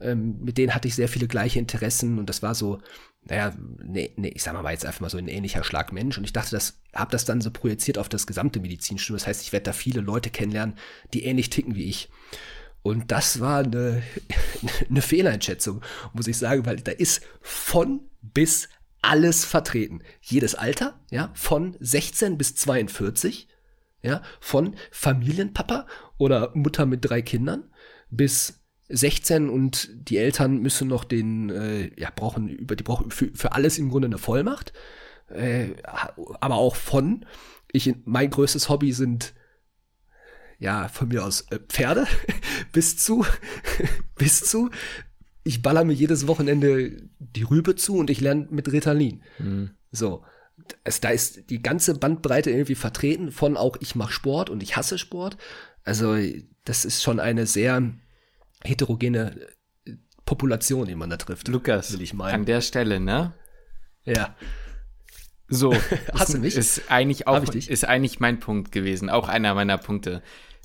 ähm, 0.00 0.38
mit 0.40 0.58
denen 0.58 0.74
hatte 0.74 0.88
ich 0.88 0.94
sehr 0.94 1.08
viele 1.08 1.28
gleiche 1.28 1.58
Interessen 1.58 2.18
und 2.18 2.28
das 2.28 2.42
war 2.42 2.54
so, 2.54 2.80
naja, 3.24 3.54
nee, 3.82 4.12
nee, 4.16 4.32
ich 4.34 4.42
sag 4.42 4.54
mal, 4.54 4.64
war 4.64 4.72
jetzt 4.72 4.86
einfach 4.86 5.00
mal 5.00 5.10
so 5.10 5.18
ein 5.18 5.28
ähnlicher 5.28 5.62
Schlag 5.62 5.92
Mensch 5.92 6.16
und 6.16 6.24
ich 6.24 6.32
dachte, 6.32 6.52
das 6.52 6.80
habe 6.94 7.10
das 7.10 7.24
dann 7.24 7.40
so 7.40 7.50
projiziert 7.50 7.98
auf 7.98 8.08
das 8.08 8.26
gesamte 8.26 8.60
Medizinstudium. 8.60 9.18
Das 9.18 9.26
heißt, 9.26 9.42
ich 9.42 9.52
werde 9.52 9.64
da 9.64 9.72
viele 9.72 10.00
Leute 10.00 10.30
kennenlernen, 10.30 10.76
die 11.12 11.24
ähnlich 11.24 11.50
ticken 11.50 11.74
wie 11.74 11.84
ich. 11.84 12.08
Und 12.82 13.12
das 13.12 13.40
war 13.40 13.58
eine, 13.64 14.02
eine 14.88 15.02
Fehleinschätzung, 15.02 15.82
muss 16.14 16.28
ich 16.28 16.38
sagen, 16.38 16.64
weil 16.64 16.76
da 16.76 16.92
ist 16.92 17.22
von 17.42 18.00
bis 18.22 18.68
alles 19.02 19.44
vertreten. 19.44 20.02
Jedes 20.20 20.54
Alter, 20.54 20.98
ja, 21.10 21.30
von 21.34 21.76
16 21.80 22.38
bis 22.38 22.54
42, 22.54 23.48
ja, 24.02 24.22
von 24.40 24.76
Familienpapa 24.90 25.86
oder 26.16 26.52
Mutter 26.54 26.86
mit 26.86 27.04
drei 27.04 27.20
Kindern 27.22 27.64
bis 28.10 28.59
16 28.90 29.48
und 29.48 29.88
die 29.92 30.18
Eltern 30.18 30.58
müssen 30.58 30.88
noch 30.88 31.04
den, 31.04 31.50
äh, 31.50 31.90
ja, 31.98 32.10
brauchen 32.14 32.48
über 32.48 32.76
die 32.76 32.84
brauchen 32.84 33.10
für, 33.10 33.30
für 33.34 33.52
alles 33.52 33.78
im 33.78 33.90
Grunde 33.90 34.06
eine 34.06 34.18
Vollmacht. 34.18 34.72
Äh, 35.28 35.74
aber 35.84 36.56
auch 36.56 36.76
von, 36.76 37.24
ich, 37.72 37.94
mein 38.04 38.30
größtes 38.30 38.68
Hobby 38.68 38.92
sind 38.92 39.32
ja, 40.58 40.88
von 40.88 41.08
mir 41.08 41.24
aus 41.24 41.46
äh, 41.50 41.58
Pferde 41.58 42.06
bis 42.72 42.96
zu, 42.96 43.24
bis 44.16 44.40
zu, 44.40 44.70
ich 45.42 45.62
baller 45.62 45.84
mir 45.84 45.94
jedes 45.94 46.26
Wochenende 46.26 47.02
die 47.18 47.42
Rübe 47.42 47.74
zu 47.74 47.96
und 47.96 48.10
ich 48.10 48.20
lerne 48.20 48.46
mit 48.50 48.70
Ritalin. 48.70 49.22
Mhm. 49.38 49.70
So. 49.90 50.24
Es, 50.84 51.00
da 51.00 51.08
ist 51.08 51.48
die 51.50 51.62
ganze 51.62 51.94
Bandbreite 51.94 52.50
irgendwie 52.50 52.74
vertreten 52.74 53.32
von 53.32 53.56
auch 53.56 53.76
ich 53.80 53.94
mache 53.94 54.12
Sport 54.12 54.50
und 54.50 54.62
ich 54.62 54.76
hasse 54.76 54.98
Sport. 54.98 55.38
Also, 55.82 56.16
das 56.64 56.84
ist 56.84 57.02
schon 57.02 57.18
eine 57.18 57.46
sehr 57.46 57.82
heterogene 58.64 59.36
äh, 59.86 59.92
Population, 60.24 60.86
die 60.86 60.94
man 60.94 61.10
da 61.10 61.16
trifft. 61.16 61.48
Lukas, 61.48 61.92
will 61.92 62.02
ich 62.02 62.14
meinen. 62.14 62.34
An 62.34 62.44
der 62.44 62.60
Stelle, 62.60 63.00
ne? 63.00 63.34
Ja. 64.04 64.34
So. 65.48 65.74
Hast 66.14 66.34
du 66.34 66.38
mich? 66.38 66.56
Ist 66.56 66.90
eigentlich 66.90 67.26
auch, 67.26 67.42
ist 67.42 67.84
eigentlich 67.84 68.20
mein 68.20 68.40
Punkt 68.40 68.72
gewesen. 68.72 69.10
Auch 69.10 69.28
einer 69.28 69.54
meiner 69.54 69.78
Punkte. 69.78 70.22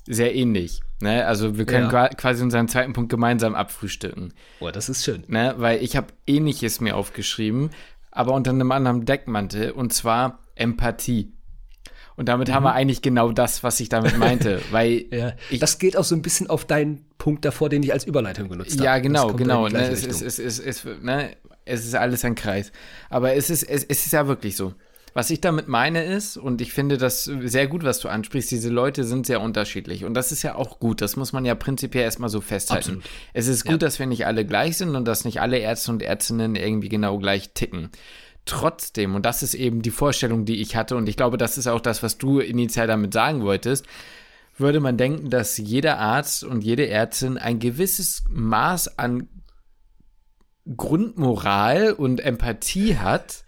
Sehr 0.08 0.34
ähnlich. 0.34 0.82
Ne? 1.00 1.26
Also 1.26 1.58
wir 1.58 1.66
können 1.66 1.90
ja. 1.90 2.08
quasi 2.08 2.42
unseren 2.42 2.68
zweiten 2.68 2.92
Punkt 2.92 3.10
gemeinsam 3.10 3.54
abfrühstücken. 3.54 4.32
Boah, 4.60 4.70
das 4.70 4.88
ist 4.88 5.04
schön. 5.04 5.24
Ne? 5.26 5.54
Weil 5.58 5.82
ich 5.82 5.96
habe 5.96 6.08
ähnliches 6.26 6.80
mir 6.80 6.96
aufgeschrieben, 6.96 7.70
aber 8.12 8.32
unter 8.32 8.52
einem 8.52 8.70
anderen 8.70 9.04
Deckmantel 9.04 9.72
und 9.72 9.92
zwar 9.92 10.38
Empathie. 10.54 11.32
Und 12.16 12.28
damit 12.28 12.48
mhm. 12.48 12.54
haben 12.54 12.62
wir 12.64 12.70
mhm. 12.70 12.76
eigentlich 12.76 13.02
genau 13.02 13.30
das, 13.32 13.62
was 13.62 13.78
ich 13.80 13.88
damit 13.88 14.18
meinte. 14.18 14.60
Weil 14.70 15.04
ja, 15.10 15.32
das 15.58 15.78
geht 15.78 15.96
auch 15.96 16.04
so 16.04 16.14
ein 16.14 16.22
bisschen 16.22 16.48
auf 16.48 16.64
deinen 16.64 17.04
Punkt 17.18 17.44
davor, 17.44 17.68
den 17.68 17.82
ich 17.82 17.92
als 17.92 18.04
Überleitung 18.04 18.48
genutzt 18.48 18.74
habe. 18.74 18.84
Ja, 18.84 18.98
genau, 18.98 19.32
genau. 19.34 19.68
Ne, 19.68 19.88
es, 19.88 20.04
ist, 20.04 20.22
es, 20.22 20.38
ist, 20.38 20.58
es, 20.58 20.84
ist, 20.84 21.02
ne, 21.02 21.30
es 21.64 21.84
ist 21.84 21.94
alles 21.94 22.24
ein 22.24 22.34
Kreis. 22.34 22.72
Aber 23.10 23.34
es 23.34 23.50
ist, 23.50 23.62
es, 23.62 23.84
es 23.84 24.06
ist 24.06 24.12
ja 24.12 24.26
wirklich 24.26 24.56
so. 24.56 24.74
Was 25.12 25.30
ich 25.30 25.40
damit 25.40 25.66
meine 25.66 26.04
ist, 26.04 26.36
und 26.36 26.60
ich 26.60 26.74
finde 26.74 26.98
das 26.98 27.24
sehr 27.24 27.68
gut, 27.68 27.84
was 27.84 28.00
du 28.00 28.08
ansprichst, 28.08 28.50
diese 28.50 28.68
Leute 28.68 29.02
sind 29.04 29.24
sehr 29.24 29.40
unterschiedlich. 29.40 30.04
Und 30.04 30.12
das 30.12 30.30
ist 30.30 30.42
ja 30.42 30.56
auch 30.56 30.78
gut. 30.78 31.00
Das 31.00 31.16
muss 31.16 31.32
man 31.32 31.46
ja 31.46 31.54
prinzipiell 31.54 32.04
erstmal 32.04 32.28
so 32.28 32.42
festhalten. 32.42 32.98
Absolut. 32.98 33.04
Es 33.32 33.46
ist 33.46 33.64
gut, 33.64 33.72
ja. 33.72 33.78
dass 33.78 33.98
wir 33.98 34.04
nicht 34.04 34.26
alle 34.26 34.44
gleich 34.44 34.76
sind 34.76 34.94
und 34.94 35.06
dass 35.06 35.24
nicht 35.24 35.40
alle 35.40 35.56
Ärzte 35.56 35.90
und 35.90 36.02
Ärztinnen 36.02 36.54
irgendwie 36.54 36.90
genau 36.90 37.18
gleich 37.18 37.50
ticken 37.54 37.90
trotzdem, 38.46 39.14
und 39.14 39.26
das 39.26 39.42
ist 39.42 39.54
eben 39.54 39.82
die 39.82 39.90
Vorstellung, 39.90 40.44
die 40.44 40.62
ich 40.62 40.76
hatte, 40.76 40.96
und 40.96 41.08
ich 41.08 41.16
glaube, 41.16 41.36
das 41.36 41.58
ist 41.58 41.66
auch 41.66 41.80
das, 41.80 42.02
was 42.02 42.16
du 42.16 42.38
initial 42.40 42.86
damit 42.86 43.12
sagen 43.12 43.42
wolltest, 43.42 43.84
würde 44.56 44.80
man 44.80 44.96
denken, 44.96 45.28
dass 45.28 45.58
jeder 45.58 45.98
Arzt 45.98 46.42
und 46.42 46.64
jede 46.64 46.88
Ärztin 46.88 47.36
ein 47.36 47.58
gewisses 47.58 48.24
Maß 48.30 48.98
an 48.98 49.28
Grundmoral 50.76 51.92
und 51.92 52.20
Empathie 52.20 52.96
hat, 52.96 53.44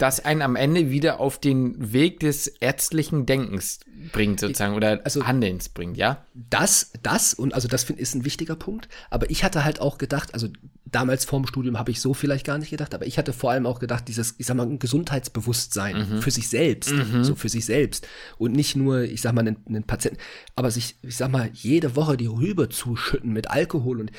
das 0.00 0.24
einen 0.24 0.40
am 0.40 0.56
Ende 0.56 0.90
wieder 0.90 1.20
auf 1.20 1.38
den 1.38 1.92
Weg 1.92 2.20
des 2.20 2.46
ärztlichen 2.46 3.26
Denkens 3.26 3.80
bringt, 4.12 4.40
sozusagen, 4.40 4.74
oder 4.74 5.00
also, 5.04 5.26
Handelns 5.26 5.68
bringt, 5.68 5.96
ja? 5.98 6.24
Das, 6.34 6.92
das, 7.02 7.34
und 7.34 7.52
also 7.52 7.68
das 7.68 7.84
finde 7.84 8.00
ich 8.00 8.08
ist 8.08 8.14
ein 8.14 8.24
wichtiger 8.24 8.56
Punkt. 8.56 8.88
Aber 9.10 9.28
ich 9.28 9.44
hatte 9.44 9.62
halt 9.62 9.80
auch 9.80 9.98
gedacht, 9.98 10.32
also 10.32 10.48
damals 10.86 11.26
vorm 11.26 11.46
Studium 11.46 11.78
habe 11.78 11.90
ich 11.90 12.00
so 12.00 12.14
vielleicht 12.14 12.46
gar 12.46 12.56
nicht 12.56 12.70
gedacht, 12.70 12.94
aber 12.94 13.06
ich 13.06 13.18
hatte 13.18 13.34
vor 13.34 13.50
allem 13.50 13.66
auch 13.66 13.78
gedacht, 13.78 14.08
dieses, 14.08 14.34
ich 14.38 14.46
sag 14.46 14.56
mal, 14.56 14.66
ein 14.66 14.78
Gesundheitsbewusstsein 14.78 16.14
mhm. 16.14 16.22
für 16.22 16.30
sich 16.30 16.48
selbst, 16.48 16.92
mhm. 16.92 17.22
so 17.22 17.34
für 17.34 17.50
sich 17.50 17.66
selbst. 17.66 18.08
Und 18.38 18.52
nicht 18.52 18.76
nur, 18.76 19.02
ich 19.02 19.20
sag 19.20 19.34
mal, 19.34 19.42
einen, 19.42 19.58
einen 19.68 19.84
Patienten, 19.84 20.18
aber 20.56 20.70
sich, 20.70 20.96
ich 21.02 21.16
sag 21.16 21.30
mal, 21.30 21.50
jede 21.52 21.94
Woche 21.94 22.16
die 22.16 22.26
Rübe 22.26 22.70
zuschütten 22.70 23.32
mit 23.32 23.50
Alkohol 23.50 24.00
und 24.00 24.10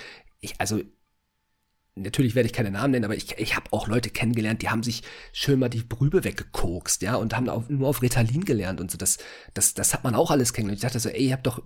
ich, 0.42 0.54
also 0.60 0.82
natürlich 2.02 2.36
werde 2.36 2.48
ich 2.48 2.54
keine 2.54 2.72
Namen 2.72 2.92
nennen, 2.92 3.06
aber 3.06 3.16
ich, 3.16 3.38
ich 3.38 3.56
habe 3.56 3.72
auch 3.72 3.88
Leute 3.88 4.10
kennengelernt, 4.10 4.62
die 4.62 4.70
haben 4.70 4.84
sich 4.84 5.04
schön 5.32 5.60
mal 5.60 5.70
die 5.70 5.84
Brübe 5.84 6.24
weggekokst, 6.24 7.02
ja, 7.02 7.16
und 7.16 7.36
haben 7.36 7.50
auf, 7.50 7.70
nur 7.70 7.88
auf 7.88 8.02
Ritalin 8.02 8.46
gelernt 8.46 8.82
und 8.82 8.92
so. 8.92 8.98
Das, 8.98 9.18
das, 9.54 9.74
das 9.74 9.94
hat 9.94 10.04
man 10.04 10.16
auch 10.16 10.32
alles 10.32 10.54
kennengelernt. 10.54 10.84
Ich 10.84 10.88
dachte 10.88 11.00
so, 11.00 11.10
ey, 11.10 11.28
ihr 11.28 11.34
habt 11.34 11.48
doch, 11.48 11.62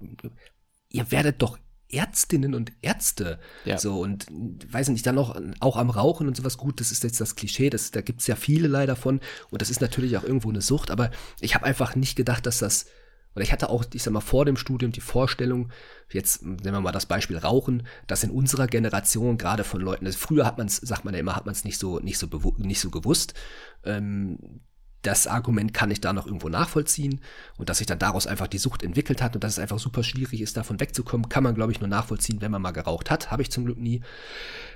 ihr 0.90 1.12
werdet 1.12 1.42
doch 1.42 1.58
Ärztinnen 1.90 2.56
und 2.56 2.72
Ärzte. 2.82 3.40
Ja. 3.64 3.78
So, 3.78 4.00
und 4.00 4.28
weiß 4.30 4.90
nicht, 4.90 5.06
dann 5.06 5.16
noch 5.16 5.40
auch 5.60 5.78
am 5.78 5.90
Rauchen 5.90 6.28
und 6.28 6.36
sowas 6.36 6.58
gut, 6.58 6.80
das 6.80 6.92
ist 6.92 7.04
jetzt 7.04 7.22
das 7.22 7.36
Klischee, 7.36 7.70
das, 7.70 7.92
da 7.92 8.02
gibt's 8.02 8.28
ja 8.28 8.36
viele 8.36 8.68
leider 8.68 8.96
von. 8.96 9.20
Und 9.50 9.62
das 9.62 9.70
ist 9.70 9.82
natürlich 9.82 10.18
auch 10.18 10.24
irgendwo 10.24 10.50
eine 10.50 10.62
Sucht, 10.62 10.92
aber 10.92 11.12
ich 11.40 11.56
habe 11.56 11.66
einfach 11.66 11.96
nicht 11.96 12.16
gedacht, 12.16 12.46
dass 12.46 12.60
das 12.60 12.88
Und 13.36 13.42
ich 13.42 13.52
hatte 13.52 13.70
auch, 13.70 13.86
ich 13.94 14.02
sag 14.02 14.14
mal, 14.14 14.22
vor 14.22 14.46
dem 14.46 14.58
Studium 14.58 14.92
die 14.92 15.02
Vorstellung, 15.02 15.70
jetzt 16.12 16.44
nehmen 16.44 16.64
wir 16.64 16.82
mal 16.82 16.92
das 16.92 17.06
Beispiel 17.06 17.38
Rauchen, 17.38 17.86
dass 18.08 18.24
in 18.24 18.32
unserer 18.32 18.68
Generation 18.68 19.38
gerade 19.38 19.64
von 19.64 19.82
Leuten, 19.82 20.06
also 20.06 20.18
früher 20.18 20.46
hat 20.46 20.58
man 20.58 20.68
es, 20.68 20.78
sagt 20.78 21.06
man 21.06 21.14
ja 21.14 21.20
immer, 21.20 21.36
hat 21.36 21.46
man 21.46 21.54
es 21.54 21.66
nicht 21.66 21.78
so, 21.78 22.00
nicht 22.00 22.18
so, 22.18 22.28
nicht 22.58 22.80
so 22.80 22.90
gewusst. 22.90 23.34
Ähm, 23.84 24.40
das 25.06 25.28
Argument 25.28 25.74
kann 25.74 25.92
ich 25.92 26.02
da 26.02 26.14
noch 26.14 26.26
irgendwo 26.26 26.50
nachvollziehen 26.50 27.22
und 27.58 27.70
dass 27.70 27.78
sich 27.78 27.88
dann 27.88 28.00
daraus 28.00 28.26
einfach 28.26 28.48
die 28.48 28.58
Sucht 28.58 28.82
entwickelt 28.82 29.22
hat 29.22 29.36
und 29.36 29.44
dass 29.44 29.54
es 29.54 29.60
einfach 29.60 29.78
super 29.78 30.04
schwierig 30.04 30.42
ist, 30.42 30.58
davon 30.58 30.80
wegzukommen, 30.80 31.30
kann 31.30 31.44
man, 31.44 31.54
glaube 31.54 31.72
ich, 31.72 31.80
nur 31.80 31.90
nachvollziehen, 31.90 32.42
wenn 32.42 32.52
man 32.52 32.62
mal 32.62 32.72
geraucht 32.72 33.12
hat. 33.12 33.30
Habe 33.30 33.44
ich 33.44 33.52
zum 33.52 33.66
Glück 33.66 33.78
nie. 33.78 34.02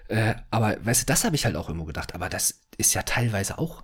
Äh, 0.08 0.36
aber 0.52 0.78
weißt 0.86 1.02
du, 1.02 1.06
das 1.08 1.24
habe 1.24 1.36
ich 1.36 1.45
halt 1.45 1.56
auch 1.56 1.69
immer 1.69 1.86
gedacht. 1.86 2.13
Aber 2.13 2.30
das 2.30 2.62
ist 2.78 2.93
ja 2.93 3.02
teilweise 3.02 3.58
auch 3.58 3.84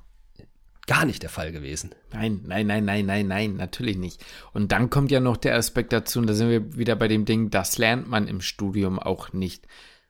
gar 0.88 1.06
nicht 1.06 1.24
der 1.24 1.30
Fall 1.30 1.52
gewesen. 1.52 1.96
Nein, 2.14 2.42
nein, 2.46 2.68
nein, 2.68 2.86
nein, 2.86 3.06
nein, 3.06 3.28
nein, 3.28 3.56
natürlich 3.56 3.98
nicht. 3.98 4.24
Und 4.54 4.72
dann 4.72 4.90
kommt 4.90 5.12
ja 5.12 5.20
noch 5.20 5.38
der 5.38 5.56
Aspekt 5.56 5.94
dazu, 5.94 6.20
und 6.20 6.28
da 6.28 6.34
sind 6.34 6.50
wir 6.50 6.78
wieder 6.78 6.96
bei 6.96 7.08
dem 7.08 7.26
Ding, 7.26 7.50
das 7.50 7.78
lernt 7.78 8.08
man 8.08 8.28
im 8.28 8.42
Studium 8.42 9.00
auch 9.00 9.34
nicht. 9.34 9.68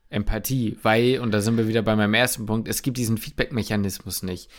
Empathie, 0.08 0.78
weil, 0.82 1.20
und 1.20 1.32
da 1.32 1.40
sind 1.40 1.56
wir 1.56 1.68
wieder 1.68 1.82
bei 1.82 1.96
meinem 1.96 2.14
ersten 2.14 2.46
Punkt, 2.46 2.68
es 2.68 2.82
gibt 2.82 2.96
diesen 2.96 3.18
Feedback-Mechanismus 3.18 4.22
nicht. 4.22 4.50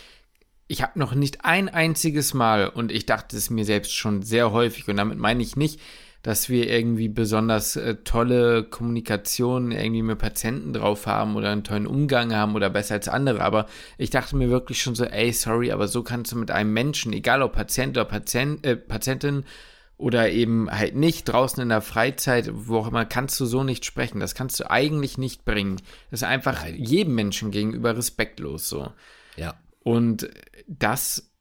Ich 0.68 0.82
habe 0.82 1.00
noch 1.00 1.14
nicht 1.14 1.46
ein 1.46 1.70
einziges 1.70 2.34
Mal, 2.34 2.68
und 2.68 2.92
ich 2.92 3.06
dachte 3.06 3.38
es 3.38 3.50
mir 3.50 3.64
selbst 3.64 3.96
schon 3.96 4.24
sehr 4.24 4.52
häufig, 4.52 4.88
und 4.88 4.98
damit 4.98 5.18
meine 5.18 5.44
ich 5.44 5.56
nicht, 5.56 5.80
dass 6.28 6.50
wir 6.50 6.70
irgendwie 6.70 7.08
besonders 7.08 7.78
äh, 7.78 7.96
tolle 8.04 8.66
Kommunikation 8.66 9.72
irgendwie 9.72 10.02
mit 10.02 10.20
Patienten 10.20 10.74
drauf 10.74 11.08
haben 11.08 11.38
oder 11.38 11.52
einen 11.52 11.64
tollen 11.64 11.88
Umgang 11.88 12.36
haben 12.36 12.54
oder 12.54 12.70
besser 12.70 12.96
als 12.96 13.08
andere. 13.08 13.40
Aber 13.40 13.66
ich 13.98 14.10
dachte 14.10 14.36
mir 14.36 14.50
wirklich 14.50 14.82
schon 14.82 14.94
so, 14.94 15.06
ey, 15.06 15.32
sorry, 15.32 15.72
aber 15.72 15.88
so 15.88 16.04
kannst 16.04 16.34
du 16.34 16.36
mit 16.36 16.52
einem 16.52 16.74
Menschen, 16.74 17.14
egal 17.14 17.42
ob 17.42 17.54
Patient 17.54 17.96
oder 17.96 18.04
Patient, 18.04 18.66
äh, 18.66 18.76
Patientin 18.76 19.46
oder 19.96 20.30
eben 20.30 20.70
halt 20.70 20.96
nicht 20.98 21.30
draußen 21.30 21.64
in 21.64 21.70
der 21.70 21.80
Freizeit, 21.80 22.50
wo 22.52 22.80
auch 22.80 22.90
immer, 22.90 23.06
kannst 23.06 23.40
du 23.40 23.46
so 23.46 23.64
nicht 23.64 23.86
sprechen. 23.86 24.20
Das 24.20 24.36
kannst 24.36 24.60
du 24.60 24.70
eigentlich 24.70 25.18
nicht 25.18 25.46
bringen. 25.46 25.78
Das 26.12 26.24
ist 26.24 26.28
einfach 26.28 26.66
jedem 26.66 27.16
Menschen 27.16 27.52
gegenüber 27.52 27.96
respektlos 27.96 28.68
so. 28.68 28.92
Ja. 29.38 29.54
Und 29.82 30.30
das 30.68 31.32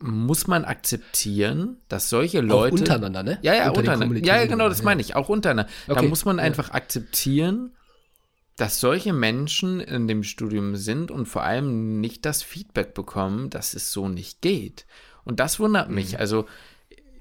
muss 0.00 0.46
man 0.46 0.64
akzeptieren, 0.64 1.78
dass 1.88 2.10
solche 2.10 2.40
Leute. 2.40 2.74
Auch 2.74 2.78
untereinander, 2.78 3.22
ne? 3.22 3.38
Ja, 3.42 3.54
ja, 3.54 3.68
Unter 3.68 3.80
untereinander. 3.80 4.20
Ja, 4.20 4.36
ja, 4.36 4.46
genau, 4.46 4.68
das 4.68 4.82
meine 4.82 5.00
ich. 5.00 5.14
Auch 5.16 5.28
untereinander. 5.28 5.70
Okay. 5.86 6.00
Da 6.00 6.08
muss 6.08 6.24
man 6.24 6.40
einfach 6.40 6.68
ja. 6.68 6.74
akzeptieren, 6.74 7.72
dass 8.56 8.80
solche 8.80 9.12
Menschen 9.12 9.80
in 9.80 10.06
dem 10.06 10.22
Studium 10.22 10.76
sind 10.76 11.10
und 11.10 11.26
vor 11.26 11.42
allem 11.42 12.00
nicht 12.00 12.24
das 12.24 12.42
Feedback 12.42 12.94
bekommen, 12.94 13.50
dass 13.50 13.74
es 13.74 13.92
so 13.92 14.08
nicht 14.08 14.42
geht. 14.42 14.86
Und 15.24 15.40
das 15.40 15.58
wundert 15.58 15.90
mich. 15.90 16.12
Mhm. 16.12 16.18
Also, 16.18 16.46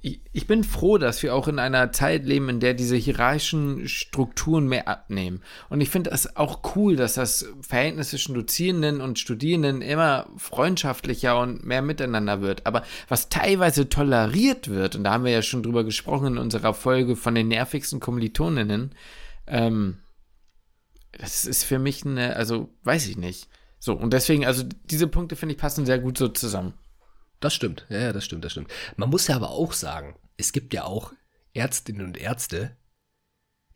ich 0.03 0.47
bin 0.47 0.65
froh, 0.65 0.97
dass 0.97 1.23
wir 1.23 1.33
auch 1.33 1.47
in 1.47 1.59
einer 1.59 1.93
Zeit 1.93 2.25
leben, 2.25 2.49
in 2.49 2.59
der 2.59 2.73
diese 2.73 2.97
hierarchischen 2.97 3.87
Strukturen 3.87 4.67
mehr 4.67 4.89
abnehmen. 4.89 5.41
Und 5.69 5.79
ich 5.79 5.89
finde 5.89 6.11
es 6.11 6.35
auch 6.35 6.75
cool, 6.75 6.97
dass 6.97 7.13
das 7.13 7.45
Verhältnis 7.61 8.09
zwischen 8.09 8.35
Dozierenden 8.35 8.99
und 8.99 9.17
Studierenden 9.17 9.81
immer 9.81 10.27
freundschaftlicher 10.35 11.39
und 11.39 11.65
mehr 11.65 11.81
miteinander 11.81 12.41
wird. 12.41 12.65
Aber 12.65 12.83
was 13.07 13.29
teilweise 13.29 13.87
toleriert 13.87 14.67
wird, 14.67 14.97
und 14.97 15.05
da 15.05 15.13
haben 15.13 15.23
wir 15.23 15.31
ja 15.31 15.41
schon 15.41 15.63
drüber 15.63 15.85
gesprochen 15.85 16.33
in 16.33 16.37
unserer 16.37 16.73
Folge 16.73 17.15
von 17.15 17.33
den 17.33 17.47
nervigsten 17.47 18.01
Kommilitoninnen, 18.01 18.93
ähm, 19.47 19.99
das 21.17 21.45
ist 21.45 21.63
für 21.63 21.79
mich 21.79 22.05
eine, 22.05 22.35
also 22.35 22.69
weiß 22.83 23.07
ich 23.07 23.15
nicht. 23.15 23.47
So, 23.79 23.93
und 23.93 24.11
deswegen, 24.11 24.45
also 24.45 24.63
diese 24.85 25.07
Punkte 25.07 25.37
finde 25.37 25.55
ich 25.55 25.61
passen 25.61 25.85
sehr 25.85 25.99
gut 25.99 26.17
so 26.17 26.27
zusammen. 26.27 26.73
Das 27.43 27.53
stimmt, 27.53 27.85
ja, 27.89 28.13
das 28.13 28.23
stimmt, 28.23 28.45
das 28.45 28.53
stimmt. 28.53 28.71
Man 28.95 29.09
muss 29.09 29.27
ja 29.27 29.35
aber 29.35 29.49
auch 29.49 29.73
sagen, 29.73 30.15
es 30.37 30.53
gibt 30.53 30.73
ja 30.73 30.85
auch 30.85 31.11
Ärztinnen 31.53 32.05
und 32.05 32.17
Ärzte, 32.17 32.77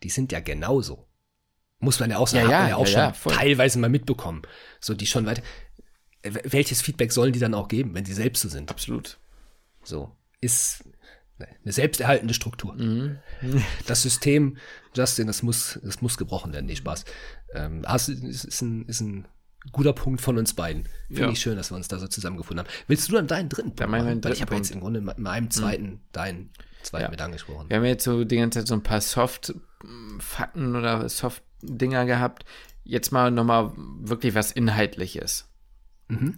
die 0.03 0.09
sind 0.09 0.31
ja 0.31 0.39
genauso. 0.39 1.05
Muss 1.79 1.99
man 1.99 2.09
ja 2.09 2.17
auch 2.17 2.29
sagen, 2.29 2.49
ja, 2.49 2.61
ja, 2.61 2.69
ja 2.69 2.75
auch 2.77 2.87
ja, 2.87 3.13
schon 3.13 3.33
teilweise 3.33 3.77
mal 3.79 3.89
mitbekommen. 3.89 4.43
So, 4.79 4.93
die 4.93 5.05
schon 5.05 5.25
weiter. 5.25 5.43
Welches 6.23 6.81
Feedback 6.81 7.11
sollen 7.11 7.33
die 7.33 7.39
dann 7.39 7.53
auch 7.53 7.67
geben, 7.67 7.93
wenn 7.93 8.05
sie 8.05 8.13
selbst 8.13 8.41
so 8.41 8.47
sind? 8.47 8.71
Absolut. 8.71 9.19
So, 9.83 10.15
ist 10.39 10.85
eine 11.37 11.73
selbsterhaltende 11.73 12.33
Struktur. 12.33 12.73
Mhm. 12.73 13.19
Das 13.85 14.01
System, 14.01 14.55
Justin, 14.95 15.27
das 15.27 15.43
muss, 15.43 15.77
das 15.83 16.01
muss 16.01 16.15
gebrochen 16.15 16.53
werden. 16.53 16.67
Nee, 16.67 16.77
Spaß. 16.77 17.03
Ähm, 17.53 17.83
ist, 17.83 18.07
ist, 18.45 18.61
ein, 18.61 18.85
ist 18.85 19.01
ein 19.01 19.27
guter 19.71 19.93
Punkt 19.93 20.21
von 20.21 20.37
uns 20.37 20.53
beiden. 20.53 20.87
Finde 21.07 21.21
ja. 21.23 21.29
ich 21.29 21.39
schön, 21.39 21.55
dass 21.55 21.71
wir 21.71 21.75
uns 21.75 21.87
da 21.87 21.99
so 21.99 22.07
zusammengefunden 22.07 22.65
haben. 22.65 22.73
Willst 22.87 23.07
du 23.07 23.13
dann 23.13 23.27
deinen 23.27 23.49
dritten 23.49 23.69
Punkt 23.69 23.79
ja, 23.79 23.87
machen? 23.87 24.23
Weil 24.23 24.33
ich 24.33 24.41
habe 24.41 24.55
jetzt 24.55 24.71
im 24.71 24.79
Grunde 24.79 24.99
in 24.99 25.23
meinem 25.23 25.49
zweiten 25.51 25.85
hm. 25.85 25.99
deinen 26.11 26.49
zweiten 26.83 27.05
ja. 27.05 27.09
mit 27.09 27.21
angesprochen. 27.21 27.69
Wir 27.69 27.77
haben 27.77 27.85
jetzt 27.85 28.03
so 28.03 28.23
die 28.23 28.37
ganze 28.37 28.59
Zeit 28.59 28.67
so 28.67 28.73
ein 28.73 28.83
paar 28.83 29.01
Soft-Fakten 29.01 30.75
oder 30.75 31.07
Soft-Dinger 31.07 32.05
gehabt. 32.05 32.45
Jetzt 32.83 33.11
mal 33.11 33.31
nochmal 33.31 33.71
wirklich 33.75 34.35
was 34.35 34.51
Inhaltliches. 34.51 35.49
Mhm. 36.07 36.37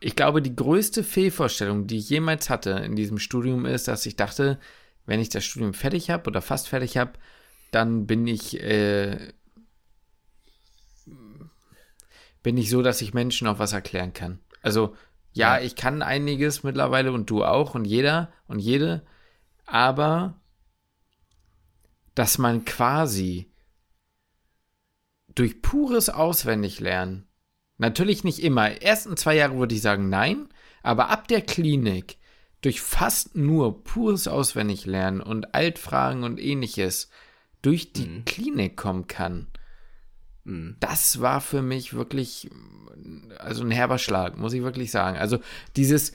Ich 0.00 0.16
glaube, 0.16 0.42
die 0.42 0.54
größte 0.54 1.02
Fehlvorstellung, 1.02 1.86
die 1.86 1.98
ich 1.98 2.08
jemals 2.08 2.50
hatte 2.50 2.70
in 2.70 2.96
diesem 2.96 3.18
Studium, 3.18 3.66
ist, 3.66 3.88
dass 3.88 4.06
ich 4.06 4.16
dachte, 4.16 4.58
wenn 5.06 5.20
ich 5.20 5.28
das 5.28 5.44
Studium 5.44 5.74
fertig 5.74 6.10
habe 6.10 6.28
oder 6.28 6.42
fast 6.42 6.68
fertig 6.68 6.96
habe, 6.96 7.12
dann 7.70 8.06
bin 8.06 8.26
ich 8.26 8.60
äh, 8.62 9.32
bin 12.48 12.56
ich 12.56 12.70
so, 12.70 12.80
dass 12.80 13.02
ich 13.02 13.12
Menschen 13.12 13.46
auch 13.46 13.58
was 13.58 13.74
erklären 13.74 14.14
kann. 14.14 14.40
Also, 14.62 14.96
ja, 15.34 15.58
ja, 15.58 15.62
ich 15.62 15.76
kann 15.76 16.00
einiges 16.00 16.62
mittlerweile 16.62 17.12
und 17.12 17.28
du 17.28 17.44
auch 17.44 17.74
und 17.74 17.84
jeder 17.84 18.32
und 18.46 18.58
jede, 18.58 19.04
aber 19.66 20.40
dass 22.14 22.38
man 22.38 22.64
quasi 22.64 23.52
durch 25.34 25.60
pures 25.60 26.08
Auswendiglernen, 26.08 27.28
natürlich 27.76 28.24
nicht 28.24 28.38
immer, 28.38 28.80
ersten 28.80 29.18
zwei 29.18 29.36
Jahre 29.36 29.58
würde 29.58 29.74
ich 29.74 29.82
sagen 29.82 30.08
nein, 30.08 30.48
aber 30.82 31.10
ab 31.10 31.28
der 31.28 31.42
Klinik 31.42 32.16
durch 32.62 32.80
fast 32.80 33.36
nur 33.36 33.84
pures 33.84 34.26
Auswendiglernen 34.26 35.20
und 35.20 35.54
Altfragen 35.54 36.24
und 36.24 36.40
ähnliches 36.40 37.10
durch 37.60 37.92
die 37.92 38.06
mhm. 38.06 38.24
Klinik 38.24 38.78
kommen 38.78 39.06
kann. 39.06 39.48
Mhm. 40.48 40.76
Das 40.80 41.20
war 41.20 41.40
für 41.40 41.62
mich 41.62 41.94
wirklich, 41.94 42.48
also 43.38 43.62
ein 43.62 43.70
herber 43.70 43.98
Schlag, 43.98 44.38
muss 44.38 44.54
ich 44.54 44.62
wirklich 44.62 44.90
sagen. 44.90 45.18
Also 45.18 45.38
dieses 45.76 46.12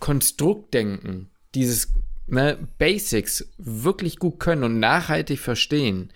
Konstruktdenken, 0.00 1.28
dieses 1.54 1.92
ne, 2.26 2.58
Basics 2.78 3.46
wirklich 3.58 4.18
gut 4.18 4.40
können 4.40 4.64
und 4.64 4.80
nachhaltig 4.80 5.38
verstehen, 5.38 6.10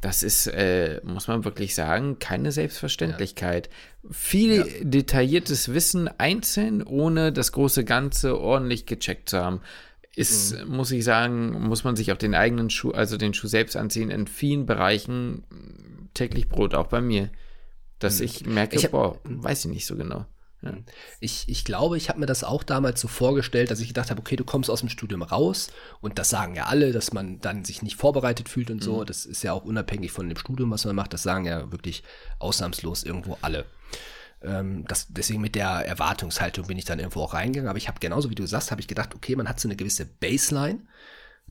das 0.00 0.24
ist, 0.24 0.48
äh, 0.48 1.00
muss 1.04 1.28
man 1.28 1.44
wirklich 1.44 1.76
sagen, 1.76 2.18
keine 2.18 2.50
Selbstverständlichkeit. 2.50 3.68
Ja. 4.02 4.10
Viel 4.10 4.56
ja. 4.56 4.64
detailliertes 4.80 5.72
Wissen 5.72 6.08
einzeln, 6.18 6.82
ohne 6.82 7.32
das 7.32 7.52
große 7.52 7.84
Ganze 7.84 8.40
ordentlich 8.40 8.86
gecheckt 8.86 9.28
zu 9.28 9.38
haben 9.38 9.60
ist, 10.14 10.58
mhm. 10.58 10.76
muss 10.76 10.90
ich 10.90 11.04
sagen, 11.04 11.52
muss 11.52 11.84
man 11.84 11.96
sich 11.96 12.12
auch 12.12 12.18
den 12.18 12.34
eigenen 12.34 12.68
Schuh, 12.70 12.90
also 12.90 13.16
den 13.16 13.32
Schuh 13.32 13.46
selbst 13.46 13.76
anziehen, 13.76 14.10
in 14.10 14.26
vielen 14.26 14.66
Bereichen 14.66 15.44
täglich 16.14 16.48
Brot, 16.48 16.74
auch 16.74 16.88
bei 16.88 17.00
mir. 17.00 17.30
Dass 17.98 18.18
mhm. 18.18 18.24
ich 18.24 18.46
merke, 18.46 18.76
ich 18.76 18.84
hab, 18.84 18.92
boah, 18.92 19.18
weiß 19.24 19.64
ich 19.64 19.70
nicht 19.70 19.86
so 19.86 19.96
genau. 19.96 20.26
Ja. 20.62 20.72
Mhm. 20.72 20.84
Ich, 21.20 21.48
ich 21.48 21.64
glaube, 21.64 21.96
ich 21.96 22.08
habe 22.08 22.20
mir 22.20 22.26
das 22.26 22.44
auch 22.44 22.62
damals 22.62 23.00
so 23.00 23.08
vorgestellt, 23.08 23.70
dass 23.70 23.80
ich 23.80 23.88
gedacht 23.88 24.10
habe, 24.10 24.20
okay, 24.20 24.36
du 24.36 24.44
kommst 24.44 24.70
aus 24.70 24.80
dem 24.80 24.88
Studium 24.88 25.22
raus 25.22 25.68
und 26.00 26.18
das 26.18 26.30
sagen 26.30 26.54
ja 26.54 26.66
alle, 26.66 26.92
dass 26.92 27.12
man 27.12 27.40
dann 27.40 27.64
sich 27.64 27.82
nicht 27.82 27.96
vorbereitet 27.96 28.48
fühlt 28.48 28.70
und 28.70 28.82
so. 28.82 29.00
Mhm. 29.00 29.06
Das 29.06 29.26
ist 29.26 29.42
ja 29.42 29.52
auch 29.52 29.64
unabhängig 29.64 30.12
von 30.12 30.28
dem 30.28 30.38
Studium, 30.38 30.70
was 30.70 30.84
man 30.84 30.96
macht. 30.96 31.12
Das 31.12 31.22
sagen 31.22 31.44
ja 31.44 31.70
wirklich 31.70 32.02
ausnahmslos 32.38 33.04
irgendwo 33.04 33.38
alle. 33.42 33.66
Ähm, 34.42 34.84
das, 34.88 35.06
deswegen 35.10 35.40
mit 35.40 35.54
der 35.54 35.68
Erwartungshaltung 35.68 36.66
bin 36.66 36.78
ich 36.78 36.84
dann 36.84 36.98
irgendwo 36.98 37.22
auch 37.22 37.34
reingegangen. 37.34 37.68
Aber 37.68 37.78
ich 37.78 37.88
habe 37.88 38.00
genauso 38.00 38.30
wie 38.30 38.34
du 38.34 38.46
sagst, 38.46 38.70
habe 38.70 38.80
ich 38.80 38.88
gedacht, 38.88 39.14
okay, 39.14 39.36
man 39.36 39.48
hat 39.48 39.60
so 39.60 39.68
eine 39.68 39.76
gewisse 39.76 40.06
Baseline, 40.06 40.80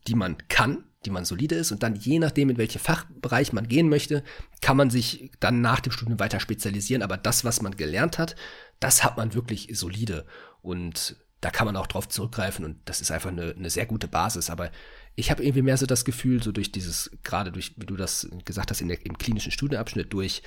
die 0.07 0.15
man 0.15 0.37
kann, 0.47 0.83
die 1.05 1.09
man 1.09 1.25
solide 1.25 1.55
ist 1.55 1.71
und 1.71 1.83
dann 1.83 1.95
je 1.95 2.19
nachdem, 2.19 2.49
in 2.49 2.57
welchen 2.57 2.79
Fachbereich 2.79 3.53
man 3.53 3.67
gehen 3.67 3.89
möchte, 3.89 4.23
kann 4.61 4.77
man 4.77 4.89
sich 4.89 5.31
dann 5.39 5.61
nach 5.61 5.79
dem 5.79 5.91
Studium 5.91 6.19
weiter 6.19 6.39
spezialisieren. 6.39 7.01
Aber 7.01 7.17
das, 7.17 7.43
was 7.43 7.61
man 7.61 7.75
gelernt 7.75 8.19
hat, 8.19 8.35
das 8.79 9.03
hat 9.03 9.17
man 9.17 9.33
wirklich 9.33 9.69
solide 9.73 10.25
und 10.61 11.15
da 11.41 11.49
kann 11.49 11.65
man 11.65 11.75
auch 11.75 11.87
drauf 11.87 12.07
zurückgreifen 12.07 12.63
und 12.63 12.77
das 12.85 13.01
ist 13.01 13.09
einfach 13.09 13.31
eine, 13.31 13.55
eine 13.57 13.71
sehr 13.71 13.87
gute 13.87 14.07
Basis. 14.07 14.51
Aber 14.51 14.71
ich 15.15 15.31
habe 15.31 15.43
irgendwie 15.43 15.63
mehr 15.63 15.77
so 15.77 15.87
das 15.87 16.05
Gefühl, 16.05 16.43
so 16.43 16.51
durch 16.51 16.71
dieses, 16.71 17.09
gerade 17.23 17.51
durch, 17.51 17.73
wie 17.77 17.87
du 17.87 17.95
das 17.95 18.29
gesagt 18.45 18.69
hast, 18.69 18.81
der, 18.81 19.05
im 19.05 19.17
klinischen 19.17 19.51
Studienabschnitt, 19.51 20.13
durch 20.13 20.43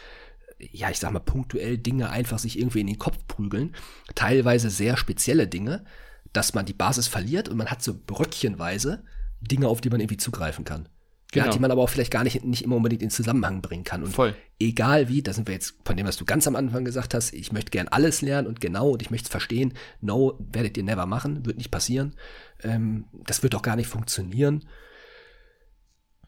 ja, 0.59 0.88
ich 0.88 1.01
sag 1.01 1.12
mal, 1.12 1.19
punktuell 1.19 1.79
Dinge 1.79 2.11
einfach 2.11 2.38
sich 2.38 2.59
irgendwie 2.59 2.81
in 2.81 2.87
den 2.87 2.99
Kopf 2.99 3.19
prügeln, 3.27 3.75
teilweise 4.14 4.71
sehr 4.71 4.97
spezielle 4.97 5.49
Dinge, 5.49 5.85
dass 6.33 6.55
man 6.55 6.64
die 6.64 6.73
Basis 6.73 7.09
verliert 7.09 7.49
und 7.49 7.57
man 7.57 7.71
hat 7.71 7.83
so 7.83 7.95
bröckchenweise 8.07 9.05
Dinge, 9.45 9.69
auf 9.69 9.81
die 9.81 9.91
man 9.91 10.01
irgendwie 10.01 10.17
zugreifen 10.17 10.65
kann. 10.65 10.89
genau. 11.33 11.47
ja, 11.47 11.53
die 11.53 11.59
man 11.59 11.71
aber 11.71 11.83
auch 11.83 11.89
vielleicht 11.89 12.11
gar 12.11 12.25
nicht, 12.25 12.45
nicht 12.45 12.63
immer 12.63 12.77
unbedingt 12.77 13.03
in 13.03 13.11
Zusammenhang 13.11 13.63
bringen 13.63 13.85
kann. 13.85 14.03
Und 14.03 14.13
Voll. 14.13 14.35
egal 14.59 15.09
wie, 15.09 15.23
da 15.23 15.33
sind 15.33 15.49
wir 15.49 15.55
jetzt 15.55 15.75
von 15.85 15.97
dem, 15.97 16.07
was 16.07 16.17
du 16.17 16.25
ganz 16.25 16.47
am 16.47 16.57
Anfang 16.57 16.85
gesagt 16.85 17.15
hast, 17.15 17.33
ich 17.33 17.53
möchte 17.53 17.71
gern 17.71 17.88
alles 17.88 18.23
lernen 18.23 18.47
und 18.49 18.61
genau 18.61 18.90
und 18.90 19.03
ich 19.03 19.11
möchte 19.11 19.27
es 19.27 19.31
verstehen. 19.31 19.75
No, 20.01 20.38
werdet 20.53 20.77
ihr 20.77 20.85
never 20.85 21.07
machen, 21.07 21.45
wird 21.47 21.59
nicht 21.59 21.71
passieren. 21.71 22.15
Ähm, 22.63 23.07
das 23.27 23.42
wird 23.42 23.55
auch 23.55 23.63
gar 23.63 23.77
nicht 23.77 23.88
funktionieren. 23.88 24.65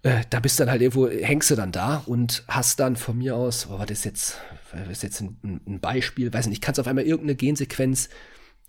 Äh, 0.03 0.23
da 0.31 0.41
bist 0.41 0.59
du 0.59 0.64
dann 0.64 0.71
halt 0.71 0.83
irgendwo, 0.83 1.09
hängst 1.09 1.51
du 1.51 1.57
dann 1.57 1.73
da 1.73 2.03
und 2.07 2.45
hast 2.47 2.79
dann 2.81 2.97
von 2.97 3.19
mir 3.19 3.35
aus, 3.37 3.69
oh, 3.71 3.79
was 3.79 3.91
ist 3.91 4.05
jetzt, 4.05 4.39
was 4.73 4.89
ist 4.89 5.03
jetzt 5.03 5.21
ein, 5.21 5.61
ein 5.67 5.81
Beispiel, 5.81 6.33
weiß 6.33 6.47
nicht, 6.47 6.62
kannst 6.62 6.79
auf 6.79 6.87
einmal 6.87 7.05
irgendeine 7.05 7.35
Gensequenz 7.35 8.09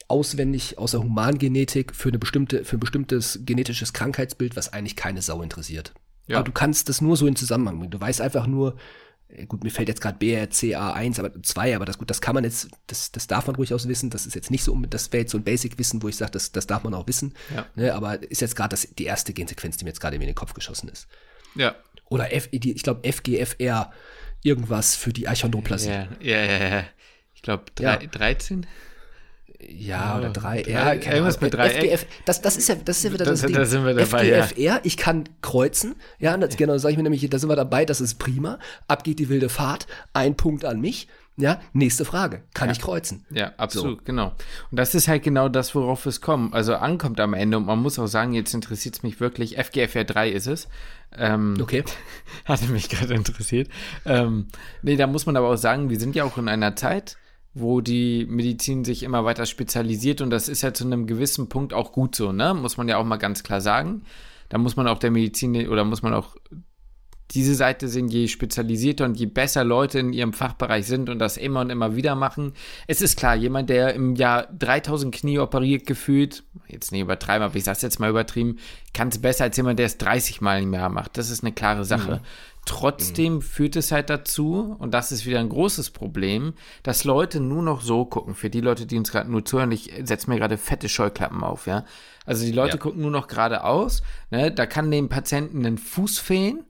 auswendig 0.07 0.77
aus 0.77 0.91
der 0.91 1.01
Humangenetik 1.01 1.95
für, 1.95 2.09
eine 2.09 2.19
bestimmte, 2.19 2.63
für 2.63 2.77
ein 2.77 2.79
bestimmtes 2.79 3.39
genetisches 3.43 3.93
Krankheitsbild, 3.93 4.55
was 4.55 4.71
eigentlich 4.73 4.95
keine 4.95 5.21
Sau 5.21 5.41
interessiert. 5.41 5.93
Ja. 6.27 6.37
Aber 6.37 6.45
du 6.45 6.51
kannst 6.51 6.89
das 6.89 7.01
nur 7.01 7.17
so 7.17 7.27
in 7.27 7.35
Zusammenhang 7.35 7.79
bringen. 7.79 7.91
Du 7.91 7.99
weißt 7.99 8.21
einfach 8.21 8.47
nur, 8.47 8.77
äh, 9.29 9.45
gut, 9.45 9.63
mir 9.63 9.69
fällt 9.69 9.89
jetzt 9.89 10.01
gerade 10.01 10.17
BRCA1, 10.17 11.19
aber 11.19 11.41
2, 11.41 11.75
aber 11.75 11.85
das 11.85 11.97
gut, 11.97 12.09
das 12.09 12.21
kann 12.21 12.35
man 12.35 12.43
jetzt, 12.43 12.69
das, 12.87 13.11
das 13.11 13.27
darf 13.27 13.47
man 13.47 13.55
ruhig 13.55 13.73
aus 13.73 13.87
wissen. 13.87 14.09
Das 14.09 14.25
ist 14.25 14.35
jetzt 14.35 14.51
nicht 14.51 14.63
so, 14.63 14.75
das 14.89 15.11
wäre 15.11 15.21
jetzt 15.21 15.31
so 15.31 15.37
ein 15.37 15.43
Basic-Wissen, 15.43 16.01
wo 16.01 16.07
ich 16.07 16.15
sage, 16.15 16.31
das, 16.31 16.51
das 16.51 16.67
darf 16.67 16.83
man 16.83 16.93
auch 16.93 17.07
wissen. 17.07 17.33
Ja. 17.53 17.65
Ne, 17.75 17.93
aber 17.93 18.21
ist 18.29 18.41
jetzt 18.41 18.55
gerade 18.55 18.77
die 18.97 19.05
erste 19.05 19.33
Gensequenz, 19.33 19.77
die 19.77 19.83
mir 19.83 19.89
jetzt 19.89 19.99
gerade 19.99 20.15
in 20.15 20.21
den 20.21 20.35
Kopf 20.35 20.53
geschossen 20.53 20.89
ist. 20.89 21.07
Ja. 21.55 21.75
Oder 22.09 22.33
F, 22.33 22.49
die, 22.51 22.71
ich 22.73 22.83
glaube 22.83 23.09
FGFR, 23.11 23.91
irgendwas 24.43 24.95
für 24.95 25.11
die 25.11 25.27
Achondroplasie. 25.27 25.89
Ja, 25.89 26.07
ja, 26.21 26.43
ja. 26.43 26.67
ja. 26.67 26.83
Ich 27.33 27.41
glaube 27.41 27.65
ja. 27.79 27.97
13. 27.97 28.65
Ja, 29.59 30.17
oder 30.17 30.29
drei. 30.29 30.61
drei 30.61 30.71
ja, 30.71 30.93
irgendwas 30.93 31.41
mit 31.41 31.53
drei. 31.53 31.69
FGF, 31.69 32.05
das, 32.25 32.41
das 32.41 32.57
ist 32.57 32.69
ja, 32.69 32.75
das 32.75 32.97
ist 32.97 33.03
ja 33.03 33.13
wieder 33.13 33.25
das, 33.25 33.41
das 33.41 33.47
Ding. 33.47 33.55
Da 33.55 33.65
sind 33.65 33.85
wir 33.85 33.95
dabei, 33.95 34.05
FGFR, 34.05 34.59
ja. 34.59 34.79
ich 34.83 34.97
kann 34.97 35.27
kreuzen. 35.41 35.95
Ja, 36.19 36.37
das, 36.37 36.57
genau, 36.57 36.77
sage 36.77 36.91
ich 36.91 36.97
mir 36.97 37.03
nämlich, 37.03 37.27
da 37.27 37.39
sind 37.39 37.49
wir 37.49 37.55
dabei, 37.55 37.85
das 37.85 37.99
ist 37.99 38.15
prima. 38.19 38.59
Ab 38.87 39.03
geht 39.03 39.19
die 39.19 39.29
wilde 39.29 39.49
Fahrt. 39.49 39.87
Ein 40.13 40.35
Punkt 40.35 40.63
an 40.63 40.79
mich. 40.79 41.07
Ja, 41.39 41.61
nächste 41.71 42.03
Frage. 42.03 42.41
Kann 42.55 42.69
ja. 42.69 42.73
ich 42.73 42.81
kreuzen? 42.81 43.23
Ja, 43.29 43.51
absolut, 43.57 43.99
so. 43.99 44.05
genau. 44.05 44.33
Und 44.71 44.79
das 44.79 44.95
ist 44.95 45.07
halt 45.07 45.21
genau 45.21 45.49
das, 45.49 45.75
worauf 45.75 46.07
es 46.07 46.19
kommt, 46.19 46.55
also 46.55 46.75
ankommt 46.75 47.19
am 47.19 47.35
Ende. 47.35 47.57
Und 47.57 47.67
man 47.67 47.79
muss 47.79 47.99
auch 47.99 48.07
sagen, 48.07 48.33
jetzt 48.33 48.55
interessiert 48.55 48.95
es 48.95 49.03
mich 49.03 49.19
wirklich. 49.19 49.55
FGFR 49.55 50.03
3 50.03 50.29
ist 50.31 50.47
es. 50.47 50.67
Ähm, 51.15 51.55
okay. 51.61 51.83
Hatte 52.45 52.65
mich 52.71 52.89
gerade 52.89 53.13
interessiert. 53.13 53.69
Ähm, 54.05 54.47
nee, 54.81 54.95
da 54.95 55.05
muss 55.05 55.27
man 55.27 55.37
aber 55.37 55.49
auch 55.49 55.57
sagen, 55.57 55.91
wir 55.91 55.99
sind 55.99 56.15
ja 56.15 56.23
auch 56.23 56.39
in 56.39 56.47
einer 56.47 56.75
Zeit, 56.75 57.17
wo 57.59 57.81
die 57.81 58.25
Medizin 58.29 58.83
sich 58.85 59.03
immer 59.03 59.25
weiter 59.25 59.45
spezialisiert 59.45 60.21
und 60.21 60.29
das 60.29 60.49
ist 60.49 60.61
ja 60.61 60.73
zu 60.73 60.85
einem 60.85 61.07
gewissen 61.07 61.49
Punkt 61.49 61.73
auch 61.73 61.91
gut 61.91 62.15
so, 62.15 62.31
ne? 62.31 62.53
Muss 62.53 62.77
man 62.77 62.87
ja 62.87 62.97
auch 62.97 63.05
mal 63.05 63.17
ganz 63.17 63.43
klar 63.43 63.61
sagen. 63.61 64.03
Da 64.49 64.57
muss 64.57 64.75
man 64.75 64.87
auch 64.87 64.99
der 64.99 65.11
Medizin 65.11 65.67
oder 65.67 65.83
muss 65.83 66.01
man 66.01 66.13
auch 66.13 66.35
diese 67.31 67.55
Seite 67.55 67.89
sehen, 67.89 68.07
je 68.07 68.27
spezialisierter 68.27 69.03
und 69.03 69.19
je 69.19 69.25
besser 69.25 69.63
Leute 69.63 69.99
in 69.99 70.13
ihrem 70.13 70.31
Fachbereich 70.31 70.87
sind 70.87 71.09
und 71.09 71.19
das 71.19 71.35
immer 71.35 71.61
und 71.61 71.69
immer 71.69 71.95
wieder 71.95 72.15
machen. 72.15 72.53
Es 72.87 73.01
ist 73.01 73.17
klar, 73.17 73.35
jemand, 73.35 73.69
der 73.69 73.93
im 73.93 74.15
Jahr 74.15 74.47
3000 74.57 75.13
Knie 75.13 75.39
operiert 75.39 75.85
gefühlt, 75.85 76.43
jetzt 76.67 76.91
nicht 76.91 77.01
übertreiben, 77.01 77.43
aber 77.43 77.55
ich 77.55 77.65
sag's 77.65 77.81
jetzt 77.81 77.99
mal 77.99 78.09
übertrieben, 78.09 78.57
kann 78.93 79.09
es 79.09 79.19
besser 79.19 79.43
als 79.43 79.57
jemand, 79.57 79.77
der 79.79 79.87
es 79.87 79.97
30 79.97 80.39
Mal 80.39 80.63
im 80.63 80.73
Jahr 80.73 80.89
macht. 80.89 81.17
Das 81.17 81.29
ist 81.29 81.43
eine 81.43 81.51
klare 81.51 81.83
Sache. 81.83 82.15
Mhm. 82.15 82.19
Trotzdem 82.67 83.35
mhm. 83.35 83.41
führt 83.41 83.77
es 83.77 83.93
halt 83.93 84.09
dazu, 84.09 84.75
und 84.77 84.93
das 84.93 85.13
ist 85.13 85.25
wieder 85.25 85.39
ein 85.39 85.47
großes 85.47 85.91
Problem, 85.91 86.53
dass 86.83 87.05
Leute 87.05 87.39
nur 87.39 87.63
noch 87.63 87.79
so 87.79 88.03
gucken. 88.03 88.35
Für 88.35 88.49
die 88.49 88.59
Leute, 88.59 88.85
die 88.85 88.97
uns 88.97 89.09
gerade 89.09 89.31
nur 89.31 89.45
zuhören, 89.45 89.71
ich 89.71 89.93
setze 90.03 90.29
mir 90.29 90.37
gerade 90.37 90.57
fette 90.57 90.89
Scheuklappen 90.89 91.43
auf, 91.43 91.65
ja. 91.65 91.85
Also 92.25 92.45
die 92.45 92.51
Leute 92.51 92.75
ja. 92.75 92.77
gucken 92.77 93.01
nur 93.01 93.09
noch 93.09 93.27
geradeaus, 93.27 94.03
ne? 94.31 94.51
Da 94.51 94.65
kann 94.65 94.91
dem 94.91 95.07
Patienten 95.07 95.65
ein 95.65 95.77
Fuß 95.77 96.19
fehlen, 96.19 96.65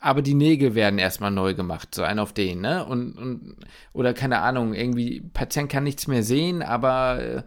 aber 0.00 0.22
die 0.22 0.32
Nägel 0.32 0.74
werden 0.74 0.98
erstmal 0.98 1.30
neu 1.30 1.52
gemacht, 1.52 1.94
so 1.94 2.02
ein 2.02 2.18
auf 2.18 2.32
den, 2.32 2.62
ne? 2.62 2.86
Und, 2.86 3.12
und 3.18 3.56
oder 3.92 4.14
keine 4.14 4.38
Ahnung, 4.38 4.72
irgendwie, 4.72 5.20
Patient 5.20 5.70
kann 5.70 5.84
nichts 5.84 6.06
mehr 6.06 6.22
sehen, 6.22 6.62
aber 6.62 7.20
äh, 7.20 7.42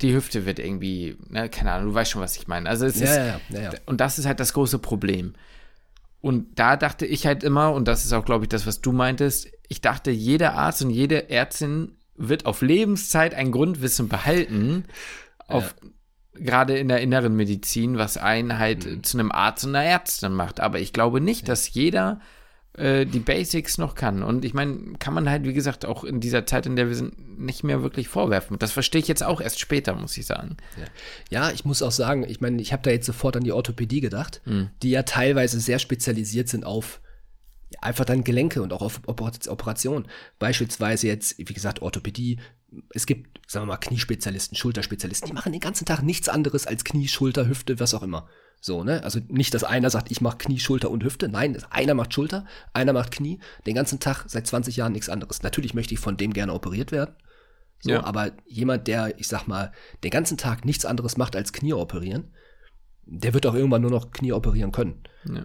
die 0.00 0.14
Hüfte 0.14 0.46
wird 0.46 0.60
irgendwie, 0.60 1.16
ne, 1.28 1.48
keine 1.48 1.72
Ahnung, 1.72 1.88
du 1.88 1.94
weißt 1.94 2.12
schon, 2.12 2.22
was 2.22 2.36
ich 2.36 2.46
meine. 2.46 2.68
Also 2.68 2.86
es 2.86 3.00
ja, 3.00 3.06
ist, 3.06 3.16
ja, 3.50 3.60
ja, 3.62 3.70
und 3.86 4.00
das 4.00 4.20
ist 4.20 4.26
halt 4.26 4.38
das 4.38 4.52
große 4.52 4.78
Problem. 4.78 5.34
Und 6.22 6.58
da 6.58 6.76
dachte 6.76 7.04
ich 7.04 7.26
halt 7.26 7.42
immer, 7.42 7.72
und 7.72 7.88
das 7.88 8.04
ist 8.04 8.12
auch, 8.12 8.24
glaube 8.24 8.44
ich, 8.44 8.48
das, 8.48 8.64
was 8.64 8.80
du 8.80 8.92
meintest, 8.92 9.48
ich 9.68 9.80
dachte, 9.80 10.12
jeder 10.12 10.54
Arzt 10.54 10.82
und 10.82 10.90
jede 10.90 11.28
Ärztin 11.28 11.96
wird 12.14 12.46
auf 12.46 12.62
Lebenszeit 12.62 13.34
ein 13.34 13.50
Grundwissen 13.50 14.08
behalten, 14.08 14.84
auf, 15.48 15.74
ja. 15.82 16.40
gerade 16.40 16.78
in 16.78 16.86
der 16.86 17.00
inneren 17.00 17.34
Medizin, 17.34 17.98
was 17.98 18.18
einen 18.18 18.58
halt 18.58 18.86
mhm. 18.86 19.02
zu 19.02 19.18
einem 19.18 19.32
Arzt 19.32 19.64
und 19.64 19.74
einer 19.74 19.84
Ärztin 19.84 20.32
macht. 20.32 20.60
Aber 20.60 20.78
ich 20.78 20.92
glaube 20.92 21.20
nicht, 21.20 21.48
dass 21.48 21.74
jeder 21.74 22.20
äh, 22.74 23.04
die 23.04 23.20
Basics 23.20 23.78
noch 23.78 23.94
kann. 23.94 24.22
Und 24.22 24.44
ich 24.44 24.54
meine, 24.54 24.94
kann 24.98 25.14
man 25.14 25.28
halt, 25.28 25.44
wie 25.44 25.52
gesagt, 25.52 25.84
auch 25.84 26.04
in 26.04 26.20
dieser 26.20 26.46
Zeit, 26.46 26.66
in 26.66 26.76
der 26.76 26.88
wir 26.88 26.94
sind, 26.94 27.38
nicht 27.38 27.64
mehr 27.64 27.82
wirklich 27.82 28.08
vorwerfen. 28.08 28.58
Das 28.58 28.72
verstehe 28.72 29.00
ich 29.00 29.08
jetzt 29.08 29.22
auch 29.22 29.40
erst 29.40 29.60
später, 29.60 29.94
muss 29.94 30.16
ich 30.16 30.26
sagen. 30.26 30.56
Ja, 31.30 31.46
ja 31.46 31.50
ich 31.52 31.64
muss 31.64 31.82
auch 31.82 31.90
sagen, 31.90 32.24
ich 32.28 32.40
meine, 32.40 32.62
ich 32.62 32.72
habe 32.72 32.82
da 32.82 32.90
jetzt 32.90 33.06
sofort 33.06 33.36
an 33.36 33.44
die 33.44 33.52
Orthopädie 33.52 34.00
gedacht, 34.00 34.40
mhm. 34.44 34.70
die 34.82 34.90
ja 34.90 35.02
teilweise 35.02 35.60
sehr 35.60 35.78
spezialisiert 35.78 36.48
sind 36.48 36.64
auf 36.64 37.00
einfach 37.80 38.04
dann 38.04 38.24
Gelenke 38.24 38.62
und 38.62 38.72
auch 38.72 38.82
auf 38.82 39.00
Operationen. 39.06 40.06
Beispielsweise 40.38 41.06
jetzt, 41.06 41.38
wie 41.38 41.44
gesagt, 41.44 41.82
Orthopädie. 41.82 42.38
Es 42.90 43.06
gibt, 43.06 43.50
sagen 43.50 43.64
wir 43.66 43.72
mal, 43.72 43.76
Kniespezialisten, 43.78 44.56
Schulterspezialisten, 44.56 45.28
die 45.28 45.34
machen 45.34 45.52
den 45.52 45.60
ganzen 45.60 45.84
Tag 45.84 46.02
nichts 46.02 46.28
anderes 46.28 46.66
als 46.66 46.84
Knie, 46.84 47.08
Schulter, 47.08 47.48
Hüfte, 47.48 47.80
was 47.80 47.94
auch 47.94 48.02
immer. 48.02 48.28
So, 48.64 48.84
ne? 48.84 49.02
Also 49.02 49.18
nicht, 49.26 49.52
dass 49.54 49.64
einer 49.64 49.90
sagt, 49.90 50.12
ich 50.12 50.20
mache 50.20 50.38
Knie, 50.38 50.60
Schulter 50.60 50.88
und 50.92 51.02
Hüfte. 51.02 51.28
Nein, 51.28 51.60
einer 51.70 51.94
macht 51.94 52.14
Schulter, 52.14 52.46
einer 52.72 52.92
macht 52.92 53.10
Knie, 53.10 53.40
den 53.66 53.74
ganzen 53.74 53.98
Tag 53.98 54.24
seit 54.28 54.46
20 54.46 54.76
Jahren 54.76 54.92
nichts 54.92 55.08
anderes. 55.08 55.42
Natürlich 55.42 55.74
möchte 55.74 55.94
ich 55.94 56.00
von 56.00 56.16
dem 56.16 56.32
gerne 56.32 56.54
operiert 56.54 56.92
werden. 56.92 57.16
So, 57.80 57.90
ja. 57.90 58.04
aber 58.04 58.30
jemand, 58.46 58.86
der, 58.86 59.18
ich 59.18 59.26
sag 59.26 59.48
mal, 59.48 59.72
den 60.04 60.12
ganzen 60.12 60.36
Tag 60.36 60.64
nichts 60.64 60.84
anderes 60.84 61.16
macht 61.16 61.34
als 61.34 61.52
Knie 61.52 61.72
operieren, 61.72 62.32
der 63.04 63.34
wird 63.34 63.46
auch 63.46 63.54
irgendwann 63.54 63.82
nur 63.82 63.90
noch 63.90 64.12
Knie 64.12 64.30
operieren 64.30 64.70
können. 64.70 65.02
Ja. 65.24 65.44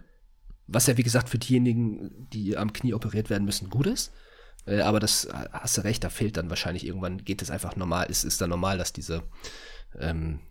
Was 0.68 0.86
ja, 0.86 0.98
wie 0.98 1.04
gesagt, 1.04 1.28
für 1.28 1.40
diejenigen, 1.40 2.30
die 2.32 2.56
am 2.56 2.72
Knie 2.72 2.94
operiert 2.94 3.32
werden 3.32 3.46
müssen, 3.46 3.72
gut 3.72 3.88
ist. 3.88 4.14
Äh, 4.68 4.82
aber 4.82 5.00
das 5.00 5.28
hast 5.52 5.76
du 5.76 5.82
recht, 5.82 6.04
da 6.04 6.12
fehlt 6.12 6.38
dann 6.38 6.52
wahrscheinlich 6.52 6.86
irgendwann, 6.86 7.18
geht 7.26 7.42
es 7.42 7.50
einfach 7.50 7.76
normal, 7.76 8.12
ist, 8.12 8.26
ist 8.26 8.42
dann 8.42 8.52
normal, 8.52 8.78
dass 8.78 8.94
diese 8.94 9.24
ähm, 9.98 10.42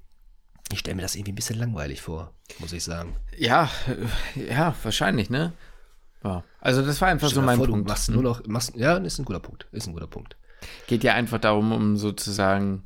ich 0.73 0.81
stelle 0.81 0.97
mir 0.97 1.03
das 1.03 1.15
irgendwie 1.15 1.33
ein 1.33 1.37
bisschen 1.37 1.59
langweilig 1.59 2.01
vor, 2.01 2.33
muss 2.59 2.73
ich 2.73 2.83
sagen. 2.83 3.17
Ja, 3.37 3.71
äh, 4.37 4.51
ja, 4.51 4.75
wahrscheinlich, 4.83 5.31
ne? 5.31 5.53
Ja. 6.25 6.43
Also 6.61 6.83
das 6.83 7.01
war 7.01 7.09
einfach 7.09 7.29
Stell 7.29 7.43
so 7.43 7.47
mein 7.47 7.59
vor, 7.59 7.67
Punkt. 7.69 7.89
Machst 7.89 8.11
nur 8.11 8.23
noch, 8.23 8.45
machst, 8.47 8.75
ja, 8.75 8.97
ist 8.97 9.19
ein 9.19 9.25
guter 9.25 9.41
Punkt, 9.41 9.67
ist 9.73 9.87
ein 9.87 9.93
guter 9.93 10.09
Punkt. 10.09 10.37
Geht 10.89 11.05
ja 11.05 11.15
einfach 11.15 11.39
darum, 11.39 11.73
um 11.73 11.97
sozusagen, 11.97 12.83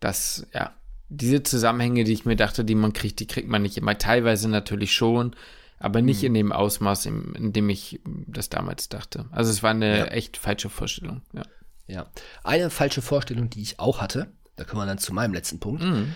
dass, 0.00 0.46
ja, 0.52 0.74
diese 1.08 1.42
Zusammenhänge, 1.42 2.04
die 2.04 2.12
ich 2.12 2.24
mir 2.24 2.36
dachte, 2.36 2.64
die 2.64 2.74
man 2.74 2.92
kriegt, 2.92 3.20
die 3.20 3.26
kriegt 3.26 3.48
man 3.48 3.62
nicht 3.62 3.78
immer. 3.78 3.96
Teilweise 3.96 4.48
natürlich 4.48 4.92
schon, 4.92 5.34
aber 5.78 6.02
nicht 6.02 6.20
mhm. 6.20 6.26
in 6.26 6.34
dem 6.34 6.52
Ausmaß, 6.52 7.06
in, 7.06 7.34
in, 7.34 7.52
dem 7.52 7.70
ich 7.70 8.00
das 8.04 8.50
damals 8.50 8.88
dachte. 8.88 9.26
Also 9.30 9.50
es 9.50 9.62
war 9.62 9.70
eine 9.70 9.98
ja. 9.98 10.04
echt 10.06 10.36
falsche 10.36 10.68
Vorstellung, 10.68 11.22
ja. 11.32 11.42
Ja. 11.86 12.06
Eine 12.42 12.70
falsche 12.70 13.02
Vorstellung, 13.02 13.50
die 13.50 13.60
ich 13.60 13.78
auch 13.78 14.00
hatte, 14.00 14.32
da 14.56 14.64
kommen 14.64 14.82
wir 14.82 14.86
dann 14.86 14.98
zu 14.98 15.12
meinem 15.12 15.34
letzten 15.34 15.60
Punkt. 15.60 15.82
Mhm 15.82 16.14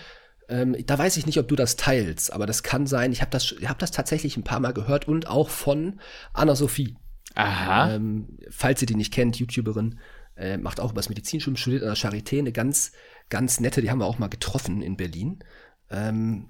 ähm, 0.49 0.75
da 0.85 0.97
weiß 0.97 1.17
ich 1.17 1.25
nicht, 1.25 1.37
ob 1.37 1.47
du 1.47 1.55
das 1.55 1.75
teilst, 1.75 2.33
aber 2.33 2.45
das 2.45 2.63
kann 2.63 2.87
sein. 2.87 3.11
Ich 3.11 3.21
habe 3.21 3.31
das, 3.31 3.55
hab 3.65 3.79
das 3.79 3.91
tatsächlich 3.91 4.35
ein 4.35 4.43
paar 4.43 4.59
Mal 4.59 4.73
gehört 4.73 5.07
und 5.07 5.27
auch 5.27 5.49
von 5.49 5.99
Anna-Sophie. 6.33 6.95
Aha. 7.35 7.93
Ähm, 7.93 8.39
falls 8.49 8.81
ihr 8.81 8.87
die 8.87 8.95
nicht 8.95 9.13
kennt, 9.13 9.37
YouTuberin, 9.37 9.99
äh, 10.35 10.57
macht 10.57 10.79
auch 10.79 10.91
übers 10.91 11.09
Medizinstudium, 11.09 11.57
studiert 11.57 11.83
an 11.83 11.89
der 11.89 11.97
Charité, 11.97 12.39
eine 12.39 12.51
ganz, 12.51 12.91
ganz 13.29 13.59
nette, 13.59 13.81
die 13.81 13.91
haben 13.91 13.99
wir 13.99 14.07
auch 14.07 14.19
mal 14.19 14.27
getroffen 14.27 14.81
in 14.81 14.97
Berlin. 14.97 15.39
Ähm, 15.91 16.47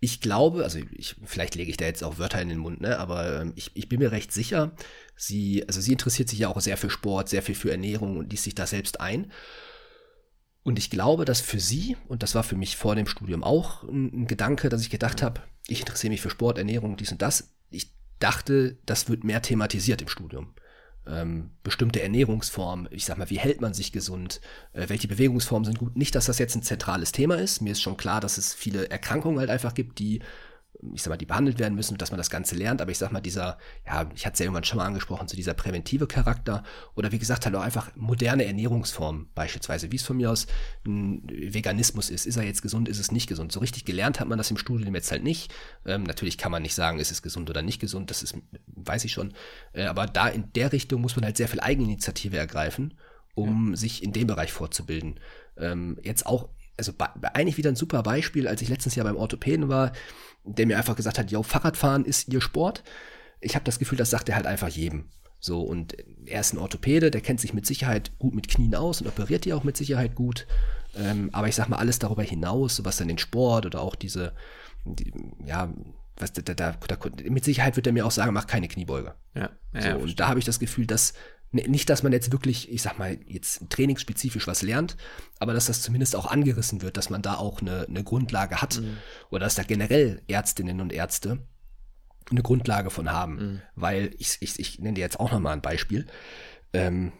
ich 0.00 0.20
glaube, 0.20 0.64
also 0.64 0.78
ich, 0.92 1.16
vielleicht 1.24 1.54
lege 1.54 1.70
ich 1.70 1.76
da 1.76 1.84
jetzt 1.84 2.02
auch 2.04 2.18
Wörter 2.18 2.40
in 2.40 2.48
den 2.48 2.58
Mund, 2.58 2.80
ne, 2.80 2.98
aber 2.98 3.42
ähm, 3.42 3.52
ich, 3.56 3.70
ich 3.74 3.88
bin 3.88 4.00
mir 4.00 4.12
recht 4.12 4.32
sicher, 4.32 4.72
sie, 5.16 5.64
also 5.66 5.80
sie 5.80 5.92
interessiert 5.92 6.28
sich 6.28 6.40
ja 6.40 6.48
auch 6.48 6.60
sehr 6.60 6.76
für 6.76 6.90
Sport, 6.90 7.28
sehr 7.28 7.42
viel 7.42 7.54
für 7.54 7.70
Ernährung 7.70 8.16
und 8.16 8.30
liest 8.30 8.44
sich 8.44 8.54
da 8.54 8.66
selbst 8.66 9.00
ein. 9.00 9.30
Und 10.70 10.78
ich 10.78 10.88
glaube, 10.88 11.24
dass 11.24 11.40
für 11.40 11.58
sie, 11.58 11.96
und 12.06 12.22
das 12.22 12.36
war 12.36 12.44
für 12.44 12.54
mich 12.54 12.76
vor 12.76 12.94
dem 12.94 13.08
Studium 13.08 13.42
auch 13.42 13.82
ein, 13.82 14.22
ein 14.22 14.26
Gedanke, 14.28 14.68
dass 14.68 14.82
ich 14.82 14.88
gedacht 14.88 15.20
habe, 15.20 15.40
ich 15.66 15.80
interessiere 15.80 16.12
mich 16.12 16.20
für 16.20 16.30
Sport, 16.30 16.58
Ernährung, 16.58 16.96
dies 16.96 17.10
und 17.10 17.20
das. 17.22 17.52
Ich 17.70 17.92
dachte, 18.20 18.78
das 18.86 19.08
wird 19.08 19.24
mehr 19.24 19.42
thematisiert 19.42 20.00
im 20.00 20.06
Studium. 20.06 20.54
Ähm, 21.08 21.50
bestimmte 21.64 22.02
Ernährungsformen, 22.02 22.86
ich 22.92 23.04
sag 23.04 23.18
mal, 23.18 23.30
wie 23.30 23.40
hält 23.40 23.60
man 23.60 23.74
sich 23.74 23.90
gesund, 23.90 24.40
äh, 24.72 24.88
welche 24.88 25.08
Bewegungsformen 25.08 25.64
sind 25.64 25.80
gut. 25.80 25.96
Nicht, 25.96 26.14
dass 26.14 26.26
das 26.26 26.38
jetzt 26.38 26.54
ein 26.54 26.62
zentrales 26.62 27.10
Thema 27.10 27.34
ist. 27.34 27.60
Mir 27.62 27.72
ist 27.72 27.82
schon 27.82 27.96
klar, 27.96 28.20
dass 28.20 28.38
es 28.38 28.54
viele 28.54 28.90
Erkrankungen 28.90 29.40
halt 29.40 29.50
einfach 29.50 29.74
gibt, 29.74 29.98
die 29.98 30.20
ich 30.94 31.02
sag 31.02 31.10
mal, 31.10 31.16
die 31.16 31.26
behandelt 31.26 31.58
werden 31.58 31.74
müssen, 31.74 31.98
dass 31.98 32.10
man 32.10 32.18
das 32.18 32.30
Ganze 32.30 32.54
lernt. 32.54 32.80
Aber 32.80 32.90
ich 32.90 32.98
sag 32.98 33.12
mal, 33.12 33.20
dieser, 33.20 33.58
ja, 33.86 34.08
ich 34.14 34.24
hatte 34.24 34.34
es 34.34 34.38
ja 34.38 34.44
irgendwann 34.44 34.64
schon 34.64 34.78
mal 34.78 34.86
angesprochen, 34.86 35.28
so 35.28 35.36
dieser 35.36 35.54
präventive 35.54 36.06
Charakter 36.06 36.62
oder 36.94 37.12
wie 37.12 37.18
gesagt, 37.18 37.44
halt 37.44 37.54
auch 37.54 37.62
einfach 37.62 37.90
moderne 37.96 38.44
Ernährungsformen, 38.44 39.28
beispielsweise, 39.34 39.92
wie 39.92 39.96
es 39.96 40.02
von 40.02 40.16
mir 40.16 40.30
aus 40.30 40.46
ein 40.86 41.22
Veganismus 41.28 42.10
ist. 42.10 42.26
Ist 42.26 42.36
er 42.36 42.44
jetzt 42.44 42.62
gesund, 42.62 42.88
ist 42.88 42.98
es 42.98 43.12
nicht 43.12 43.26
gesund? 43.26 43.52
So 43.52 43.60
richtig 43.60 43.84
gelernt 43.84 44.20
hat 44.20 44.28
man 44.28 44.38
das 44.38 44.50
im 44.50 44.56
Studium 44.56 44.94
jetzt 44.94 45.10
halt 45.10 45.22
nicht. 45.22 45.52
Ähm, 45.84 46.04
natürlich 46.04 46.38
kann 46.38 46.52
man 46.52 46.62
nicht 46.62 46.74
sagen, 46.74 46.98
ist 46.98 47.10
es 47.10 47.22
gesund 47.22 47.50
oder 47.50 47.62
nicht 47.62 47.80
gesund, 47.80 48.10
das 48.10 48.22
ist, 48.22 48.36
weiß 48.66 49.04
ich 49.04 49.12
schon. 49.12 49.34
Äh, 49.72 49.84
aber 49.84 50.06
da 50.06 50.28
in 50.28 50.52
der 50.54 50.72
Richtung 50.72 51.00
muss 51.00 51.16
man 51.16 51.24
halt 51.24 51.36
sehr 51.36 51.48
viel 51.48 51.60
Eigeninitiative 51.60 52.36
ergreifen, 52.36 52.94
um 53.34 53.70
ja. 53.70 53.76
sich 53.76 54.02
in 54.02 54.12
dem 54.12 54.26
Bereich 54.26 54.52
vorzubilden. 54.52 55.20
Ähm, 55.56 55.98
jetzt 56.02 56.26
auch 56.26 56.48
also 56.80 56.94
eigentlich 57.34 57.58
wieder 57.58 57.70
ein 57.70 57.76
super 57.76 58.02
Beispiel, 58.02 58.48
als 58.48 58.62
ich 58.62 58.70
letztes 58.70 58.94
Jahr 58.94 59.04
beim 59.04 59.16
Orthopäden 59.16 59.68
war, 59.68 59.92
der 60.44 60.66
mir 60.66 60.78
einfach 60.78 60.96
gesagt 60.96 61.18
hat, 61.18 61.30
yo, 61.30 61.42
Fahrradfahren 61.42 62.04
ist 62.04 62.28
ihr 62.28 62.40
Sport. 62.40 62.82
Ich 63.40 63.54
habe 63.54 63.64
das 63.64 63.78
Gefühl, 63.78 63.98
das 63.98 64.10
sagt 64.10 64.28
er 64.28 64.36
halt 64.36 64.46
einfach 64.46 64.68
jedem. 64.68 65.10
So, 65.38 65.62
und 65.62 65.96
er 66.26 66.40
ist 66.40 66.52
ein 66.52 66.58
Orthopäde, 66.58 67.10
der 67.10 67.22
kennt 67.22 67.40
sich 67.40 67.54
mit 67.54 67.64
Sicherheit 67.64 68.12
gut 68.18 68.34
mit 68.34 68.48
Knien 68.48 68.74
aus 68.74 69.00
und 69.00 69.08
operiert 69.08 69.46
die 69.46 69.54
auch 69.54 69.64
mit 69.64 69.76
Sicherheit 69.76 70.14
gut. 70.14 70.46
Ähm, 70.94 71.30
aber 71.32 71.48
ich 71.48 71.54
sag 71.54 71.68
mal, 71.68 71.78
alles 71.78 71.98
darüber 71.98 72.22
hinaus, 72.22 72.84
was 72.84 72.98
dann 72.98 73.08
den 73.08 73.18
Sport 73.18 73.64
oder 73.64 73.80
auch 73.80 73.94
diese, 73.94 74.34
die, 74.84 75.12
ja, 75.46 75.72
was 76.18 76.32
da, 76.34 76.42
da, 76.42 76.54
da, 76.54 76.96
mit 77.24 77.44
Sicherheit 77.44 77.76
wird 77.76 77.86
er 77.86 77.94
mir 77.94 78.04
auch 78.04 78.10
sagen, 78.10 78.34
mach 78.34 78.46
keine 78.46 78.68
Kniebeuge. 78.68 79.14
Ja, 79.34 79.50
ja, 79.72 79.94
so, 79.94 79.98
und 80.00 80.20
da 80.20 80.28
habe 80.28 80.38
ich 80.38 80.44
das 80.44 80.58
Gefühl, 80.58 80.86
dass 80.86 81.14
nicht, 81.52 81.90
dass 81.90 82.02
man 82.02 82.12
jetzt 82.12 82.30
wirklich, 82.30 82.70
ich 82.70 82.82
sag 82.82 82.98
mal, 82.98 83.18
jetzt 83.26 83.68
trainingsspezifisch 83.70 84.46
was 84.46 84.62
lernt, 84.62 84.96
aber 85.40 85.52
dass 85.52 85.66
das 85.66 85.82
zumindest 85.82 86.14
auch 86.14 86.26
angerissen 86.26 86.80
wird, 86.80 86.96
dass 86.96 87.10
man 87.10 87.22
da 87.22 87.34
auch 87.34 87.60
eine, 87.60 87.86
eine 87.88 88.04
Grundlage 88.04 88.62
hat 88.62 88.80
mhm. 88.80 88.98
oder 89.30 89.46
dass 89.46 89.56
da 89.56 89.64
generell 89.64 90.22
Ärztinnen 90.28 90.80
und 90.80 90.92
Ärzte 90.92 91.38
eine 92.30 92.42
Grundlage 92.42 92.90
von 92.90 93.10
haben. 93.10 93.34
Mhm. 93.34 93.62
Weil 93.74 94.14
ich, 94.18 94.38
ich, 94.40 94.60
ich 94.60 94.78
nenne 94.78 94.94
dir 94.94 95.00
jetzt 95.00 95.18
auch 95.18 95.32
nochmal 95.32 95.54
ein 95.54 95.62
Beispiel. 95.62 96.06
Ähm, 96.72 97.12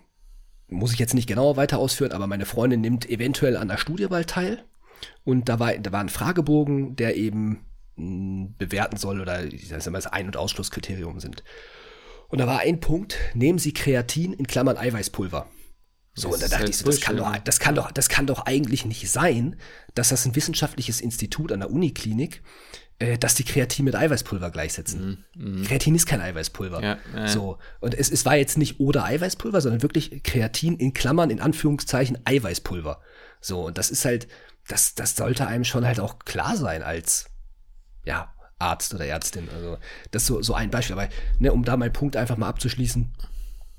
muss 0.68 0.92
ich 0.92 1.00
jetzt 1.00 1.14
nicht 1.14 1.26
genauer 1.26 1.56
weiter 1.56 1.78
ausführen, 1.78 2.12
aber 2.12 2.28
meine 2.28 2.46
Freundin 2.46 2.80
nimmt 2.80 3.10
eventuell 3.10 3.56
an 3.56 3.66
der 3.66 3.78
Studie 3.78 4.06
bald 4.06 4.30
teil. 4.30 4.64
Und 5.24 5.48
da 5.48 5.58
war, 5.58 5.76
da 5.76 5.90
war 5.92 6.00
ein 6.00 6.08
Fragebogen, 6.08 6.94
der 6.94 7.16
eben 7.16 7.64
hm, 7.96 8.54
bewerten 8.56 8.96
soll 8.96 9.20
oder 9.20 9.44
ich 9.44 9.68
sag 9.68 9.84
mal, 9.86 9.98
das 9.98 10.06
Ein- 10.06 10.26
und 10.26 10.36
Ausschlusskriterium 10.36 11.18
sind. 11.18 11.42
Und 12.30 12.38
da 12.38 12.46
war 12.46 12.60
ein 12.60 12.80
Punkt, 12.80 13.16
nehmen 13.34 13.58
Sie 13.58 13.74
Kreatin 13.74 14.32
in 14.32 14.46
Klammern 14.46 14.76
Eiweißpulver. 14.76 15.46
So, 16.14 16.28
das 16.28 16.34
und 16.34 16.42
da 16.42 16.48
dachte 16.48 16.58
halt 16.60 16.68
ich 16.70 16.76
so, 16.76 16.86
das 16.86 17.00
kann, 17.00 17.16
doch, 17.16 17.36
das, 17.38 17.60
kann 17.60 17.74
doch, 17.74 17.90
das 17.90 18.08
kann 18.08 18.26
doch 18.26 18.46
eigentlich 18.46 18.84
nicht 18.84 19.10
sein, 19.10 19.56
dass 19.94 20.10
das 20.10 20.26
ein 20.26 20.34
wissenschaftliches 20.34 21.00
Institut 21.00 21.52
an 21.52 21.60
der 21.60 21.70
Uniklinik, 21.70 22.42
äh, 22.98 23.16
dass 23.16 23.34
die 23.34 23.44
Kreatin 23.44 23.84
mit 23.84 23.94
Eiweißpulver 23.94 24.50
gleichsetzen. 24.50 25.24
Mm, 25.34 25.60
mm. 25.60 25.64
Kreatin 25.64 25.94
ist 25.94 26.06
kein 26.06 26.20
Eiweißpulver. 26.20 26.82
Ja, 26.82 26.98
ja. 27.14 27.28
So, 27.28 27.58
und 27.80 27.94
es, 27.94 28.10
es 28.10 28.24
war 28.24 28.36
jetzt 28.36 28.58
nicht 28.58 28.80
oder 28.80 29.04
Eiweißpulver, 29.04 29.60
sondern 29.60 29.82
wirklich 29.82 30.22
Kreatin 30.22 30.76
in 30.76 30.92
Klammern, 30.92 31.30
in 31.30 31.40
Anführungszeichen 31.40 32.18
Eiweißpulver. 32.24 33.00
So, 33.40 33.66
und 33.66 33.78
das 33.78 33.90
ist 33.90 34.04
halt, 34.04 34.28
das, 34.68 34.94
das 34.94 35.16
sollte 35.16 35.46
einem 35.46 35.64
schon 35.64 35.86
halt 35.86 36.00
auch 36.00 36.18
klar 36.20 36.56
sein 36.56 36.82
als, 36.82 37.26
ja, 38.04 38.34
Arzt 38.60 38.94
oder 38.94 39.06
Ärztin. 39.06 39.48
Also 39.54 39.78
das 40.10 40.22
ist 40.22 40.28
so, 40.28 40.42
so 40.42 40.54
ein 40.54 40.70
Beispiel. 40.70 40.96
Aber 40.98 41.08
ne, 41.38 41.52
um 41.52 41.64
da 41.64 41.76
meinen 41.76 41.92
Punkt 41.92 42.16
einfach 42.16 42.36
mal 42.36 42.48
abzuschließen, 42.48 43.10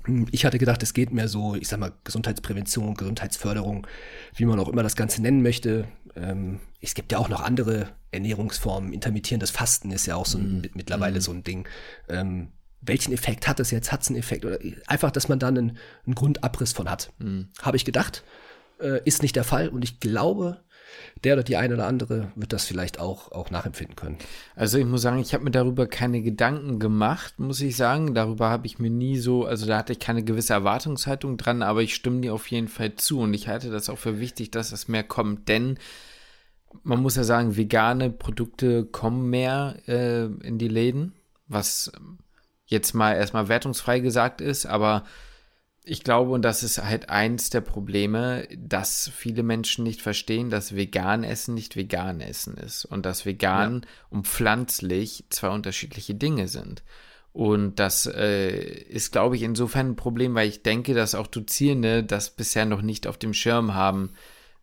hm, 0.04 0.26
ich 0.30 0.44
hatte 0.44 0.58
gedacht, 0.58 0.82
es 0.82 0.94
geht 0.94 1.12
mehr 1.12 1.28
so, 1.28 1.54
ich 1.54 1.68
sag 1.68 1.80
mal, 1.80 1.92
Gesundheitsprävention, 2.04 2.94
Gesundheitsförderung, 2.94 3.86
wie 4.34 4.44
man 4.44 4.58
auch 4.58 4.68
immer 4.68 4.82
das 4.82 4.96
Ganze 4.96 5.22
nennen 5.22 5.42
möchte. 5.42 5.86
Ähm, 6.16 6.60
es 6.80 6.94
gibt 6.94 7.12
ja 7.12 7.18
auch 7.18 7.28
noch 7.28 7.40
andere 7.40 7.90
Ernährungsformen. 8.10 8.92
Intermittierendes 8.92 9.50
Fasten 9.50 9.90
ist 9.92 10.06
ja 10.06 10.16
auch 10.16 10.26
so 10.26 10.38
ein, 10.38 10.58
mm. 10.58 10.62
mittlerweile 10.74 11.18
mm. 11.18 11.22
so 11.22 11.32
ein 11.32 11.44
Ding. 11.44 11.68
Ähm, 12.08 12.48
welchen 12.80 13.12
Effekt 13.12 13.46
hat 13.46 13.60
es 13.60 13.70
jetzt? 13.70 13.92
Hat 13.92 14.02
es 14.02 14.08
einen 14.08 14.18
Effekt? 14.18 14.44
Oder 14.44 14.58
einfach, 14.86 15.12
dass 15.12 15.28
man 15.28 15.38
da 15.38 15.48
einen, 15.48 15.78
einen 16.04 16.14
Grundabriss 16.14 16.72
von 16.72 16.90
hat. 16.90 17.12
Mm. 17.18 17.42
Habe 17.60 17.76
ich 17.76 17.84
gedacht. 17.84 18.24
Äh, 18.80 19.00
ist 19.04 19.22
nicht 19.22 19.36
der 19.36 19.44
Fall. 19.44 19.68
Und 19.68 19.84
ich 19.84 20.00
glaube, 20.00 20.62
der 21.24 21.34
oder 21.34 21.42
die 21.42 21.56
eine 21.56 21.74
oder 21.74 21.86
andere 21.86 22.32
wird 22.34 22.52
das 22.52 22.64
vielleicht 22.64 22.98
auch, 22.98 23.32
auch 23.32 23.50
nachempfinden 23.50 23.96
können. 23.96 24.18
Also 24.56 24.78
ich 24.78 24.84
muss 24.84 25.02
sagen, 25.02 25.18
ich 25.18 25.34
habe 25.34 25.44
mir 25.44 25.50
darüber 25.50 25.86
keine 25.86 26.22
Gedanken 26.22 26.78
gemacht, 26.78 27.38
muss 27.38 27.60
ich 27.60 27.76
sagen. 27.76 28.14
Darüber 28.14 28.50
habe 28.50 28.66
ich 28.66 28.78
mir 28.78 28.90
nie 28.90 29.18
so, 29.18 29.44
also 29.44 29.66
da 29.66 29.78
hatte 29.78 29.92
ich 29.92 29.98
keine 29.98 30.24
gewisse 30.24 30.52
Erwartungshaltung 30.52 31.36
dran, 31.36 31.62
aber 31.62 31.82
ich 31.82 31.94
stimme 31.94 32.20
dir 32.20 32.34
auf 32.34 32.50
jeden 32.50 32.68
Fall 32.68 32.94
zu 32.94 33.20
und 33.20 33.34
ich 33.34 33.48
halte 33.48 33.70
das 33.70 33.88
auch 33.88 33.98
für 33.98 34.20
wichtig, 34.20 34.50
dass 34.50 34.70
das 34.70 34.88
mehr 34.88 35.04
kommt, 35.04 35.48
denn 35.48 35.78
man 36.82 37.00
muss 37.02 37.16
ja 37.16 37.24
sagen, 37.24 37.56
vegane 37.56 38.10
Produkte 38.10 38.84
kommen 38.84 39.28
mehr 39.28 39.76
äh, 39.86 40.24
in 40.24 40.58
die 40.58 40.68
Läden, 40.68 41.12
was 41.46 41.92
jetzt 42.66 42.94
mal 42.94 43.14
erstmal 43.14 43.48
wertungsfrei 43.48 44.00
gesagt 44.00 44.40
ist, 44.40 44.66
aber 44.66 45.04
ich 45.84 46.04
glaube, 46.04 46.30
und 46.30 46.42
das 46.42 46.62
ist 46.62 46.82
halt 46.82 47.10
eins 47.10 47.50
der 47.50 47.60
Probleme, 47.60 48.46
dass 48.56 49.10
viele 49.14 49.42
Menschen 49.42 49.82
nicht 49.82 50.00
verstehen, 50.00 50.48
dass 50.48 50.76
vegan 50.76 51.24
Essen 51.24 51.54
nicht 51.54 51.74
vegan 51.74 52.20
Essen 52.20 52.56
ist 52.56 52.84
und 52.84 53.04
dass 53.04 53.26
vegan 53.26 53.82
ja. 53.82 53.88
und 54.10 54.28
pflanzlich 54.28 55.24
zwei 55.30 55.48
unterschiedliche 55.48 56.14
Dinge 56.14 56.46
sind. 56.46 56.82
Und 57.32 57.80
das 57.80 58.06
äh, 58.06 58.56
ist, 58.60 59.10
glaube 59.10 59.36
ich, 59.36 59.42
insofern 59.42 59.90
ein 59.90 59.96
Problem, 59.96 60.34
weil 60.34 60.48
ich 60.48 60.62
denke, 60.62 60.94
dass 60.94 61.14
auch 61.14 61.26
Dozierende 61.26 62.04
das 62.04 62.30
bisher 62.30 62.66
noch 62.66 62.82
nicht 62.82 63.06
auf 63.06 63.18
dem 63.18 63.34
Schirm 63.34 63.74
haben, 63.74 64.12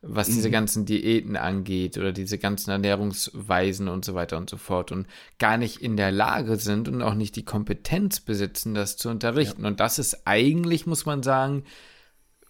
was 0.02 0.30
mhm. 0.30 0.34
diese 0.34 0.52
ganzen 0.52 0.86
Diäten 0.86 1.36
angeht 1.36 1.98
oder 1.98 2.12
diese 2.12 2.38
ganzen 2.38 2.72
Ernährungsweisen 2.72 3.88
und 3.88 4.06
so 4.06 4.14
weiter 4.14 4.38
und 4.38 4.50
so 4.50 4.58
fort 4.58 4.92
und 4.92 5.08
gar 5.40 5.58
nicht 5.58 5.82
in 5.82 5.98
der 5.98 6.12
Lage 6.12 6.56
sind 6.56 6.88
und 6.88 7.02
auch 7.02 7.16
nicht 7.16 7.36
die 7.36 7.46
Kompetenz 7.46 8.20
besitzen, 8.22 8.74
das 8.74 8.98
zu 8.98 9.10
unterrichten. 9.10 9.64
Ja. 9.64 9.68
Und 9.68 9.80
das 9.80 10.00
ist 10.00 10.26
eigentlich, 10.26 10.86
muss 10.86 11.06
man 11.06 11.22
sagen, 11.22 11.64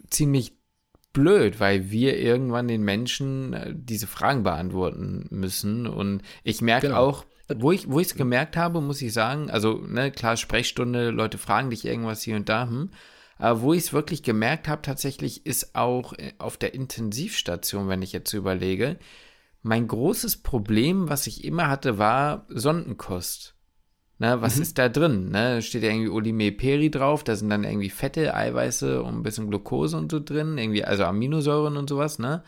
ziemlich 0.10 0.54
blöd, 1.12 1.60
weil 1.60 1.90
wir 1.90 2.20
irgendwann 2.20 2.68
den 2.68 2.84
Menschen 2.84 3.54
äh, 3.54 3.74
diese 3.76 4.08
Fragen 4.08 4.44
beantworten 4.44 5.28
müssen. 5.32 5.88
Und 5.88 6.22
ich 6.44 6.62
merke 6.62 6.88
genau. 6.88 7.00
auch, 7.00 7.26
wo 7.48 7.72
ich 7.72 7.90
wo 7.90 8.00
ich 8.00 8.08
es 8.08 8.16
gemerkt 8.16 8.58
habe, 8.58 8.80
muss 8.80 9.02
ich 9.02 9.12
sagen, 9.12 9.50
also 9.50 9.78
ne, 9.88 10.12
klar 10.12 10.38
Sprechstunde, 10.38 11.10
Leute 11.10 11.40
fragen 11.40 11.72
dich 11.72 11.84
irgendwas 11.84 12.22
hier 12.22 12.36
und 12.36 12.48
da, 12.48 12.68
hm, 12.68 12.92
aber 13.40 13.62
wo 13.62 13.74
ich 13.74 13.86
es 13.86 13.94
wirklich 13.94 14.22
gemerkt 14.22 14.68
habe, 14.68 14.82
tatsächlich 14.82 15.46
ist 15.46 15.74
auch 15.74 16.14
äh, 16.14 16.34
auf 16.38 16.58
der 16.58 16.74
Intensivstation, 16.74 17.88
wenn 17.88 18.02
ich 18.02 18.12
jetzt 18.12 18.34
überlege, 18.34 19.00
mein 19.62 19.88
großes 19.88 20.38
Problem, 20.44 21.10
was 21.10 21.26
ich 21.26 21.44
immer 21.44 21.68
hatte, 21.70 21.98
war 21.98 22.46
Sondenkost. 22.50 23.56
Ne, 24.20 24.42
was 24.42 24.58
mhm. 24.58 24.62
ist 24.64 24.78
da 24.78 24.90
drin? 24.90 25.30
Ne, 25.30 25.62
steht 25.62 25.84
ja 25.84 25.90
irgendwie 25.90 26.10
Olimeperi 26.10 26.92
drauf, 26.92 27.24
da 27.24 27.38
sind 27.38 27.50
dann 27.50 27.64
irgendwie 27.64 27.90
Fette, 27.90 28.36
Eiweiße 28.36 29.02
und 29.02 29.16
ein 29.16 29.24
bisschen 29.24 29.50
Glucose 29.50 29.96
und 29.96 30.12
so 30.12 30.20
drin, 30.20 30.58
irgendwie, 30.58 30.84
also 30.84 31.06
Aminosäuren 31.06 31.78
und 31.78 31.88
sowas, 31.88 32.20
ne? 32.20 32.44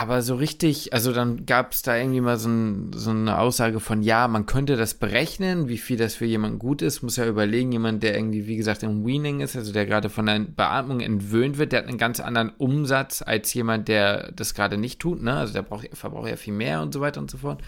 Aber 0.00 0.22
so 0.22 0.34
richtig, 0.34 0.94
also 0.94 1.12
dann 1.12 1.44
gab 1.44 1.72
es 1.72 1.82
da 1.82 1.94
irgendwie 1.94 2.22
mal 2.22 2.38
so, 2.38 2.48
ein, 2.48 2.90
so, 2.94 3.10
eine 3.10 3.38
Aussage 3.38 3.80
von, 3.80 4.00
ja, 4.02 4.28
man 4.28 4.46
könnte 4.46 4.76
das 4.76 4.94
berechnen, 4.94 5.68
wie 5.68 5.76
viel 5.76 5.98
das 5.98 6.14
für 6.14 6.24
jemanden 6.24 6.58
gut 6.58 6.80
ist. 6.80 7.02
Muss 7.02 7.16
ja 7.16 7.26
überlegen, 7.26 7.70
jemand, 7.70 8.02
der 8.02 8.14
irgendwie, 8.14 8.46
wie 8.46 8.56
gesagt, 8.56 8.82
im 8.82 9.04
Weaning 9.04 9.40
ist, 9.40 9.56
also 9.56 9.74
der 9.74 9.84
gerade 9.84 10.08
von 10.08 10.24
der 10.24 10.38
Beatmung 10.38 11.00
entwöhnt 11.00 11.58
wird, 11.58 11.72
der 11.72 11.80
hat 11.80 11.88
einen 11.88 11.98
ganz 11.98 12.18
anderen 12.18 12.48
Umsatz 12.48 13.20
als 13.20 13.52
jemand, 13.52 13.88
der 13.88 14.32
das 14.32 14.54
gerade 14.54 14.78
nicht 14.78 15.00
tut. 15.00 15.20
Ne? 15.20 15.34
Also 15.34 15.52
der 15.52 15.60
braucht, 15.60 15.86
verbraucht 15.92 16.30
ja 16.30 16.36
viel 16.36 16.54
mehr 16.54 16.80
und 16.80 16.94
so 16.94 17.02
weiter 17.02 17.20
und 17.20 17.30
so 17.30 17.36
fort. 17.36 17.60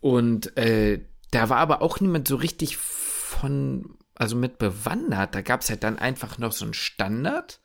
Und 0.00 0.56
äh, 0.56 1.00
da 1.32 1.48
war 1.48 1.56
aber 1.56 1.82
auch 1.82 1.98
niemand 1.98 2.28
so 2.28 2.36
richtig 2.36 2.76
von, 2.76 3.96
also 4.14 4.36
mit 4.36 4.58
bewandert. 4.58 5.34
Da 5.34 5.42
gab 5.42 5.62
es 5.62 5.70
halt 5.70 5.82
dann 5.82 5.98
einfach 5.98 6.38
noch 6.38 6.52
so 6.52 6.64
einen 6.64 6.74
Standard 6.74 7.58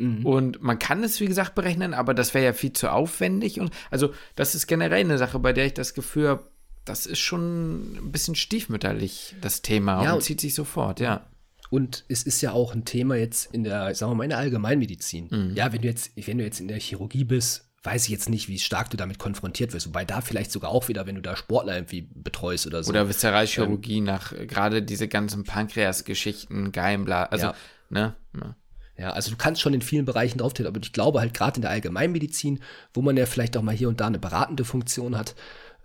Mhm. 0.00 0.26
Und 0.26 0.62
man 0.62 0.78
kann 0.78 1.04
es, 1.04 1.20
wie 1.20 1.26
gesagt, 1.26 1.54
berechnen, 1.54 1.94
aber 1.94 2.14
das 2.14 2.32
wäre 2.34 2.44
ja 2.44 2.52
viel 2.52 2.72
zu 2.72 2.90
aufwendig. 2.90 3.60
Und 3.60 3.70
also, 3.90 4.12
das 4.34 4.54
ist 4.54 4.66
generell 4.66 5.00
eine 5.00 5.18
Sache, 5.18 5.38
bei 5.38 5.52
der 5.52 5.66
ich 5.66 5.74
das 5.74 5.94
Gefühl 5.94 6.28
habe, 6.28 6.50
das 6.84 7.06
ist 7.06 7.18
schon 7.18 7.96
ein 7.96 8.10
bisschen 8.10 8.34
stiefmütterlich, 8.34 9.36
das 9.40 9.62
Thema, 9.62 10.02
ja, 10.02 10.14
und 10.14 10.22
zieht 10.22 10.40
sich 10.40 10.54
sofort, 10.54 11.00
ja. 11.00 11.26
Und 11.68 12.04
es 12.08 12.24
ist 12.24 12.40
ja 12.40 12.50
auch 12.50 12.74
ein 12.74 12.84
Thema 12.84 13.14
jetzt 13.14 13.54
in 13.54 13.62
der, 13.62 13.94
sagen 13.94 14.10
wir 14.10 14.16
mal, 14.16 14.24
in 14.24 14.30
der 14.30 14.38
Allgemeinmedizin. 14.38 15.28
Mhm. 15.30 15.54
Ja, 15.54 15.72
wenn 15.72 15.82
du 15.82 15.88
jetzt, 15.88 16.12
wenn 16.16 16.38
du 16.38 16.44
jetzt 16.44 16.58
in 16.58 16.66
der 16.66 16.80
Chirurgie 16.80 17.22
bist, 17.22 17.70
weiß 17.84 18.04
ich 18.04 18.10
jetzt 18.10 18.28
nicht, 18.28 18.48
wie 18.48 18.58
stark 18.58 18.90
du 18.90 18.96
damit 18.96 19.18
konfrontiert 19.18 19.72
wirst. 19.72 19.86
Wobei 19.86 20.04
da 20.04 20.20
vielleicht 20.20 20.50
sogar 20.50 20.70
auch 20.70 20.88
wieder, 20.88 21.06
wenn 21.06 21.14
du 21.14 21.22
da 21.22 21.36
Sportler 21.36 21.76
irgendwie 21.76 22.08
betreust 22.12 22.66
oder 22.66 22.82
so. 22.82 22.90
Oder 22.90 23.08
Viszeralchirurgie 23.08 23.98
ähm, 23.98 24.04
nach 24.04 24.32
gerade 24.32 24.82
diese 24.82 25.06
ganzen 25.06 25.44
Pankreas-Geschichten, 25.44 26.72
Geimbla, 26.72 27.24
also, 27.24 27.46
ja. 27.46 27.54
ne? 27.88 28.14
Ja. 28.34 28.56
Ja, 29.00 29.12
also 29.12 29.30
du 29.30 29.38
kannst 29.38 29.62
schon 29.62 29.72
in 29.72 29.80
vielen 29.80 30.04
Bereichen 30.04 30.36
drauftreten, 30.36 30.68
aber 30.68 30.78
ich 30.82 30.92
glaube 30.92 31.20
halt 31.20 31.32
gerade 31.32 31.56
in 31.56 31.62
der 31.62 31.70
Allgemeinmedizin, 31.70 32.60
wo 32.92 33.00
man 33.00 33.16
ja 33.16 33.24
vielleicht 33.24 33.56
auch 33.56 33.62
mal 33.62 33.74
hier 33.74 33.88
und 33.88 33.98
da 33.98 34.06
eine 34.06 34.18
beratende 34.18 34.66
Funktion 34.66 35.16
hat, 35.16 35.34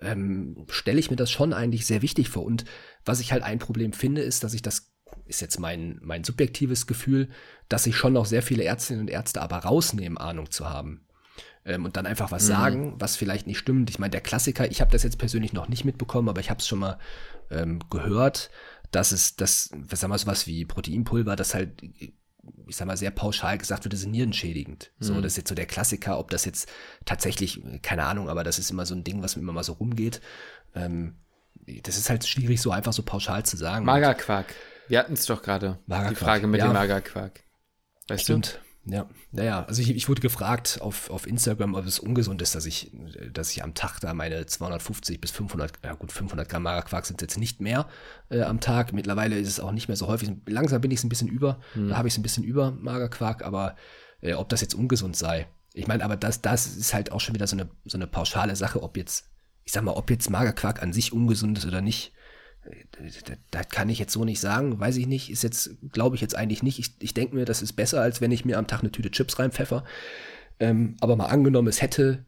ähm, 0.02 0.66
stelle 0.68 1.00
ich 1.00 1.10
mir 1.10 1.16
das 1.16 1.32
schon 1.32 1.54
eigentlich 1.54 1.86
sehr 1.86 2.02
wichtig 2.02 2.28
vor. 2.28 2.44
Und 2.44 2.66
was 3.06 3.22
ich 3.22 3.32
halt 3.32 3.42
ein 3.42 3.58
Problem 3.58 3.94
finde, 3.94 4.22
ist, 4.22 4.44
dass 4.44 4.54
ich 4.54 4.62
das, 4.62 4.92
ist 5.28 5.40
jetzt 5.40 5.62
mein, 5.62 5.98
mein 6.02 6.26
subjektives 6.26 6.88
Gefühl, 6.88 7.30
dass 7.70 7.86
sich 7.86 7.96
schon 7.96 8.12
noch 8.12 8.26
sehr 8.26 8.42
viele 8.42 8.66
Ärztinnen 8.66 9.04
und 9.04 9.10
Ärzte 9.10 9.42
aber 9.42 9.60
rausnehmen, 9.60 10.18
Ahnung 10.18 10.52
zu 10.52 10.70
haben. 10.70 11.06
ähm, 11.64 11.86
und 11.86 11.96
dann 11.96 12.06
einfach 12.06 12.34
was 12.34 12.44
mhm. 12.44 12.48
sagen, 12.48 12.96
was 13.00 13.16
vielleicht 13.16 13.48
nicht 13.48 13.60
stimmt. 13.60 13.90
Ich 13.90 13.98
meine, 13.98 14.12
der 14.12 14.20
Klassiker, 14.20 14.70
ich 14.70 14.82
habe 14.82 14.92
das 14.92 15.04
jetzt 15.04 15.20
persönlich 15.20 15.54
noch 15.54 15.70
nicht 15.70 15.86
mitbekommen, 15.86 16.28
aber 16.28 16.42
ich 16.42 16.50
habe 16.50 16.60
es 16.60 16.68
schon 16.68 16.80
mal 16.80 17.00
ähm, 17.50 17.80
gehört, 17.90 18.52
dass 18.92 19.14
es, 19.14 19.38
das, 19.38 19.70
was 19.74 20.02
sagen 20.02 20.12
wir, 20.12 20.18
sowas 20.18 20.48
wie 20.48 20.66
Proteinpulver, 20.66 21.38
das 21.38 21.54
halt 21.54 21.82
ich 22.68 22.76
sag 22.76 22.88
mal, 22.88 22.98
sehr 22.98 23.12
pauschal 23.12 23.58
gesagt 23.58 23.84
wird, 23.86 23.94
das 23.94 24.02
ist 24.02 24.08
nierenschädigend. 24.08 24.92
Mhm. 25.00 25.04
So, 25.04 25.22
das 25.22 25.34
ist 25.34 25.38
jetzt 25.38 25.50
so 25.50 25.56
der 25.56 25.66
Klassiker, 25.66 26.20
ob 26.20 26.30
das 26.32 26.46
jetzt 26.46 26.70
tatsächlich, 27.06 27.62
keine 27.82 28.06
Ahnung, 28.06 28.30
aber 28.30 28.44
das 28.44 28.60
ist 28.60 28.72
immer 28.72 28.86
so 28.86 28.96
ein 28.96 29.04
Ding, 29.04 29.22
was 29.22 29.36
mir 29.36 29.42
immer 29.42 29.54
mal 29.54 29.64
so 29.64 29.74
rumgeht. 29.74 30.22
Ähm, 30.74 31.16
das 31.84 31.98
ist 31.98 32.10
halt 32.10 32.26
schwierig, 32.26 32.62
so 32.62 32.72
einfach 32.72 32.94
so 32.94 33.04
pauschal 33.04 33.44
zu 33.44 33.58
sagen. 33.58 33.86
Magerquark. 33.86 34.54
Wir 34.88 35.00
hatten 35.00 35.14
es 35.14 35.26
doch 35.26 35.42
gerade. 35.42 35.80
Die 35.88 36.16
Frage 36.16 36.48
mit 36.48 36.60
ja. 36.60 36.68
dem 36.68 36.74
Magerquark. 36.74 37.44
Weißt 38.08 38.24
Stimmt. 38.24 38.60
Du? 38.62 38.65
Ja, 38.88 39.08
naja, 39.32 39.66
also 39.66 39.82
ich, 39.82 39.90
ich 39.90 40.08
wurde 40.10 40.22
gefragt 40.22 40.78
auf, 40.80 41.10
auf 41.10 41.26
Instagram, 41.26 41.74
ob 41.74 41.86
es 41.86 41.98
ungesund 41.98 42.42
ist, 42.44 42.54
dass 42.54 42.68
ich, 42.68 42.92
dass 43.34 43.52
ich 43.52 43.64
am 43.64 43.74
Tag 43.74 44.00
da 44.00 44.14
meine 44.14 44.46
250 44.46 45.20
bis 45.20 45.32
500, 45.32 45.80
ja 45.84 45.94
gut, 45.94 46.12
500 46.12 46.48
Gramm 46.48 46.64
Magerquark 46.64 47.06
sind 47.06 47.22
jetzt 47.22 47.40
nicht 47.40 47.62
mehr 47.62 47.88
äh, 48.30 48.44
am 48.44 48.60
Tag. 48.60 48.94
Mittlerweile 48.94 49.40
ist 49.40 49.48
es 49.48 49.60
auch 49.60 49.72
nicht 49.72 49.88
mehr 49.88 49.98
so 49.98 50.08
häufig. 50.08 50.32
Langsam 50.46 50.82
bin 50.82 50.92
ich 50.92 51.00
es 51.00 51.04
ein 51.04 51.10
bisschen 51.10 51.28
über, 51.28 51.60
hm. 51.74 51.90
da 51.90 51.98
habe 51.98 52.08
ich 52.08 52.14
es 52.14 52.20
ein 52.20 52.24
bisschen 52.24 52.44
über 52.44 52.72
Magerquark, 52.72 53.44
aber 53.44 53.76
äh, 54.22 54.34
ob 54.34 54.50
das 54.50 54.62
jetzt 54.62 54.76
ungesund 54.76 55.16
sei. 55.16 55.48
Ich 55.74 55.88
meine, 55.88 56.06
aber 56.06 56.16
das, 56.16 56.42
das 56.42 56.68
ist 56.68 56.94
halt 56.94 57.12
auch 57.12 57.22
schon 57.22 57.34
wieder 57.34 57.48
so 57.48 57.56
eine, 57.56 57.70
so 57.86 57.98
eine 57.98 58.08
pauschale 58.08 58.56
Sache, 58.56 58.84
ob 58.84 58.98
jetzt, 58.98 59.32
ich 59.64 59.72
sag 59.72 59.84
mal, 59.84 59.94
ob 59.94 60.12
jetzt 60.12 60.30
Magerquark 60.30 60.84
an 60.84 60.94
sich 60.94 61.12
ungesund 61.12 61.58
ist 61.58 61.66
oder 61.66 61.82
nicht 61.82 62.14
das 63.52 63.70
kann 63.70 63.90
ich 63.90 64.00
jetzt 64.00 64.14
so 64.14 64.26
nicht 64.26 64.40
sagen, 64.40 64.80
weiß 64.80 64.98
ich 64.98 65.08
nicht, 65.08 65.30
ist 65.30 65.44
jetzt, 65.44 65.76
glaube 65.92 66.16
ich 66.16 66.22
jetzt 66.22 66.36
eigentlich 66.36 66.64
nicht. 66.64 66.80
Ich, 66.80 66.96
ich 67.00 67.14
denke 67.14 67.36
mir, 67.36 67.46
das 67.46 67.62
ist 67.62 67.74
besser, 67.74 68.02
als 68.02 68.22
wenn 68.22 68.32
ich 68.32 68.46
mir 68.46 68.58
am 68.58 68.68
Tag 68.68 68.82
eine 68.82 68.92
Tüte 68.92 69.12
Chips 69.12 69.40
reinpfeffer. 69.40 69.84
Ähm, 70.60 70.96
aber 71.02 71.16
mal 71.16 71.26
angenommen, 71.26 71.68
es 71.68 71.82
hätte 71.82 72.26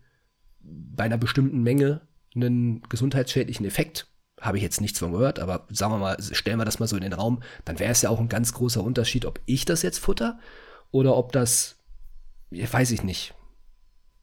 bei 0.60 1.04
einer 1.04 1.18
bestimmten 1.18 1.64
Menge 1.64 2.02
einen 2.36 2.82
gesundheitsschädlichen 2.84 3.66
Effekt, 3.66 4.08
habe 4.40 4.58
ich 4.58 4.64
jetzt 4.64 4.82
nichts 4.82 5.00
von 5.00 5.12
gehört, 5.12 5.40
aber 5.40 5.66
sagen 5.70 5.94
wir 5.94 5.98
mal, 5.98 6.22
stellen 6.22 6.60
wir 6.60 6.66
das 6.66 6.80
mal 6.80 6.88
so 6.88 6.96
in 6.96 7.02
den 7.02 7.14
Raum, 7.14 7.42
dann 7.66 7.80
wäre 7.80 7.92
es 7.92 8.02
ja 8.02 8.10
auch 8.10 8.20
ein 8.20 8.30
ganz 8.30 8.54
großer 8.54 8.84
Unterschied, 8.84 9.26
ob 9.26 9.40
ich 9.46 9.66
das 9.66 9.82
jetzt 9.82 9.98
futter 9.98 10.40
oder 10.92 11.16
ob 11.16 11.32
das, 11.32 11.78
weiß 12.52 12.92
ich 12.92 13.04
nicht, 13.04 13.34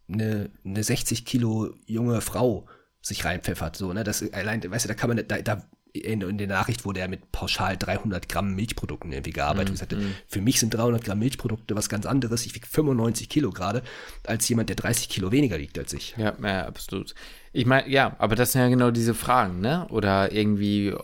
eine, 0.09 0.51
eine 0.65 0.85
60 0.85 1.25
Kilo 1.25 1.75
junge 1.87 2.21
Frau 2.21 2.67
sich 3.01 3.25
reinpfeffert, 3.25 3.77
so, 3.77 3.93
ne, 3.93 4.05
das 4.05 4.23
allein, 4.33 4.62
weißt 4.71 4.85
du, 4.85 4.89
da 4.89 4.95
kann 4.95 5.09
man, 5.09 5.27
da, 5.27 5.43
da 5.43 5.69
in, 5.95 6.22
in 6.22 6.38
der 6.38 6.49
Nachricht 6.49 6.84
wurde 6.84 7.01
er 7.01 7.09
mit 7.09 7.30
pauschal 7.30 7.76
300 7.76 8.28
Gramm 8.28 8.55
Milchprodukten 8.57 9.12
irgendwie 9.12 9.30
gearbeitet. 9.30 9.74
Mm, 9.74 9.76
sagte, 9.76 9.97
mm. 9.97 10.14
Für 10.26 10.40
mich 10.40 10.59
sind 10.59 10.74
300 10.74 11.05
Gramm 11.05 11.20
Milchprodukte 11.20 11.76
was 11.76 11.88
ganz 11.88 12.05
anderes. 12.05 12.45
Ich 12.47 12.55
wiege 12.55 12.66
95 12.66 13.28
Kilo 13.28 13.51
gerade, 13.51 13.82
als 14.26 14.49
jemand, 14.49 14.70
der 14.70 14.76
30 14.76 15.09
Kilo 15.09 15.30
weniger 15.30 15.57
wiegt 15.59 15.78
als 15.78 15.92
ich. 15.92 16.16
Ja, 16.16 16.34
ja 16.42 16.66
absolut. 16.66 17.14
Ich 17.53 17.64
meine, 17.64 17.88
ja, 17.88 18.16
aber 18.18 18.34
das 18.34 18.53
sind 18.53 18.62
ja 18.62 18.68
genau 18.68 18.90
diese 18.90 19.14
Fragen, 19.14 19.61
ne? 19.61 19.86
Oder 19.90 20.32
irgendwie 20.32 20.88
äh, 20.88 20.99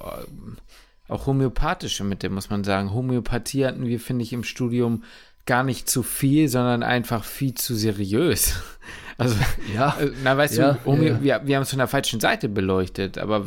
auch 1.06 1.26
homöopathische 1.26 2.02
Mittel, 2.02 2.30
muss 2.30 2.50
man 2.50 2.64
sagen. 2.64 2.92
Homöopathie 2.92 3.66
hatten 3.66 3.86
wir, 3.86 4.00
finde 4.00 4.24
ich, 4.24 4.32
im 4.32 4.42
Studium 4.42 5.04
gar 5.46 5.62
nicht 5.62 5.88
zu 5.88 6.02
viel, 6.02 6.48
sondern 6.48 6.82
einfach 6.82 7.24
viel 7.24 7.54
zu 7.54 7.76
seriös. 7.76 8.54
Also, 9.20 9.36
ja, 9.74 9.96
äh, 10.00 10.10
na, 10.24 10.36
weißt 10.36 10.56
ja, 10.56 10.72
du, 10.72 10.84
Homö 10.86 11.08
ja. 11.08 11.22
wir, 11.22 11.40
wir 11.44 11.56
haben 11.56 11.62
es 11.62 11.70
von 11.70 11.78
der 11.78 11.88
falschen 11.88 12.20
Seite 12.20 12.48
beleuchtet, 12.48 13.18
aber 13.18 13.46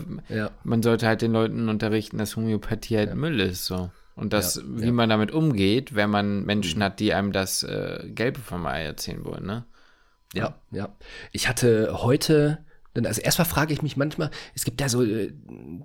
man 0.63 0.83
sollte 0.83 1.07
halt 1.07 1.21
den 1.21 1.31
Leuten 1.31 1.67
unterrichten, 1.67 2.17
dass 2.17 2.35
Homöopathie 2.35 2.97
halt 2.97 3.15
Müll 3.15 3.39
ist, 3.39 3.65
so. 3.65 3.89
Und 4.15 4.31
das, 4.31 4.61
wie 4.63 4.91
man 4.91 5.09
damit 5.09 5.31
umgeht, 5.31 5.95
wenn 5.95 6.11
man 6.11 6.45
Menschen 6.45 6.79
mhm. 6.79 6.83
hat, 6.83 6.99
die 6.99 7.13
einem 7.13 7.31
das 7.31 7.63
äh, 7.63 8.07
Gelbe 8.13 8.39
vom 8.39 8.65
Ei 8.67 8.83
erzählen 8.83 9.25
wollen, 9.25 9.45
ne? 9.45 9.65
Ja, 10.35 10.55
ja. 10.71 10.95
Ich 11.31 11.47
hatte 11.47 12.03
heute, 12.03 12.63
also 12.95 13.21
erstmal 13.21 13.45
frage 13.45 13.73
ich 13.73 13.81
mich 13.81 13.97
manchmal, 13.97 14.29
es 14.53 14.65
gibt 14.65 14.81
ja 14.81 14.89
so 14.89 15.03
äh, 15.03 15.31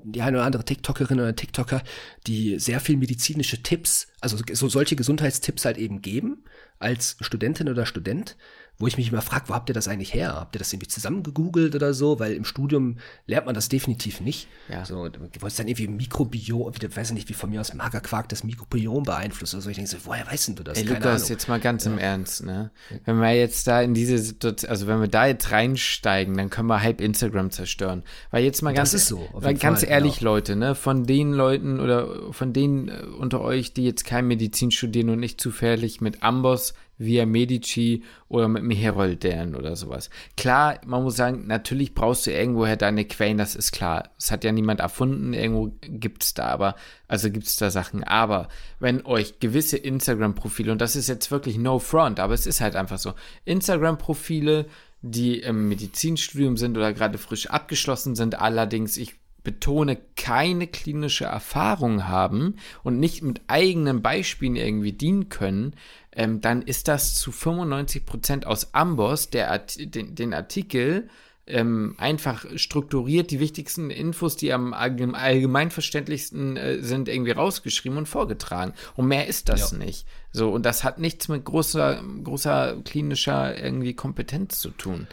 die 0.04 0.20
eine 0.20 0.38
oder 0.38 0.46
andere 0.46 0.64
TikTokerin 0.64 1.20
oder 1.20 1.36
TikToker, 1.36 1.82
die 2.26 2.58
sehr 2.58 2.80
viel 2.80 2.98
medizinische 2.98 3.62
Tipps, 3.62 4.08
also 4.20 4.36
so 4.52 4.68
solche 4.68 4.96
Gesundheitstipps 4.96 5.64
halt 5.64 5.78
eben 5.78 6.02
geben 6.02 6.44
als 6.78 7.16
Studentin 7.20 7.68
oder 7.68 7.86
Student 7.86 8.36
wo 8.78 8.86
ich 8.86 8.96
mich 8.96 9.10
immer 9.10 9.22
frage, 9.22 9.48
wo 9.48 9.54
habt 9.54 9.68
ihr 9.68 9.74
das 9.74 9.88
eigentlich 9.88 10.14
her? 10.14 10.34
Habt 10.34 10.54
ihr 10.54 10.60
das 10.60 10.72
irgendwie 10.72 10.86
zusammen 10.86 11.24
gegoogelt 11.24 11.74
oder 11.74 11.94
so? 11.94 12.20
Weil 12.20 12.34
im 12.34 12.44
Studium 12.44 12.98
lernt 13.26 13.46
man 13.46 13.54
das 13.54 13.68
definitiv 13.68 14.20
nicht. 14.20 14.46
Ja. 14.68 14.84
So, 14.84 15.08
du 15.08 15.20
wolltest 15.40 15.58
dann 15.58 15.66
irgendwie 15.66 15.88
Mikrobiom, 15.88 16.72
ich 16.80 16.96
weiß 16.96 17.10
nicht, 17.12 17.28
wie 17.28 17.32
von 17.34 17.50
mir 17.50 17.60
aus 17.60 17.74
Magerquark 17.74 18.28
das 18.28 18.44
Mikrobiom 18.44 19.02
beeinflusst 19.02 19.54
oder 19.54 19.62
so. 19.62 19.70
Ich 19.70 19.76
denke 19.76 19.90
so, 19.90 19.96
woher 20.04 20.26
weißt 20.26 20.48
du 20.50 20.62
das? 20.62 20.78
Ey, 20.78 20.84
Keine 20.84 20.98
Lukas, 21.00 21.22
Ahnung. 21.22 21.30
jetzt 21.30 21.48
mal 21.48 21.58
ganz 21.58 21.84
ja. 21.86 21.92
im 21.92 21.98
Ernst, 21.98 22.44
ne? 22.44 22.70
Wenn 23.04 23.16
wir 23.16 23.32
jetzt 23.32 23.66
da 23.66 23.82
in 23.82 23.94
diese 23.94 24.18
Situation, 24.18 24.70
also 24.70 24.86
wenn 24.86 25.00
wir 25.00 25.08
da 25.08 25.26
jetzt 25.26 25.50
reinsteigen, 25.50 26.36
dann 26.36 26.48
können 26.48 26.68
wir 26.68 26.80
halb 26.80 27.00
Instagram 27.00 27.50
zerstören. 27.50 28.04
Weil 28.30 28.44
jetzt 28.44 28.62
mal 28.62 28.74
ganz, 28.74 28.92
so, 28.92 29.28
weil 29.32 29.54
ganz 29.54 29.80
Fall, 29.80 29.90
ehrlich, 29.90 30.20
genau. 30.20 30.32
Leute, 30.32 30.54
ne, 30.54 30.76
von 30.76 31.04
den 31.04 31.32
Leuten 31.32 31.80
oder 31.80 32.32
von 32.32 32.52
denen 32.52 32.88
äh, 32.88 33.02
unter 33.18 33.40
euch, 33.40 33.72
die 33.72 33.84
jetzt 33.84 34.04
kein 34.04 34.28
Medizin 34.28 34.70
studieren 34.70 35.10
und 35.10 35.18
nicht 35.18 35.40
zufällig 35.40 36.00
mit 36.00 36.22
Amboss 36.22 36.74
via 36.98 37.26
Medici 37.26 38.02
oder 38.28 38.48
mit 38.48 38.62
dem 38.62 38.70
Heroldern 38.70 39.54
oder 39.54 39.76
sowas. 39.76 40.10
Klar, 40.36 40.80
man 40.84 41.04
muss 41.04 41.16
sagen, 41.16 41.46
natürlich 41.46 41.94
brauchst 41.94 42.26
du 42.26 42.32
irgendwoher 42.32 42.76
deine 42.76 43.04
Quellen, 43.04 43.38
das 43.38 43.54
ist 43.54 43.72
klar. 43.72 44.10
Das 44.16 44.30
hat 44.30 44.44
ja 44.44 44.52
niemand 44.52 44.80
erfunden, 44.80 45.32
irgendwo 45.32 45.72
gibt's 45.80 46.34
da 46.34 46.46
aber, 46.46 46.74
also 47.06 47.30
gibt's 47.30 47.56
da 47.56 47.70
Sachen. 47.70 48.02
Aber 48.04 48.48
wenn 48.80 49.06
euch 49.06 49.38
gewisse 49.38 49.78
Instagram-Profile, 49.78 50.72
und 50.72 50.80
das 50.80 50.96
ist 50.96 51.08
jetzt 51.08 51.30
wirklich 51.30 51.56
no 51.56 51.78
front, 51.78 52.20
aber 52.20 52.34
es 52.34 52.46
ist 52.46 52.60
halt 52.60 52.76
einfach 52.76 52.98
so, 52.98 53.14
Instagram-Profile, 53.44 54.66
die 55.00 55.38
im 55.38 55.68
Medizinstudium 55.68 56.56
sind 56.56 56.76
oder 56.76 56.92
gerade 56.92 57.18
frisch 57.18 57.46
abgeschlossen 57.46 58.16
sind, 58.16 58.40
allerdings, 58.40 58.96
ich 58.96 59.14
betone, 59.44 59.98
keine 60.16 60.66
klinische 60.66 61.24
Erfahrung 61.24 62.06
haben 62.06 62.56
und 62.82 62.98
nicht 62.98 63.22
mit 63.22 63.40
eigenen 63.46 64.02
Beispielen 64.02 64.56
irgendwie 64.56 64.92
dienen 64.92 65.28
können, 65.28 65.74
ähm, 66.12 66.40
dann 66.40 66.62
ist 66.62 66.88
das 66.88 67.14
zu 67.14 67.32
95 67.32 68.04
Prozent 68.04 68.46
aus 68.46 68.74
Amboss, 68.74 69.30
der 69.30 69.58
den, 69.58 70.14
den 70.14 70.34
Artikel 70.34 71.08
ähm, 71.48 71.94
einfach 71.98 72.44
strukturiert, 72.56 73.30
die 73.30 73.40
wichtigsten 73.40 73.90
Infos, 73.90 74.36
die 74.36 74.52
am 74.52 74.74
allgemeinverständlichsten 74.74 76.56
äh, 76.56 76.82
sind, 76.82 77.08
irgendwie 77.08 77.30
rausgeschrieben 77.30 77.98
und 77.98 78.06
vorgetragen. 78.06 78.74
Und 78.96 79.06
mehr 79.06 79.26
ist 79.26 79.48
das 79.48 79.72
ja. 79.72 79.78
nicht. 79.78 80.06
So, 80.30 80.50
und 80.50 80.66
das 80.66 80.84
hat 80.84 80.98
nichts 80.98 81.28
mit 81.28 81.44
großer, 81.44 82.02
großer 82.22 82.82
klinischer 82.84 83.58
irgendwie 83.58 83.94
Kompetenz 83.94 84.60
zu 84.60 84.70
tun. 84.70 85.06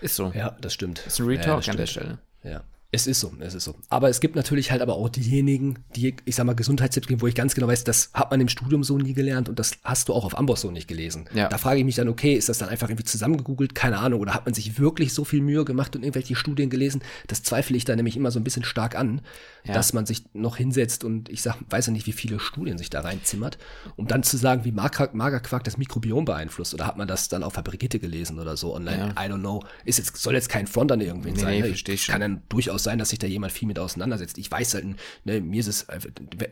Ist 0.00 0.16
so. 0.16 0.32
Ja, 0.34 0.56
das 0.60 0.74
stimmt. 0.74 0.98
Das 0.98 1.14
ist 1.14 1.20
ein 1.20 1.26
Retalk 1.26 1.66
ja, 1.66 1.72
an 1.72 1.76
der 1.76 1.86
Stelle. 1.86 2.18
Ja. 2.42 2.62
Es 2.94 3.08
ist 3.08 3.18
so, 3.18 3.32
es 3.40 3.54
ist 3.54 3.64
so. 3.64 3.74
Aber 3.88 4.08
es 4.08 4.20
gibt 4.20 4.36
natürlich 4.36 4.70
halt 4.70 4.80
aber 4.80 4.94
auch 4.94 5.08
diejenigen, 5.08 5.80
die, 5.96 6.14
ich 6.24 6.36
sag 6.36 6.46
mal, 6.46 6.54
Gesundheitstipps 6.54 7.08
geben, 7.08 7.22
wo 7.22 7.26
ich 7.26 7.34
ganz 7.34 7.56
genau 7.56 7.66
weiß, 7.66 7.82
das 7.82 8.10
hat 8.14 8.30
man 8.30 8.40
im 8.40 8.48
Studium 8.48 8.84
so 8.84 8.96
nie 8.96 9.14
gelernt 9.14 9.48
und 9.48 9.58
das 9.58 9.72
hast 9.82 10.08
du 10.08 10.14
auch 10.14 10.24
auf 10.24 10.38
Amboss 10.38 10.60
so 10.60 10.70
nicht 10.70 10.86
gelesen. 10.86 11.28
Ja. 11.34 11.48
Da 11.48 11.58
frage 11.58 11.80
ich 11.80 11.84
mich 11.84 11.96
dann, 11.96 12.08
okay, 12.08 12.34
ist 12.34 12.48
das 12.48 12.58
dann 12.58 12.68
einfach 12.68 12.88
irgendwie 12.88 13.04
zusammengegoogelt? 13.04 13.74
Keine 13.74 13.98
Ahnung. 13.98 14.20
Oder 14.20 14.32
hat 14.32 14.44
man 14.44 14.54
sich 14.54 14.78
wirklich 14.78 15.12
so 15.12 15.24
viel 15.24 15.42
Mühe 15.42 15.64
gemacht 15.64 15.96
und 15.96 16.04
irgendwelche 16.04 16.36
Studien 16.36 16.70
gelesen? 16.70 17.02
Das 17.26 17.42
zweifle 17.42 17.76
ich 17.76 17.84
da 17.84 17.96
nämlich 17.96 18.16
immer 18.16 18.30
so 18.30 18.38
ein 18.38 18.44
bisschen 18.44 18.64
stark 18.64 18.94
an, 18.94 19.22
ja. 19.64 19.74
dass 19.74 19.92
man 19.92 20.06
sich 20.06 20.22
noch 20.32 20.56
hinsetzt 20.56 21.02
und 21.02 21.28
ich 21.28 21.42
sag, 21.42 21.56
weiß 21.68 21.86
ja 21.86 21.92
nicht, 21.92 22.06
wie 22.06 22.12
viele 22.12 22.38
Studien 22.38 22.78
sich 22.78 22.90
da 22.90 23.00
reinzimmert, 23.00 23.58
um 23.96 24.06
dann 24.06 24.22
zu 24.22 24.36
sagen, 24.36 24.64
wie 24.64 24.70
Magerquark 24.72 25.64
das 25.64 25.78
Mikrobiom 25.78 26.24
beeinflusst. 26.24 26.74
Oder 26.74 26.86
hat 26.86 26.96
man 26.96 27.08
das 27.08 27.28
dann 27.28 27.42
auf 27.42 27.54
der 27.54 27.62
Brigitte 27.62 27.98
gelesen 27.98 28.38
oder 28.38 28.56
so 28.56 28.72
online? 28.72 29.12
Ja. 29.16 29.24
I 29.24 29.28
don't 29.28 29.40
know. 29.40 29.64
Ist 29.84 29.98
jetzt, 29.98 30.16
soll 30.16 30.34
jetzt 30.34 30.48
kein 30.48 30.68
Front 30.68 30.92
an 30.92 31.00
irgendwen 31.00 31.34
nee, 31.34 31.40
sein. 31.40 31.60
Nee, 31.60 31.70
ne? 31.70 31.96
Kann 32.06 32.20
dann 32.20 32.42
durchaus 32.48 32.83
sein, 32.84 32.98
dass 32.98 33.08
sich 33.08 33.18
da 33.18 33.26
jemand 33.26 33.52
viel 33.52 33.66
mit 33.66 33.78
auseinandersetzt. 33.78 34.38
Ich 34.38 34.50
weiß 34.50 34.74
halt, 34.74 34.96
ne, 35.24 35.40
mir 35.40 35.60
ist 35.60 35.66
es, 35.66 35.86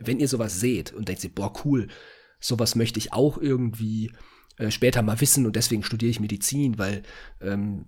wenn 0.01 0.19
ihr 0.19 0.27
sowas 0.27 0.59
seht 0.59 0.91
und 0.91 1.07
denkt, 1.07 1.35
boah, 1.35 1.53
cool, 1.63 1.87
sowas 2.39 2.75
möchte 2.75 2.99
ich 2.99 3.13
auch 3.13 3.37
irgendwie 3.37 4.11
äh, 4.57 4.69
später 4.69 5.01
mal 5.01 5.19
wissen 5.21 5.45
und 5.45 5.55
deswegen 5.55 5.83
studiere 5.83 6.11
ich 6.11 6.19
Medizin, 6.19 6.77
weil 6.77 7.03
ähm, 7.41 7.85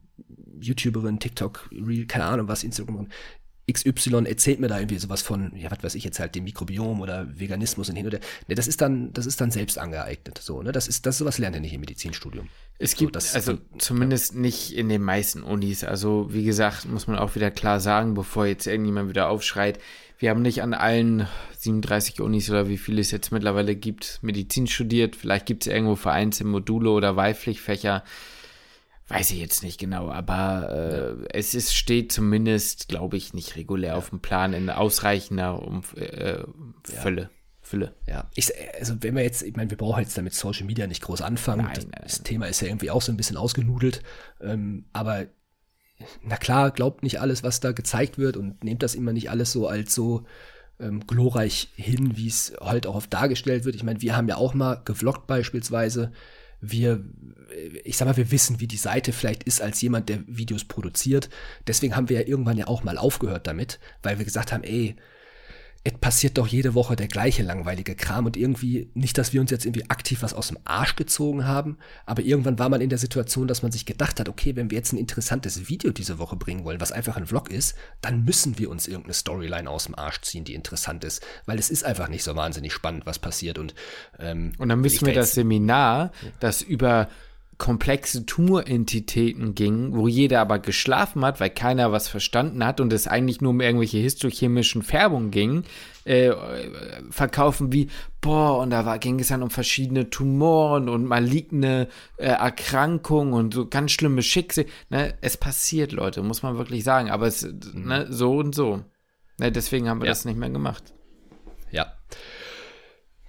YouTuberin, 0.59 1.19
TikTok, 1.19 1.69
Real, 1.71 2.05
keine 2.05 2.25
Ahnung 2.25 2.47
was, 2.47 2.63
Instagram, 2.63 3.09
XY 3.71 4.25
erzählt 4.25 4.59
mir 4.59 4.67
da 4.67 4.77
irgendwie 4.77 4.99
sowas 4.99 5.23
von, 5.23 5.51
ja, 5.55 5.71
was 5.71 5.81
weiß 5.81 5.95
ich 5.95 6.03
jetzt 6.03 6.19
halt, 6.19 6.35
dem 6.35 6.43
Mikrobiom 6.43 7.01
oder 7.01 7.27
Veganismus 7.39 7.89
und 7.89 7.95
hin 7.95 8.05
oder, 8.05 8.19
ne, 8.47 8.55
das 8.55 8.67
ist 8.67 8.79
dann, 8.81 9.11
das 9.13 9.25
ist 9.25 9.41
dann 9.41 9.49
selbst 9.49 9.79
angeeignet, 9.79 10.37
so, 10.37 10.61
ne, 10.61 10.71
das 10.71 10.87
ist, 10.87 11.05
das 11.05 11.17
sowas 11.17 11.39
lernt 11.39 11.55
ihr 11.55 11.61
nicht 11.61 11.73
im 11.73 11.79
Medizinstudium. 11.79 12.47
Es 12.77 12.95
gibt, 12.95 13.19
so, 13.19 13.35
also 13.35 13.53
von, 13.53 13.79
zumindest 13.79 14.33
ja. 14.33 14.39
nicht 14.39 14.75
in 14.75 14.89
den 14.89 15.01
meisten 15.01 15.41
Unis, 15.41 15.83
also 15.83 16.27
wie 16.31 16.43
gesagt, 16.43 16.85
muss 16.85 17.07
man 17.07 17.17
auch 17.17 17.33
wieder 17.35 17.49
klar 17.49 17.79
sagen, 17.79 18.13
bevor 18.13 18.45
jetzt 18.45 18.67
irgendjemand 18.67 19.09
wieder 19.09 19.29
aufschreit, 19.29 19.79
wir 20.19 20.29
haben 20.29 20.43
nicht 20.43 20.61
an 20.61 20.73
allen 20.73 21.27
37 21.57 22.21
Unis 22.21 22.49
oder 22.49 22.69
wie 22.69 22.77
viele 22.77 23.01
es 23.01 23.11
jetzt 23.11 23.31
mittlerweile 23.31 23.75
gibt, 23.75 24.19
Medizin 24.21 24.67
studiert, 24.67 25.15
vielleicht 25.15 25.47
gibt 25.47 25.65
es 25.65 25.73
irgendwo 25.73 25.95
vereinzelte 25.95 26.49
Module 26.49 26.91
oder 26.91 27.15
Wahlpflichtfächer, 27.15 28.03
Weiß 29.07 29.29
ich 29.31 29.39
jetzt 29.39 29.61
nicht 29.61 29.79
genau, 29.79 30.09
aber 30.09 30.69
äh, 30.71 31.21
ja. 31.21 31.27
es 31.29 31.53
ist, 31.53 31.75
steht 31.75 32.11
zumindest, 32.11 32.87
glaube 32.87 33.17
ich, 33.17 33.33
nicht 33.33 33.55
regulär 33.55 33.91
ja. 33.91 33.95
auf 33.95 34.09
dem 34.09 34.19
Plan 34.19 34.53
in 34.53 34.69
ausreichender 34.69 35.61
um, 35.61 35.83
äh, 35.95 36.39
Fülle. 36.83 37.29
Fülle. 37.61 37.95
Ja, 38.07 38.29
ich, 38.35 38.51
also 38.79 38.95
wenn 39.01 39.15
wir 39.15 39.23
jetzt, 39.23 39.43
ich 39.43 39.55
meine, 39.55 39.69
wir 39.69 39.77
brauchen 39.77 40.01
jetzt 40.01 40.17
damit 40.17 40.33
Social 40.33 40.65
Media 40.65 40.87
nicht 40.87 41.01
groß 41.01 41.21
anfangen. 41.21 41.65
Nein, 41.65 41.73
das, 41.75 41.85
nein, 41.85 42.01
das 42.01 42.23
Thema 42.23 42.47
ist 42.47 42.61
ja 42.61 42.67
irgendwie 42.67 42.91
auch 42.91 43.01
so 43.01 43.11
ein 43.11 43.17
bisschen 43.17 43.37
ausgenudelt. 43.37 44.01
Ähm, 44.41 44.85
aber 44.93 45.27
na 46.23 46.37
klar, 46.37 46.71
glaubt 46.71 47.03
nicht 47.03 47.19
alles, 47.19 47.43
was 47.43 47.59
da 47.59 47.71
gezeigt 47.71 48.17
wird 48.17 48.37
und 48.37 48.63
nehmt 48.63 48.83
das 48.83 48.95
immer 48.95 49.13
nicht 49.13 49.29
alles 49.29 49.51
so 49.51 49.67
als 49.67 49.93
so 49.93 50.25
ähm, 50.79 51.05
glorreich 51.07 51.69
hin, 51.75 52.17
wie 52.17 52.27
es 52.27 52.53
halt 52.61 52.85
auch 52.87 52.95
oft 52.95 53.13
dargestellt 53.13 53.65
wird. 53.65 53.75
Ich 53.75 53.83
meine, 53.83 54.01
wir 54.01 54.15
haben 54.15 54.27
ja 54.27 54.37
auch 54.37 54.53
mal 54.53 54.81
gevloggt 54.83 55.27
beispielsweise. 55.27 56.11
Wir, 56.61 57.03
äh, 57.51 57.79
ich 57.83 57.97
sag 57.97 58.07
mal, 58.07 58.17
wir 58.17 58.31
wissen, 58.31 58.59
wie 58.59 58.67
die 58.67 58.77
Seite 58.77 59.11
vielleicht 59.11 59.43
ist 59.43 59.61
als 59.61 59.81
jemand, 59.81 60.09
der 60.09 60.19
Videos 60.27 60.65
produziert. 60.65 61.29
Deswegen 61.67 61.95
haben 61.95 62.09
wir 62.09 62.21
ja 62.21 62.27
irgendwann 62.27 62.57
ja 62.57 62.67
auch 62.67 62.83
mal 62.83 62.97
aufgehört 62.97 63.47
damit, 63.47 63.79
weil 64.03 64.17
wir 64.17 64.25
gesagt 64.25 64.51
haben, 64.51 64.63
ey, 64.63 64.95
es 65.87 65.93
passiert 65.93 66.39
doch 66.39 66.47
jede 66.47 66.73
Woche 66.73 66.95
der 66.95 67.07
gleiche 67.07 67.43
langweilige 67.43 67.93
Kram 67.93 68.25
und 68.25 68.35
irgendwie 68.35 68.89
nicht, 68.95 69.19
dass 69.19 69.33
wir 69.33 69.41
uns 69.41 69.51
jetzt 69.51 69.65
irgendwie 69.65 69.87
aktiv 69.87 70.23
was 70.23 70.33
aus 70.33 70.47
dem 70.47 70.57
Arsch 70.65 70.95
gezogen 70.95 71.45
haben, 71.45 71.77
aber 72.07 72.23
irgendwann 72.23 72.57
war 72.57 72.69
man 72.69 72.81
in 72.81 72.89
der 72.89 72.97
Situation, 72.97 73.47
dass 73.47 73.61
man 73.61 73.71
sich 73.71 73.85
gedacht 73.85 74.19
hat, 74.19 74.27
okay, 74.27 74.55
wenn 74.55 74.71
wir 74.71 74.79
jetzt 74.79 74.93
ein 74.93 74.97
interessantes 74.97 75.69
Video 75.69 75.91
diese 75.91 76.17
Woche 76.17 76.37
bringen 76.37 76.63
wollen, 76.63 76.81
was 76.81 76.91
einfach 76.91 77.17
ein 77.17 77.27
Vlog 77.27 77.51
ist, 77.51 77.75
dann 78.01 78.25
müssen 78.25 78.57
wir 78.57 78.71
uns 78.71 78.87
irgendeine 78.87 79.13
Storyline 79.13 79.69
aus 79.69 79.85
dem 79.85 79.93
Arsch 79.93 80.21
ziehen, 80.21 80.43
die 80.43 80.55
interessant 80.55 81.03
ist, 81.03 81.23
weil 81.45 81.59
es 81.59 81.69
ist 81.69 81.85
einfach 81.85 82.07
nicht 82.07 82.23
so 82.23 82.35
wahnsinnig 82.35 82.73
spannend, 82.73 83.05
was 83.05 83.19
passiert 83.19 83.59
und 83.59 83.75
ähm, 84.17 84.53
und 84.57 84.69
dann 84.69 84.81
müssen 84.81 85.05
wir 85.05 85.13
da 85.13 85.19
das 85.19 85.33
Seminar, 85.33 86.11
das 86.39 86.63
über 86.63 87.09
komplexe 87.57 88.25
Tumorentitäten 88.25 89.55
ging, 89.55 89.95
wo 89.95 90.07
jeder 90.07 90.41
aber 90.41 90.59
geschlafen 90.59 91.23
hat, 91.23 91.39
weil 91.39 91.49
keiner 91.49 91.91
was 91.91 92.07
verstanden 92.07 92.65
hat 92.65 92.81
und 92.81 92.91
es 92.91 93.07
eigentlich 93.07 93.39
nur 93.39 93.51
um 93.51 93.61
irgendwelche 93.61 93.97
histochemischen 93.97 94.83
Färbungen 94.83 95.31
ging, 95.31 95.63
äh, 96.03 96.31
verkaufen 97.09 97.71
wie, 97.71 97.89
boah, 98.19 98.59
und 98.59 98.71
da 98.71 98.85
war, 98.85 98.99
ging 98.99 99.19
es 99.19 99.29
dann 99.29 99.41
um 99.41 99.49
verschiedene 99.49 100.09
Tumoren 100.09 100.89
und 100.89 101.05
maligne 101.05 101.87
äh, 102.17 102.25
Erkrankungen 102.25 103.33
und 103.33 103.53
so 103.53 103.67
ganz 103.67 103.91
schlimme 103.91 104.21
Schicksale. 104.21 104.67
Ne? 104.89 105.15
Es 105.21 105.37
passiert, 105.37 105.93
Leute, 105.93 106.23
muss 106.23 106.43
man 106.43 106.57
wirklich 106.57 106.83
sagen, 106.83 107.09
aber 107.09 107.27
es, 107.27 107.43
mhm. 107.43 107.87
ne, 107.87 108.07
so 108.09 108.37
und 108.37 108.53
so. 108.53 108.83
Ne, 109.37 109.51
deswegen 109.51 109.89
haben 109.89 110.01
wir 110.01 110.05
ja. 110.05 110.11
das 110.11 110.25
nicht 110.25 110.37
mehr 110.37 110.49
gemacht. 110.49 110.93
Ja. 111.71 111.93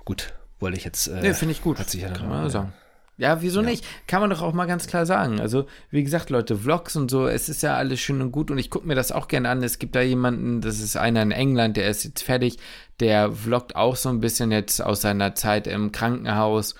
Gut, 0.04 0.34
wollte 0.60 0.78
ich 0.78 0.84
jetzt. 0.84 1.08
Äh, 1.08 1.20
ne, 1.20 1.34
finde 1.34 1.52
ich 1.52 1.62
gut. 1.62 1.78
Hat 1.78 1.90
sich 1.90 2.02
ja 2.02 2.10
Kann 2.10 2.28
man 2.28 2.50
sagen. 2.50 2.72
Ja, 3.18 3.40
wieso 3.40 3.60
ja. 3.60 3.66
nicht? 3.66 3.84
Kann 4.06 4.20
man 4.20 4.30
doch 4.30 4.42
auch 4.42 4.52
mal 4.52 4.66
ganz 4.66 4.86
klar 4.86 5.06
sagen. 5.06 5.40
Also, 5.40 5.66
wie 5.90 6.04
gesagt, 6.04 6.28
Leute, 6.28 6.56
Vlogs 6.56 6.96
und 6.96 7.10
so, 7.10 7.26
es 7.26 7.48
ist 7.48 7.62
ja 7.62 7.74
alles 7.74 8.00
schön 8.00 8.20
und 8.20 8.30
gut 8.30 8.50
und 8.50 8.58
ich 8.58 8.70
gucke 8.70 8.86
mir 8.86 8.94
das 8.94 9.12
auch 9.12 9.28
gerne 9.28 9.48
an. 9.48 9.62
Es 9.62 9.78
gibt 9.78 9.94
da 9.94 10.02
jemanden, 10.02 10.60
das 10.60 10.80
ist 10.80 10.96
einer 10.96 11.22
in 11.22 11.30
England, 11.30 11.76
der 11.76 11.88
ist 11.88 12.04
jetzt 12.04 12.22
fertig, 12.22 12.58
der 13.00 13.32
vloggt 13.32 13.74
auch 13.74 13.96
so 13.96 14.10
ein 14.10 14.20
bisschen 14.20 14.52
jetzt 14.52 14.82
aus 14.82 15.00
seiner 15.00 15.34
Zeit 15.34 15.66
im 15.66 15.92
Krankenhaus, 15.92 16.74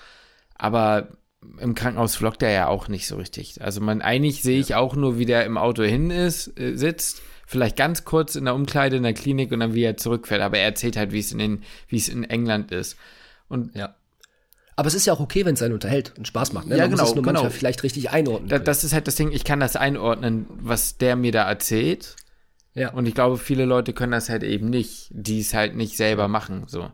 aber 0.55 1.09
im 1.59 1.75
Krankenhaus 1.75 2.15
vloggt 2.15 2.43
er 2.43 2.51
ja 2.51 2.67
auch 2.67 2.87
nicht 2.87 3.07
so 3.07 3.15
richtig. 3.15 3.61
Also, 3.63 3.81
man, 3.81 4.01
eigentlich 4.03 4.43
sehe 4.43 4.59
ich 4.59 4.75
auch 4.75 4.95
nur, 4.95 5.17
wie 5.17 5.25
der 5.25 5.45
im 5.45 5.57
Auto 5.57 5.83
hin 5.83 6.11
ist, 6.11 6.59
äh, 6.59 6.75
sitzt 6.75 7.21
vielleicht 7.47 7.77
ganz 7.77 8.03
kurz 8.03 8.35
in 8.35 8.45
der 8.45 8.53
Umkleide 8.53 8.97
in 8.97 9.03
der 9.03 9.13
Klinik 9.13 9.51
und 9.51 9.61
dann 9.61 9.73
wie 9.73 9.83
er 9.83 9.97
zurückfährt. 9.97 10.41
Aber 10.41 10.57
er 10.59 10.65
erzählt 10.65 10.97
halt, 10.97 11.13
wie 11.13 11.19
es 11.19 11.31
in, 11.31 11.63
wie 11.87 11.97
es 11.97 12.09
in 12.09 12.25
England 12.25 12.71
ist. 12.71 12.97
Und 13.47 13.73
ja. 13.75 13.95
Aber 14.77 14.87
es 14.87 14.93
ist 14.93 15.07
ja 15.07 15.13
auch 15.13 15.19
okay, 15.19 15.43
wenn 15.43 15.55
es 15.55 15.61
einen 15.63 15.73
unterhält 15.73 16.13
und 16.17 16.27
Spaß 16.27 16.53
macht. 16.53 16.67
Ne? 16.67 16.77
Ja, 16.77 16.83
Man 16.83 16.91
genau. 16.91 17.01
Muss 17.01 17.09
es 17.09 17.15
nur 17.15 17.23
genau. 17.23 17.41
manchmal 17.41 17.51
vielleicht 17.51 17.81
richtig 17.81 18.11
einordnen. 18.11 18.47
Da, 18.47 18.59
das 18.59 18.83
ist 18.83 18.93
halt 18.93 19.07
das 19.07 19.15
Ding, 19.15 19.31
ich 19.31 19.43
kann 19.43 19.59
das 19.59 19.75
einordnen, 19.75 20.45
was 20.49 20.99
der 20.99 21.15
mir 21.15 21.31
da 21.31 21.49
erzählt. 21.49 22.15
Ja. 22.75 22.91
Und 22.91 23.07
ich 23.07 23.15
glaube, 23.15 23.39
viele 23.39 23.65
Leute 23.65 23.93
können 23.93 24.11
das 24.11 24.29
halt 24.29 24.43
eben 24.43 24.69
nicht, 24.69 25.07
die 25.09 25.39
es 25.39 25.55
halt 25.55 25.75
nicht 25.75 25.97
selber 25.97 26.27
machen. 26.27 26.65
So. 26.67 26.91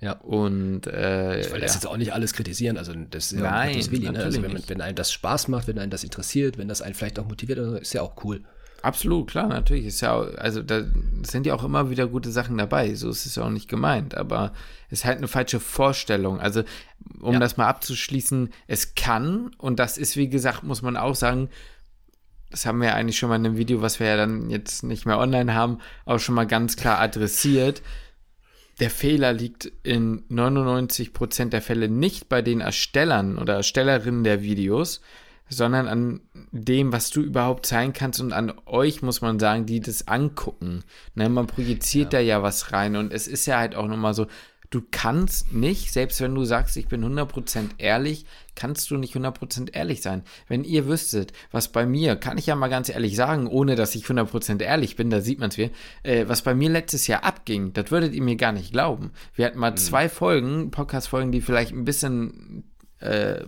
Ja. 0.00 0.12
Und 0.12 0.86
äh, 0.86 1.40
ich 1.40 1.52
will 1.52 1.60
das 1.60 1.72
ja. 1.72 1.80
jetzt 1.80 1.86
auch 1.86 1.98
nicht 1.98 2.14
alles 2.14 2.32
kritisieren. 2.32 2.78
Also 2.78 2.94
das 2.94 3.32
ist 3.32 3.38
ja 3.38 3.50
Nein, 3.50 3.76
das 3.76 3.90
Willi, 3.90 4.10
ne? 4.10 4.24
Also 4.24 4.42
wenn, 4.42 4.58
wenn 4.66 4.80
einem 4.80 4.96
das 4.96 5.12
Spaß 5.12 5.48
macht, 5.48 5.68
wenn 5.68 5.78
einem 5.78 5.90
das 5.90 6.04
interessiert, 6.04 6.56
wenn 6.56 6.68
das 6.68 6.80
einen 6.80 6.94
vielleicht 6.94 7.18
auch 7.18 7.28
motiviert, 7.28 7.58
ist 7.58 7.92
ja 7.92 8.00
auch 8.00 8.24
cool. 8.24 8.42
Absolut, 8.82 9.30
klar, 9.30 9.48
natürlich. 9.48 9.86
Ist 9.86 10.02
ja, 10.02 10.18
also 10.18 10.62
da 10.62 10.82
sind 11.22 11.46
ja 11.46 11.54
auch 11.54 11.64
immer 11.64 11.90
wieder 11.90 12.06
gute 12.06 12.30
Sachen 12.30 12.56
dabei. 12.58 12.94
So 12.94 13.10
ist 13.10 13.26
es 13.26 13.34
ja 13.34 13.42
auch 13.42 13.50
nicht 13.50 13.68
gemeint. 13.68 14.14
Aber 14.14 14.52
es 14.88 15.00
ist 15.00 15.04
halt 15.04 15.18
eine 15.18 15.28
falsche 15.28 15.58
Vorstellung. 15.58 16.40
Also, 16.40 16.62
um 17.20 17.34
ja. 17.34 17.40
das 17.40 17.56
mal 17.56 17.66
abzuschließen, 17.68 18.50
es 18.66 18.94
kann, 18.94 19.50
und 19.58 19.78
das 19.78 19.98
ist, 19.98 20.16
wie 20.16 20.28
gesagt, 20.28 20.62
muss 20.62 20.82
man 20.82 20.96
auch 20.96 21.14
sagen, 21.14 21.48
das 22.50 22.64
haben 22.64 22.80
wir 22.80 22.94
eigentlich 22.94 23.18
schon 23.18 23.28
mal 23.28 23.36
in 23.36 23.46
einem 23.46 23.56
Video, 23.56 23.82
was 23.82 24.00
wir 24.00 24.06
ja 24.06 24.16
dann 24.16 24.50
jetzt 24.50 24.82
nicht 24.82 25.06
mehr 25.06 25.18
online 25.18 25.54
haben, 25.54 25.78
auch 26.06 26.18
schon 26.18 26.34
mal 26.34 26.46
ganz 26.46 26.76
klar 26.76 26.98
adressiert. 26.98 27.82
Der 28.80 28.90
Fehler 28.90 29.32
liegt 29.32 29.70
in 29.82 30.22
99% 30.28 31.50
der 31.50 31.62
Fälle 31.62 31.88
nicht 31.88 32.28
bei 32.28 32.42
den 32.42 32.60
Erstellern 32.60 33.38
oder 33.38 33.54
Erstellerinnen 33.54 34.24
der 34.24 34.42
Videos, 34.42 35.00
sondern 35.48 35.88
an 35.88 36.20
dem, 36.52 36.92
was 36.92 37.10
du 37.10 37.20
überhaupt 37.20 37.66
sein 37.66 37.92
kannst 37.92 38.20
und 38.20 38.32
an 38.32 38.52
euch, 38.66 39.02
muss 39.02 39.20
man 39.20 39.38
sagen, 39.38 39.66
die 39.66 39.80
das 39.80 40.06
angucken. 40.06 40.84
Ne, 41.14 41.28
man 41.28 41.46
projiziert 41.46 42.12
ja. 42.12 42.18
da 42.18 42.24
ja 42.24 42.42
was 42.42 42.72
rein 42.72 42.96
und 42.96 43.12
es 43.12 43.26
ist 43.26 43.46
ja 43.46 43.58
halt 43.58 43.74
auch 43.74 43.88
nochmal 43.88 44.14
so, 44.14 44.26
du 44.70 44.82
kannst 44.90 45.52
nicht, 45.52 45.92
selbst 45.92 46.20
wenn 46.20 46.34
du 46.34 46.44
sagst, 46.44 46.76
ich 46.76 46.88
bin 46.88 47.04
100% 47.04 47.70
ehrlich, 47.78 48.26
kannst 48.54 48.90
du 48.90 48.96
nicht 48.96 49.14
100% 49.14 49.72
ehrlich 49.72 50.02
sein. 50.02 50.22
Wenn 50.46 50.64
ihr 50.64 50.86
wüsstet, 50.86 51.32
was 51.50 51.68
bei 51.68 51.86
mir, 51.86 52.16
kann 52.16 52.38
ich 52.38 52.46
ja 52.46 52.54
mal 52.54 52.68
ganz 52.68 52.88
ehrlich 52.88 53.16
sagen, 53.16 53.46
ohne 53.46 53.76
dass 53.76 53.94
ich 53.94 54.04
100% 54.04 54.62
ehrlich 54.62 54.96
bin, 54.96 55.10
da 55.10 55.20
sieht 55.20 55.38
man 55.38 55.50
es 55.50 55.56
mir, 55.56 55.70
äh, 56.02 56.26
was 56.28 56.42
bei 56.42 56.54
mir 56.54 56.68
letztes 56.68 57.06
Jahr 57.06 57.24
abging, 57.24 57.72
das 57.72 57.90
würdet 57.90 58.14
ihr 58.14 58.22
mir 58.22 58.36
gar 58.36 58.52
nicht 58.52 58.72
glauben. 58.72 59.12
Wir 59.34 59.46
hatten 59.46 59.58
mal 59.58 59.70
mhm. 59.70 59.76
zwei 59.76 60.08
Folgen, 60.08 60.70
Podcast-Folgen, 60.70 61.32
die 61.32 61.40
vielleicht 61.40 61.72
ein 61.72 61.84
bisschen 61.84 62.64
äh, 63.00 63.44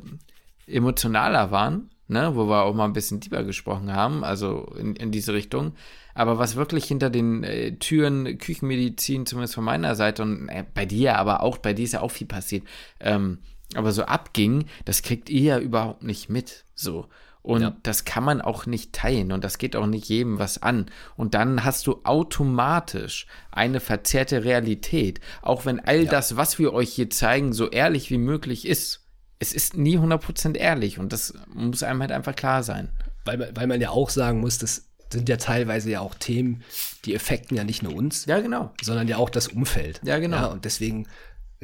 emotionaler 0.66 1.51
waren, 1.51 1.91
ne, 2.11 2.35
wo 2.35 2.49
wir 2.49 2.65
auch 2.65 2.75
mal 2.75 2.85
ein 2.85 2.93
bisschen 2.93 3.21
tiefer 3.21 3.45
gesprochen 3.45 3.95
haben, 3.95 4.25
also 4.25 4.73
in, 4.79 4.97
in 4.97 5.11
diese 5.11 5.33
Richtung. 5.33 5.73
Aber 6.15 6.39
was 6.39 6.57
wirklich 6.57 6.85
hinter 6.85 7.09
den 7.09 7.45
äh, 7.45 7.77
Türen 7.77 8.37
Küchenmedizin, 8.39 9.27
zumindest 9.27 9.55
von 9.55 9.65
meiner 9.65 9.95
Seite 9.95 10.23
und 10.23 10.49
äh, 10.49 10.65
bei 10.75 10.85
dir, 10.85 11.19
aber 11.19 11.43
auch 11.43 11.59
bei 11.59 11.73
dir 11.73 11.85
ist 11.85 11.93
ja 11.93 12.01
auch 12.03 12.11
viel 12.11 12.27
passiert, 12.27 12.65
ähm, 12.99 13.39
aber 13.75 13.93
so 13.93 14.03
abging, 14.03 14.65
das 14.85 15.03
kriegt 15.03 15.31
ihr 15.31 15.43
ja 15.43 15.59
überhaupt 15.61 16.03
nicht 16.03 16.29
mit. 16.29 16.65
So. 16.75 17.07
Und 17.43 17.63
ja. 17.63 17.77
das 17.85 18.05
kann 18.05 18.25
man 18.25 18.43
auch 18.43 18.67
nicht 18.67 18.93
teilen 18.93 19.33
und 19.33 19.45
das 19.45 19.57
geht 19.57 19.75
auch 19.75 19.87
nicht 19.87 20.09
jedem 20.09 20.39
was 20.39 20.63
an. 20.63 20.87
Und 21.17 21.33
dann 21.35 21.65
hast 21.65 21.87
du 21.87 22.01
automatisch 22.05 23.27
eine 23.51 23.81
verzerrte 23.81 24.45
Realität, 24.45 25.21
auch 25.41 25.65
wenn 25.65 25.81
all 25.81 26.05
ja. 26.05 26.11
das, 26.11 26.37
was 26.37 26.59
wir 26.59 26.75
euch 26.75 26.93
hier 26.93 27.09
zeigen, 27.09 27.55
so 27.55 27.71
ehrlich 27.71 28.11
wie 28.11 28.19
möglich 28.19 28.67
ist 28.67 28.99
es 29.41 29.53
ist 29.53 29.76
nie 29.76 29.99
100% 29.99 30.57
ehrlich 30.57 30.99
und 30.99 31.12
das 31.12 31.34
muss 31.53 31.82
einem 31.82 32.01
halt 32.01 32.12
einfach 32.12 32.36
klar 32.36 32.62
sein. 32.62 32.91
Weil, 33.24 33.51
weil 33.55 33.66
man 33.66 33.80
ja 33.80 33.91
auch 33.91 34.11
sagen 34.11 34.41
muss, 34.41 34.59
das 34.59 34.86
sind 35.12 35.28
ja 35.28 35.38
teilweise 35.38 35.91
ja 35.91 36.01
auch 36.01 36.14
Themen, 36.14 36.62
die 37.05 37.14
effekten 37.14 37.57
ja 37.57 37.64
nicht 37.64 37.82
nur 37.82 37.95
uns. 37.95 38.26
Ja, 38.26 38.41
genau. 38.41 38.72
Sondern 38.80 39.09
ja 39.09 39.16
auch 39.16 39.30
das 39.30 39.49
Umfeld. 39.49 40.01
Ja, 40.05 40.18
genau. 40.18 40.36
Ja, 40.36 40.47
und 40.47 40.64
deswegen 40.64 41.09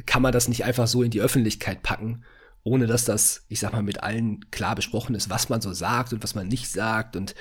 kann 0.05 0.21
man 0.21 0.33
das 0.33 0.47
nicht 0.47 0.65
einfach 0.65 0.87
so 0.87 1.03
in 1.03 1.11
die 1.11 1.21
Öffentlichkeit 1.21 1.81
packen, 1.83 2.23
ohne 2.63 2.87
dass 2.87 3.05
das, 3.05 3.45
ich 3.47 3.59
sag 3.59 3.71
mal, 3.73 3.83
mit 3.83 4.03
allen 4.03 4.49
klar 4.51 4.75
besprochen 4.75 5.15
ist, 5.15 5.29
was 5.29 5.49
man 5.49 5.61
so 5.61 5.71
sagt 5.71 6.13
und 6.13 6.23
was 6.23 6.35
man 6.35 6.47
nicht 6.47 6.69
sagt. 6.69 7.15
Und 7.15 7.35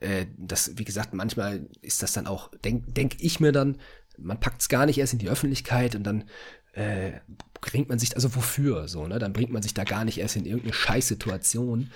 äh, 0.00 0.26
das, 0.36 0.72
wie 0.78 0.84
gesagt, 0.84 1.14
manchmal 1.14 1.68
ist 1.82 2.02
das 2.02 2.12
dann 2.12 2.26
auch, 2.26 2.50
denke 2.64 2.90
denk 2.92 3.16
ich 3.20 3.40
mir 3.40 3.52
dann, 3.52 3.78
man 4.18 4.40
packt 4.40 4.62
es 4.62 4.68
gar 4.68 4.86
nicht 4.86 4.98
erst 4.98 5.12
in 5.12 5.18
die 5.18 5.28
Öffentlichkeit 5.28 5.94
und 5.94 6.02
dann 6.02 6.24
äh, 6.72 7.12
bringt 7.60 7.88
man 7.88 7.98
sich, 7.98 8.14
also 8.14 8.34
wofür 8.34 8.88
so, 8.88 9.06
ne? 9.06 9.18
Dann 9.18 9.32
bringt 9.32 9.52
man 9.52 9.62
sich 9.62 9.74
da 9.74 9.84
gar 9.84 10.04
nicht 10.04 10.18
erst 10.18 10.36
in 10.36 10.44
irgendeine 10.44 10.74
Scheißsituation, 10.74 11.90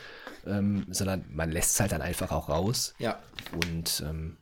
ähm, 0.47 0.87
sondern 0.91 1.25
man 1.31 1.51
lässt 1.51 1.75
es 1.75 1.81
halt 1.81 1.93
dann 1.93 2.03
einfach 2.03 2.31
auch 2.31 2.49
raus. 2.49 2.95
Ja. 2.99 3.19
Und 3.53 4.03
ähm, 4.07 4.37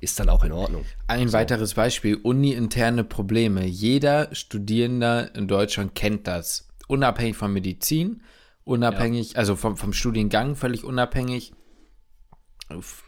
ist 0.00 0.18
dann 0.18 0.28
auch 0.28 0.44
in 0.44 0.52
Ordnung. 0.52 0.84
Ein 1.06 1.28
so. 1.28 1.34
weiteres 1.34 1.74
Beispiel, 1.74 2.16
uni-interne 2.16 3.04
Probleme. 3.04 3.64
Jeder 3.64 4.34
Studierende 4.34 5.30
in 5.34 5.46
Deutschland 5.46 5.94
kennt 5.94 6.26
das. 6.26 6.68
Unabhängig 6.88 7.36
von 7.36 7.52
Medizin, 7.52 8.22
unabhängig, 8.64 9.32
ja. 9.32 9.38
also 9.38 9.56
vom, 9.56 9.76
vom 9.76 9.92
Studiengang 9.92 10.56
völlig 10.56 10.84
unabhängig 10.84 11.52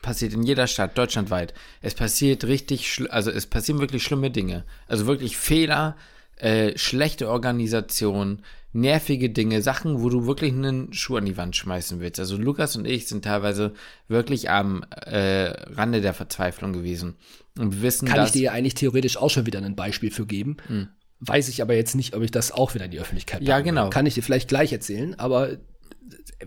passiert 0.02 0.34
in 0.34 0.42
jeder 0.42 0.66
Stadt, 0.66 0.98
deutschlandweit. 0.98 1.54
Es 1.80 1.94
passiert 1.94 2.44
richtig, 2.44 3.02
also 3.10 3.30
es 3.30 3.46
passieren 3.46 3.80
wirklich 3.80 4.02
schlimme 4.02 4.30
Dinge. 4.30 4.64
Also 4.88 5.06
wirklich 5.06 5.36
Fehler, 5.36 5.96
äh, 6.36 6.76
schlechte 6.76 7.28
Organisation, 7.28 8.42
nervige 8.72 9.30
Dinge, 9.30 9.62
Sachen, 9.62 10.02
wo 10.02 10.08
du 10.08 10.26
wirklich 10.26 10.52
einen 10.52 10.92
Schuh 10.92 11.16
an 11.16 11.24
die 11.24 11.36
Wand 11.36 11.54
schmeißen 11.56 12.00
willst. 12.00 12.18
Also 12.18 12.36
Lukas 12.36 12.76
und 12.76 12.86
ich 12.86 13.06
sind 13.06 13.24
teilweise 13.24 13.72
wirklich 14.08 14.50
am 14.50 14.84
äh, 15.06 15.50
Rande 15.72 16.00
der 16.00 16.12
Verzweiflung 16.12 16.72
gewesen. 16.72 17.14
Und 17.56 17.76
wir 17.76 17.82
wissen, 17.82 18.08
Kann 18.08 18.26
ich 18.26 18.32
dir 18.32 18.52
eigentlich 18.52 18.74
theoretisch 18.74 19.16
auch 19.16 19.30
schon 19.30 19.46
wieder 19.46 19.62
ein 19.62 19.76
Beispiel 19.76 20.10
für 20.10 20.26
geben. 20.26 20.56
Hm. 20.66 20.88
Weiß 21.20 21.48
ich 21.48 21.62
aber 21.62 21.74
jetzt 21.74 21.94
nicht, 21.94 22.14
ob 22.16 22.22
ich 22.22 22.32
das 22.32 22.50
auch 22.50 22.74
wieder 22.74 22.86
in 22.86 22.90
die 22.90 23.00
Öffentlichkeit 23.00 23.38
packe. 23.38 23.48
Ja, 23.48 23.60
genau. 23.60 23.90
Kann 23.90 24.06
ich 24.06 24.14
dir 24.14 24.22
vielleicht 24.22 24.48
gleich 24.48 24.72
erzählen, 24.72 25.18
aber 25.18 25.56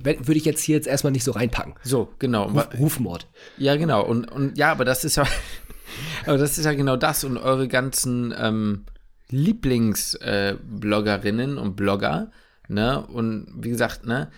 würde 0.04 0.34
ich 0.34 0.46
jetzt 0.46 0.62
hier 0.62 0.76
jetzt 0.76 0.88
erstmal 0.88 1.12
nicht 1.12 1.24
so 1.24 1.32
reinpacken. 1.32 1.76
So, 1.84 2.10
genau. 2.20 2.48
Ruf, 2.50 2.68
Rufmord. 2.78 3.28
Ja, 3.58 3.78
genau. 3.78 4.04
Und, 4.04 4.30
und 4.30 4.58
ja, 4.58 4.72
aber 4.72 4.86
das 4.86 5.06
ist 5.06 5.16
ja, 5.16 5.26
aber 6.26 6.38
das 6.38 6.58
ist 6.58 6.66
ja 6.66 6.74
genau 6.74 6.98
das 6.98 7.24
und 7.24 7.38
eure 7.38 7.68
ganzen 7.68 8.34
ähm, 8.38 8.86
Lieblingsbloggerinnen 9.30 11.58
äh, 11.58 11.60
und 11.60 11.76
Blogger, 11.76 12.32
ne? 12.68 13.06
Und 13.06 13.48
wie 13.58 13.70
gesagt, 13.70 14.06
ne? 14.06 14.30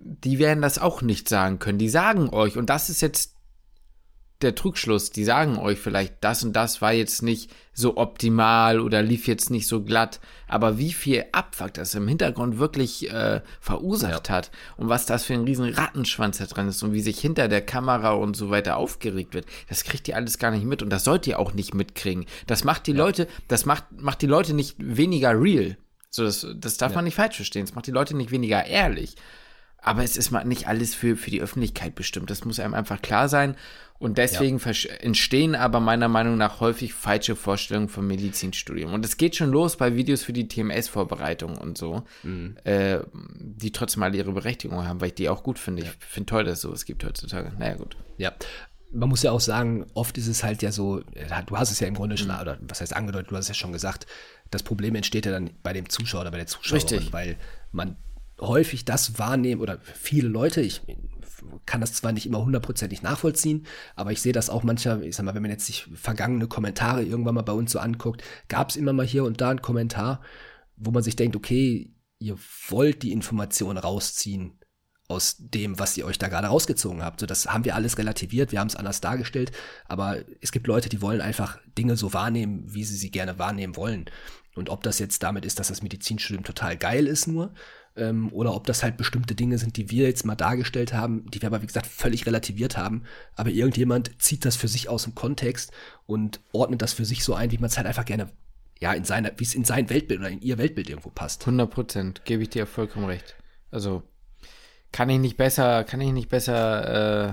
Die 0.00 0.38
werden 0.38 0.62
das 0.62 0.78
auch 0.78 1.02
nicht 1.02 1.28
sagen 1.28 1.58
können. 1.58 1.78
Die 1.78 1.88
sagen 1.88 2.28
euch, 2.30 2.56
und 2.58 2.68
das 2.68 2.90
ist 2.90 3.00
jetzt 3.00 3.33
der 4.42 4.54
Trugschluss. 4.54 5.10
Die 5.10 5.24
sagen 5.24 5.58
euch 5.58 5.78
vielleicht, 5.78 6.14
das 6.20 6.44
und 6.44 6.52
das 6.54 6.82
war 6.82 6.92
jetzt 6.92 7.22
nicht 7.22 7.50
so 7.72 7.96
optimal 7.96 8.80
oder 8.80 9.02
lief 9.02 9.26
jetzt 9.26 9.50
nicht 9.50 9.66
so 9.66 9.82
glatt. 9.82 10.20
Aber 10.46 10.78
wie 10.78 10.92
viel 10.92 11.24
Abfuck 11.32 11.74
das 11.74 11.94
im 11.94 12.06
Hintergrund 12.06 12.58
wirklich 12.58 13.10
äh, 13.10 13.40
verursacht 13.60 14.28
ja. 14.28 14.36
hat 14.36 14.50
und 14.76 14.88
was 14.88 15.06
das 15.06 15.24
für 15.24 15.34
ein 15.34 15.44
riesen 15.44 15.72
Rattenschwanz 15.72 16.38
da 16.38 16.46
dran 16.46 16.68
ist 16.68 16.82
und 16.82 16.92
wie 16.92 17.00
sich 17.00 17.18
hinter 17.18 17.48
der 17.48 17.62
Kamera 17.62 18.12
und 18.12 18.36
so 18.36 18.50
weiter 18.50 18.76
aufgeregt 18.76 19.34
wird, 19.34 19.46
das 19.68 19.84
kriegt 19.84 20.06
ihr 20.08 20.16
alles 20.16 20.38
gar 20.38 20.50
nicht 20.50 20.64
mit 20.64 20.82
und 20.82 20.90
das 20.90 21.04
sollt 21.04 21.26
ihr 21.26 21.38
auch 21.38 21.54
nicht 21.54 21.74
mitkriegen. 21.74 22.26
Das 22.46 22.64
macht 22.64 22.86
die 22.86 22.92
ja. 22.92 22.98
Leute, 22.98 23.28
das 23.48 23.66
macht, 23.66 23.84
macht 24.00 24.22
die 24.22 24.26
Leute 24.26 24.54
nicht 24.54 24.76
weniger 24.78 25.40
real. 25.40 25.76
So, 26.10 26.22
das, 26.22 26.46
das 26.56 26.76
darf 26.76 26.92
ja. 26.92 26.96
man 26.96 27.06
nicht 27.06 27.16
falsch 27.16 27.36
verstehen. 27.36 27.66
Das 27.66 27.74
macht 27.74 27.88
die 27.88 27.92
Leute 27.92 28.16
nicht 28.16 28.30
weniger 28.30 28.64
ehrlich. 28.64 29.16
Aber 29.84 30.02
es 30.02 30.16
ist 30.16 30.30
mal 30.30 30.44
nicht 30.44 30.66
alles 30.66 30.94
für, 30.94 31.14
für 31.14 31.30
die 31.30 31.42
Öffentlichkeit 31.42 31.94
bestimmt. 31.94 32.30
Das 32.30 32.44
muss 32.44 32.58
einem 32.58 32.72
einfach 32.72 33.02
klar 33.02 33.28
sein. 33.28 33.54
Und 33.98 34.18
deswegen 34.18 34.58
ja. 34.58 34.90
entstehen 35.00 35.54
aber 35.54 35.78
meiner 35.78 36.08
Meinung 36.08 36.36
nach 36.36 36.60
häufig 36.60 36.94
falsche 36.94 37.36
Vorstellungen 37.36 37.88
vom 37.88 38.06
Medizinstudium. 38.06 38.92
Und 38.92 39.04
es 39.04 39.18
geht 39.18 39.36
schon 39.36 39.50
los 39.50 39.76
bei 39.76 39.94
Videos 39.94 40.24
für 40.24 40.32
die 40.32 40.48
TMS-Vorbereitung 40.48 41.56
und 41.56 41.78
so, 41.78 42.04
mhm. 42.22 42.56
äh, 42.64 43.00
die 43.12 43.72
trotzdem 43.72 44.02
alle 44.02 44.16
ihre 44.16 44.32
Berechtigung 44.32 44.86
haben, 44.86 45.00
weil 45.00 45.08
ich 45.08 45.14
die 45.14 45.28
auch 45.28 45.42
gut 45.42 45.58
finde. 45.58 45.84
Ja. 45.84 45.88
Ich 45.88 46.06
finde 46.06 46.26
toll, 46.26 46.44
dass 46.44 46.54
es 46.54 46.62
sowas 46.62 46.86
gibt 46.86 47.04
heutzutage. 47.04 47.52
Naja, 47.58 47.76
gut. 47.76 47.96
Ja. 48.18 48.32
Man 48.90 49.08
muss 49.08 49.22
ja 49.22 49.32
auch 49.32 49.40
sagen, 49.40 49.86
oft 49.94 50.16
ist 50.18 50.28
es 50.28 50.44
halt 50.44 50.62
ja 50.62 50.72
so, 50.72 51.00
du 51.46 51.56
hast 51.56 51.70
es 51.70 51.80
ja 51.80 51.86
im 51.86 51.94
Grunde 51.94 52.16
schon, 52.16 52.28
mhm. 52.28 52.40
oder 52.40 52.58
was 52.62 52.80
heißt 52.80 52.94
angedeutet, 52.94 53.30
du 53.30 53.36
hast 53.36 53.44
es 53.44 53.48
ja 53.48 53.54
schon 53.54 53.72
gesagt, 53.72 54.06
das 54.50 54.62
Problem 54.62 54.94
entsteht 54.94 55.26
ja 55.26 55.32
dann 55.32 55.50
bei 55.62 55.72
dem 55.72 55.88
Zuschauer 55.88 56.22
oder 56.22 56.30
bei 56.30 56.38
der 56.38 56.46
Zuschauerin, 56.46 56.88
Richtig. 56.88 57.12
weil 57.12 57.36
man 57.72 57.96
häufig 58.40 58.84
das 58.84 59.18
wahrnehmen 59.18 59.60
oder 59.60 59.78
viele 59.80 60.28
Leute, 60.28 60.60
ich 60.60 60.82
kann 61.66 61.80
das 61.80 61.92
zwar 61.92 62.12
nicht 62.12 62.26
immer 62.26 62.44
hundertprozentig 62.44 63.02
nachvollziehen, 63.02 63.66
aber 63.96 64.12
ich 64.12 64.20
sehe 64.20 64.32
das 64.32 64.50
auch 64.50 64.62
mancher, 64.62 65.02
ich 65.02 65.16
sag 65.16 65.24
mal, 65.24 65.34
wenn 65.34 65.42
man 65.42 65.50
jetzt 65.50 65.66
sich 65.66 65.86
vergangene 65.94 66.48
Kommentare 66.48 67.02
irgendwann 67.02 67.34
mal 67.34 67.42
bei 67.42 67.52
uns 67.52 67.72
so 67.72 67.78
anguckt, 67.78 68.22
gab 68.48 68.70
es 68.70 68.76
immer 68.76 68.92
mal 68.92 69.06
hier 69.06 69.24
und 69.24 69.40
da 69.40 69.50
einen 69.50 69.62
Kommentar, 69.62 70.20
wo 70.76 70.90
man 70.90 71.02
sich 71.02 71.16
denkt, 71.16 71.36
okay, 71.36 71.92
ihr 72.18 72.38
wollt 72.68 73.02
die 73.02 73.12
Information 73.12 73.76
rausziehen 73.76 74.58
aus 75.06 75.36
dem, 75.38 75.78
was 75.78 75.96
ihr 75.96 76.06
euch 76.06 76.18
da 76.18 76.28
gerade 76.28 76.48
rausgezogen 76.48 77.02
habt. 77.02 77.20
So, 77.20 77.26
das 77.26 77.46
haben 77.46 77.64
wir 77.64 77.74
alles 77.74 77.98
relativiert, 77.98 78.52
wir 78.52 78.60
haben 78.60 78.68
es 78.68 78.76
anders 78.76 79.00
dargestellt, 79.00 79.52
aber 79.86 80.24
es 80.40 80.50
gibt 80.50 80.66
Leute, 80.66 80.88
die 80.88 81.02
wollen 81.02 81.20
einfach 81.20 81.58
Dinge 81.76 81.96
so 81.96 82.12
wahrnehmen, 82.14 82.64
wie 82.66 82.84
sie 82.84 82.96
sie 82.96 83.10
gerne 83.10 83.38
wahrnehmen 83.38 83.76
wollen. 83.76 84.06
Und 84.54 84.70
ob 84.70 84.82
das 84.82 84.98
jetzt 84.98 85.22
damit 85.22 85.44
ist, 85.44 85.58
dass 85.58 85.68
das 85.68 85.82
Medizinstudium 85.82 86.44
total 86.44 86.76
geil 86.76 87.06
ist 87.06 87.26
nur, 87.26 87.52
ähm, 87.96 88.32
oder 88.32 88.54
ob 88.54 88.66
das 88.66 88.82
halt 88.82 88.96
bestimmte 88.96 89.34
Dinge 89.34 89.58
sind, 89.58 89.76
die 89.76 89.90
wir 89.90 90.06
jetzt 90.06 90.26
mal 90.26 90.34
dargestellt 90.34 90.92
haben, 90.92 91.30
die 91.30 91.40
wir 91.40 91.48
aber 91.48 91.62
wie 91.62 91.66
gesagt 91.66 91.86
völlig 91.86 92.26
relativiert 92.26 92.76
haben, 92.76 93.04
aber 93.36 93.50
irgendjemand 93.50 94.20
zieht 94.20 94.44
das 94.44 94.56
für 94.56 94.68
sich 94.68 94.88
aus 94.88 95.04
dem 95.04 95.14
Kontext 95.14 95.72
und 96.06 96.40
ordnet 96.52 96.82
das 96.82 96.92
für 96.92 97.04
sich 97.04 97.24
so 97.24 97.34
ein, 97.34 97.50
wie 97.50 97.58
man 97.58 97.66
es 97.66 97.76
halt 97.76 97.86
einfach 97.86 98.04
gerne, 98.04 98.30
ja, 98.80 98.92
in 98.92 99.04
seiner, 99.04 99.32
wie 99.36 99.44
es 99.44 99.54
in 99.54 99.64
sein 99.64 99.88
Weltbild 99.90 100.20
oder 100.20 100.30
in 100.30 100.40
ihr 100.40 100.58
Weltbild 100.58 100.88
irgendwo 100.88 101.10
passt. 101.10 101.42
100 101.42 101.70
Prozent, 101.70 102.24
gebe 102.24 102.42
ich 102.42 102.50
dir 102.50 102.66
vollkommen 102.66 103.06
recht. 103.06 103.36
Also 103.70 104.02
kann 104.92 105.10
ich 105.10 105.18
nicht 105.18 105.36
besser, 105.36 105.84
kann 105.84 106.00
ich 106.00 106.12
nicht 106.12 106.28
besser, 106.28 107.32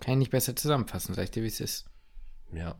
kann 0.00 0.14
ich 0.14 0.18
nicht 0.18 0.30
besser 0.30 0.54
zusammenfassen, 0.54 1.14
sag 1.14 1.24
ich 1.24 1.30
dir, 1.30 1.42
wie 1.42 1.48
es 1.48 1.60
ist. 1.60 1.86
Ja. 2.52 2.76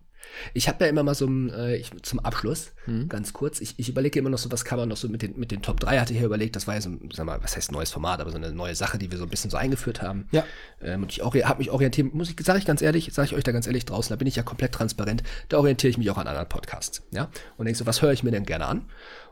Ich 0.54 0.68
habe 0.68 0.84
ja 0.84 0.90
immer 0.90 1.02
mal 1.02 1.14
so 1.14 1.28
äh, 1.28 1.76
ich, 1.76 1.90
zum 2.02 2.20
Abschluss, 2.20 2.72
mhm. 2.86 3.08
ganz 3.08 3.32
kurz, 3.32 3.60
ich, 3.60 3.74
ich 3.78 3.88
überlege 3.88 4.18
immer 4.18 4.30
noch 4.30 4.38
so, 4.38 4.50
was 4.50 4.64
kann 4.64 4.78
man 4.78 4.88
noch 4.88 4.96
so 4.96 5.08
mit 5.08 5.22
den, 5.22 5.38
mit 5.38 5.50
den 5.50 5.62
Top 5.62 5.80
3 5.80 5.98
hatte 5.98 6.12
ich 6.12 6.18
hier 6.18 6.26
überlegt, 6.26 6.56
das 6.56 6.66
war 6.66 6.74
ja 6.74 6.80
so, 6.80 6.90
sag 7.12 7.26
mal, 7.26 7.42
was 7.42 7.56
heißt 7.56 7.72
neues 7.72 7.90
Format, 7.90 8.20
aber 8.20 8.30
so 8.30 8.36
eine 8.36 8.52
neue 8.52 8.74
Sache, 8.74 8.98
die 8.98 9.10
wir 9.10 9.18
so 9.18 9.24
ein 9.24 9.30
bisschen 9.30 9.50
so 9.50 9.56
eingeführt 9.56 10.02
haben. 10.02 10.28
Ja. 10.30 10.44
Ähm, 10.82 11.02
und 11.02 11.12
ich 11.12 11.22
habe 11.22 11.58
mich 11.58 11.70
orientiert, 11.70 12.14
muss 12.14 12.30
ich, 12.30 12.36
sage 12.44 12.58
ich 12.58 12.64
ganz 12.64 12.82
ehrlich, 12.82 13.12
sage 13.12 13.26
ich 13.26 13.34
euch 13.34 13.44
da 13.44 13.52
ganz 13.52 13.66
ehrlich 13.66 13.84
draußen, 13.84 14.10
da 14.10 14.16
bin 14.16 14.26
ich 14.26 14.36
ja 14.36 14.42
komplett 14.42 14.72
transparent, 14.72 15.22
da 15.48 15.58
orientiere 15.58 15.90
ich 15.90 15.98
mich 15.98 16.10
auch 16.10 16.18
an 16.18 16.26
anderen 16.26 16.48
Podcasts, 16.48 17.02
ja. 17.10 17.30
Und 17.56 17.66
denke 17.66 17.78
so, 17.78 17.86
was 17.86 18.02
höre 18.02 18.12
ich 18.12 18.22
mir 18.22 18.30
denn 18.30 18.44
gerne 18.44 18.66
an? 18.66 18.86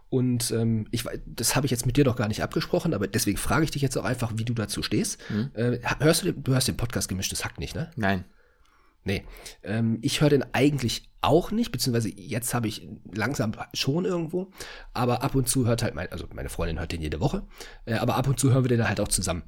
Und 0.09 0.53
ähm, 0.53 0.86
ich, 0.92 1.05
das 1.26 1.57
habe 1.57 1.66
ich 1.66 1.72
jetzt 1.72 1.84
mit 1.84 1.97
dir 1.97 2.05
doch 2.05 2.16
gar 2.16 2.28
nicht 2.28 2.42
abgesprochen, 2.42 2.94
aber 2.94 3.09
deswegen 3.09 3.36
frage 3.36 3.64
ich 3.64 3.72
dich 3.72 3.82
jetzt 3.82 3.99
auch 3.99 4.05
einfach, 4.05 4.32
wie 4.36 4.44
du 4.44 4.55
dazu 4.55 4.82
stehst. 4.82 5.18
Mhm. 5.30 5.51
Äh, 5.55 5.78
hörst 5.99 6.22
du, 6.22 6.32
den, 6.32 6.44
du 6.44 6.53
hörst 6.53 6.68
den 6.68 6.76
Podcast 6.76 7.09
Gemischtes 7.09 7.44
Hack 7.44 7.59
nicht, 7.59 7.74
ne? 7.74 7.90
Nein. 7.97 8.24
Nee. 9.07 9.25
Ähm, 9.63 9.99
ich 10.03 10.21
höre 10.21 10.31
den 10.31 10.45
eigentlich 10.53 11.09
auch 11.21 11.53
nicht, 11.53 11.71
beziehungsweise 11.71 12.11
jetzt 12.15 12.55
habe 12.55 12.67
ich 12.67 12.89
langsam 13.13 13.53
schon 13.73 14.05
irgendwo, 14.05 14.51
aber 14.95 15.23
ab 15.23 15.37
und 15.37 15.49
zu 15.49 15.65
hört 15.65 15.85
halt 15.85 15.95
mein, 15.95 16.11
also 16.11 16.27
meine 16.35 16.49
Freundin 16.49 16.81
hört 16.81 16.91
den 16.91 17.01
jede 17.01 17.21
Woche, 17.21 17.47
äh, 17.85 17.95
aber 17.95 18.17
ab 18.17 18.27
und 18.27 18.41
zu 18.41 18.53
hören 18.53 18.65
wir 18.65 18.69
den 18.69 18.89
halt 18.89 19.01
auch 19.01 19.09
zusammen. 19.09 19.45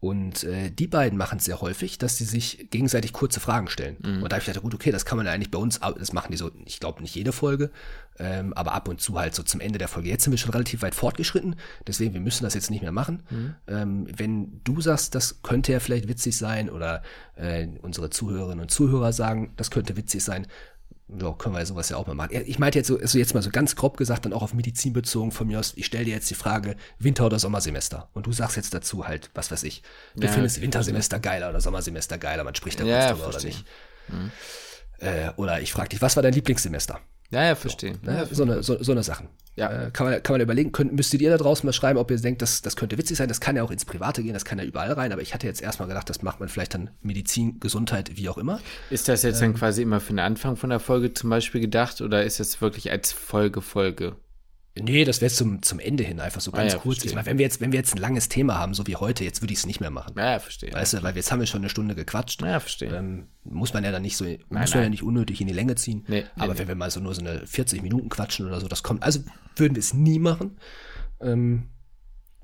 Und 0.00 0.44
äh, 0.44 0.70
die 0.70 0.86
beiden 0.86 1.18
machen 1.18 1.38
es 1.38 1.44
sehr 1.44 1.60
häufig, 1.60 1.98
dass 1.98 2.16
sie 2.16 2.24
sich 2.24 2.68
gegenseitig 2.70 3.12
kurze 3.12 3.38
Fragen 3.38 3.68
stellen. 3.68 3.98
Mhm. 4.02 4.22
Und 4.22 4.32
da 4.32 4.36
habe 4.36 4.40
ich 4.40 4.46
gedacht, 4.46 4.62
gut, 4.62 4.74
okay, 4.74 4.90
das 4.90 5.04
kann 5.04 5.18
man 5.18 5.26
ja 5.26 5.32
eigentlich 5.32 5.50
bei 5.50 5.58
uns, 5.58 5.78
das 5.78 6.14
machen 6.14 6.32
die 6.32 6.38
so, 6.38 6.50
ich 6.64 6.80
glaube 6.80 7.02
nicht 7.02 7.14
jede 7.14 7.32
Folge, 7.32 7.70
ähm, 8.18 8.54
aber 8.54 8.72
ab 8.72 8.88
und 8.88 9.02
zu 9.02 9.18
halt 9.18 9.34
so 9.34 9.42
zum 9.42 9.60
Ende 9.60 9.78
der 9.78 9.88
Folge. 9.88 10.08
Jetzt 10.08 10.24
sind 10.24 10.30
wir 10.30 10.38
schon 10.38 10.52
relativ 10.52 10.80
weit 10.80 10.94
fortgeschritten, 10.94 11.54
deswegen 11.86 12.14
wir 12.14 12.20
müssen 12.22 12.44
das 12.44 12.54
jetzt 12.54 12.70
nicht 12.70 12.80
mehr 12.80 12.92
machen. 12.92 13.22
Mhm. 13.28 13.54
Ähm, 13.66 14.06
wenn 14.16 14.60
du 14.64 14.80
sagst, 14.80 15.14
das 15.14 15.42
könnte 15.42 15.72
ja 15.72 15.80
vielleicht 15.80 16.08
witzig 16.08 16.34
sein 16.38 16.70
oder 16.70 17.02
äh, 17.36 17.68
unsere 17.82 18.08
Zuhörerinnen 18.08 18.60
und 18.60 18.70
Zuhörer 18.70 19.12
sagen, 19.12 19.52
das 19.58 19.70
könnte 19.70 19.98
witzig 19.98 20.24
sein, 20.24 20.46
ja, 21.18 21.32
können 21.32 21.54
wir 21.54 21.64
sowas 21.66 21.88
ja 21.88 21.96
auch 21.96 22.06
mal 22.06 22.14
machen. 22.14 22.30
Ich 22.46 22.58
meinte 22.58 22.78
jetzt 22.78 22.88
so, 22.88 22.98
also 22.98 23.18
jetzt 23.18 23.34
mal 23.34 23.42
so 23.42 23.50
ganz 23.50 23.76
grob 23.76 23.96
gesagt, 23.96 24.24
dann 24.24 24.32
auch 24.32 24.42
auf 24.42 24.54
Medizin 24.54 24.92
bezogen 24.92 25.32
von 25.32 25.46
mir 25.46 25.58
aus, 25.58 25.72
ich 25.76 25.86
stelle 25.86 26.04
dir 26.04 26.14
jetzt 26.14 26.30
die 26.30 26.34
Frage, 26.34 26.76
Winter- 26.98 27.26
oder 27.26 27.38
Sommersemester. 27.38 28.08
Und 28.12 28.26
du 28.26 28.32
sagst 28.32 28.56
jetzt 28.56 28.74
dazu 28.74 29.06
halt, 29.06 29.30
was 29.34 29.50
weiß 29.50 29.64
ich, 29.64 29.82
du 30.14 30.26
ja, 30.26 30.32
findest 30.32 30.60
Wintersemester 30.60 31.18
geiler 31.18 31.50
oder 31.50 31.60
Sommersemester 31.60 32.18
geiler, 32.18 32.44
man 32.44 32.54
spricht 32.54 32.80
da 32.80 32.84
ja, 32.84 33.08
kurz 33.08 33.18
drüber 33.18 33.36
oder 33.36 33.44
nicht. 33.44 33.64
Mhm. 34.08 34.30
Äh, 34.98 35.30
oder 35.36 35.60
ich 35.60 35.72
frage 35.72 35.88
dich, 35.90 36.02
was 36.02 36.16
war 36.16 36.22
dein 36.22 36.34
Lieblingssemester? 36.34 37.00
Ja, 37.30 37.44
ja, 37.44 37.54
verstehe. 37.54 37.94
So, 38.02 38.10
ne? 38.10 38.28
so, 38.30 38.42
eine, 38.42 38.62
so, 38.62 38.82
so 38.82 38.92
eine 38.92 39.02
Sachen. 39.02 39.28
Ja. 39.56 39.86
Äh, 39.86 39.90
kann, 39.90 40.08
man, 40.08 40.22
kann 40.22 40.34
man 40.34 40.40
überlegen, 40.40 40.72
könnt, 40.72 40.92
müsstet 40.92 41.20
ihr 41.20 41.30
da 41.30 41.36
draußen 41.36 41.66
mal 41.66 41.72
schreiben, 41.72 41.98
ob 41.98 42.10
ihr 42.10 42.16
denkt, 42.18 42.42
das, 42.42 42.62
das 42.62 42.76
könnte 42.76 42.98
witzig 42.98 43.16
sein. 43.16 43.28
Das 43.28 43.40
kann 43.40 43.56
ja 43.56 43.62
auch 43.62 43.70
ins 43.70 43.84
Private 43.84 44.22
gehen, 44.22 44.34
das 44.34 44.44
kann 44.44 44.58
ja 44.58 44.64
überall 44.64 44.92
rein. 44.92 45.12
Aber 45.12 45.22
ich 45.22 45.34
hatte 45.34 45.46
jetzt 45.46 45.62
erstmal 45.62 45.88
gedacht, 45.88 46.08
das 46.08 46.22
macht 46.22 46.40
man 46.40 46.48
vielleicht 46.48 46.74
dann 46.74 46.90
Medizin, 47.02 47.60
Gesundheit, 47.60 48.16
wie 48.16 48.28
auch 48.28 48.38
immer. 48.38 48.60
Ist 48.90 49.08
das 49.08 49.22
jetzt 49.22 49.40
ähm, 49.42 49.52
dann 49.52 49.60
quasi 49.60 49.82
immer 49.82 50.00
für 50.00 50.12
den 50.12 50.20
Anfang 50.20 50.56
von 50.56 50.70
der 50.70 50.80
Folge 50.80 51.14
zum 51.14 51.30
Beispiel 51.30 51.60
gedacht 51.60 52.00
oder 52.00 52.24
ist 52.24 52.40
das 52.40 52.60
wirklich 52.60 52.90
als 52.90 53.12
Folge 53.12 53.60
Folge? 53.60 54.16
Nee, 54.82 55.04
das 55.04 55.20
wäre 55.20 55.32
zum, 55.32 55.62
zum 55.62 55.78
Ende 55.78 56.04
hin 56.04 56.20
einfach 56.20 56.40
so 56.40 56.52
ah 56.52 56.56
ganz 56.56 56.72
ah, 56.72 56.76
ja, 56.76 56.82
kurz. 56.82 57.04
Ich 57.04 57.14
meine, 57.14 57.26
wenn 57.26 57.38
wir 57.38 57.44
jetzt, 57.44 57.60
wenn 57.60 57.72
wir 57.72 57.78
jetzt 57.78 57.94
ein 57.94 57.98
langes 57.98 58.28
Thema 58.28 58.58
haben, 58.58 58.74
so 58.74 58.86
wie 58.86 58.96
heute, 58.96 59.24
jetzt 59.24 59.42
würde 59.42 59.52
ich 59.52 59.60
es 59.60 59.66
nicht 59.66 59.80
mehr 59.80 59.90
machen. 59.90 60.14
Ja, 60.16 60.38
verstehe. 60.38 60.72
Weißt 60.72 60.94
du, 60.94 61.02
weil 61.02 61.14
jetzt 61.16 61.30
haben 61.30 61.40
wir 61.40 61.46
schon 61.46 61.60
eine 61.60 61.68
Stunde 61.68 61.94
gequatscht. 61.94 62.42
Ja, 62.42 62.60
verstehe. 62.60 62.94
Ähm, 62.94 63.28
muss 63.44 63.74
man 63.74 63.84
ja 63.84 63.92
dann 63.92 64.02
nicht 64.02 64.16
so, 64.16 64.24
nein, 64.24 64.40
muss 64.48 64.74
man 64.74 64.84
ja 64.84 64.88
nicht 64.88 65.02
unnötig 65.02 65.40
in 65.40 65.46
die 65.46 65.54
Länge 65.54 65.74
ziehen. 65.74 66.04
Nee, 66.08 66.24
Aber 66.36 66.52
nee, 66.52 66.58
wenn 66.58 66.66
nee. 66.66 66.72
wir 66.72 66.76
mal 66.76 66.90
so 66.90 67.00
nur 67.00 67.14
so 67.14 67.20
eine 67.20 67.46
40 67.46 67.82
Minuten 67.82 68.08
quatschen 68.08 68.46
oder 68.46 68.60
so, 68.60 68.68
das 68.68 68.82
kommt, 68.82 69.02
also 69.02 69.20
würden 69.56 69.74
wir 69.74 69.80
es 69.80 69.94
nie 69.94 70.18
machen. 70.18 70.58
Ähm, 71.20 71.68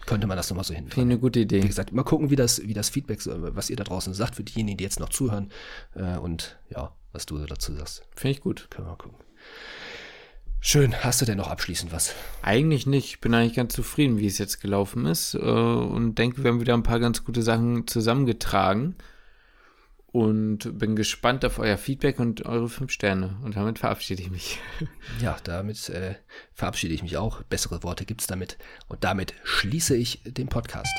könnte 0.05 0.27
man 0.27 0.37
das 0.37 0.49
nochmal 0.49 0.65
so 0.65 0.73
hin. 0.73 0.89
Finde 0.89 1.15
eine 1.15 1.19
gute 1.19 1.41
Idee. 1.41 1.63
Wie 1.63 1.67
gesagt, 1.67 1.93
mal 1.93 2.05
gucken, 2.05 2.31
wie 2.31 2.37
das, 2.37 2.63
wie 2.63 2.75
das 2.75 2.89
Feedback, 2.89 3.21
was 3.25 3.71
ihr 3.71 3.77
da 3.77 3.85
draußen 3.85 4.15
sagt, 4.15 4.37
für 4.37 4.45
diejenigen, 4.45 4.79
die 4.79 4.85
jetzt 4.85 5.01
noch 5.01 5.09
zuhören. 5.09 5.51
Äh, 5.95 6.17
und 6.19 6.59
ja, 6.71 6.95
was 7.13 7.27
du 7.27 7.39
dazu 7.45 7.75
sagst. 7.75 8.05
Finde 8.15 8.37
ich 8.37 8.41
gut. 8.41 8.69
Können 8.71 8.87
wir 8.87 8.91
mal 8.93 8.97
gucken. 8.97 9.19
Schön. 10.61 10.95
Hast 11.05 11.21
du 11.21 11.25
denn 11.25 11.39
noch 11.39 11.49
abschließend 11.49 11.93
was? 11.93 12.15
Eigentlich 12.43 12.87
nicht. 12.87 13.07
Ich 13.07 13.21
bin 13.21 13.35
eigentlich 13.35 13.55
ganz 13.55 13.75
zufrieden, 13.75 14.19
wie 14.19 14.27
es 14.27 14.39
jetzt 14.39 14.61
gelaufen 14.61 15.07
ist. 15.07 15.35
Äh, 15.35 15.39
und 15.39 16.17
denke, 16.17 16.43
wir 16.43 16.51
haben 16.51 16.61
wieder 16.61 16.75
ein 16.75 16.83
paar 16.83 17.01
ganz 17.01 17.25
gute 17.25 17.43
Sachen 17.43 17.87
zusammengetragen. 17.87 18.97
Und 20.13 20.79
bin 20.79 20.97
gespannt 20.97 21.45
auf 21.45 21.59
euer 21.59 21.77
Feedback 21.77 22.19
und 22.19 22.47
eure 22.47 22.71
fünf 22.71 22.91
Sterne. 22.91 23.37
Und 23.43 23.57
damit 23.57 23.79
verabschiede 23.79 24.23
ich 24.23 24.31
mich. 24.31 24.59
Ja, 25.21 25.37
damit 25.45 25.89
äh, 25.91 26.15
verabschiede 26.53 26.95
ich 26.95 27.03
mich 27.03 27.17
auch. 27.17 27.43
Bessere 27.43 27.83
Worte 27.83 28.05
gibt 28.05 28.23
es 28.23 28.27
damit. 28.27 28.57
Und 28.89 29.05
damit 29.05 29.35
schließe 29.45 29.95
ich 29.95 30.23
den 30.25 30.49
Podcast. 30.49 30.97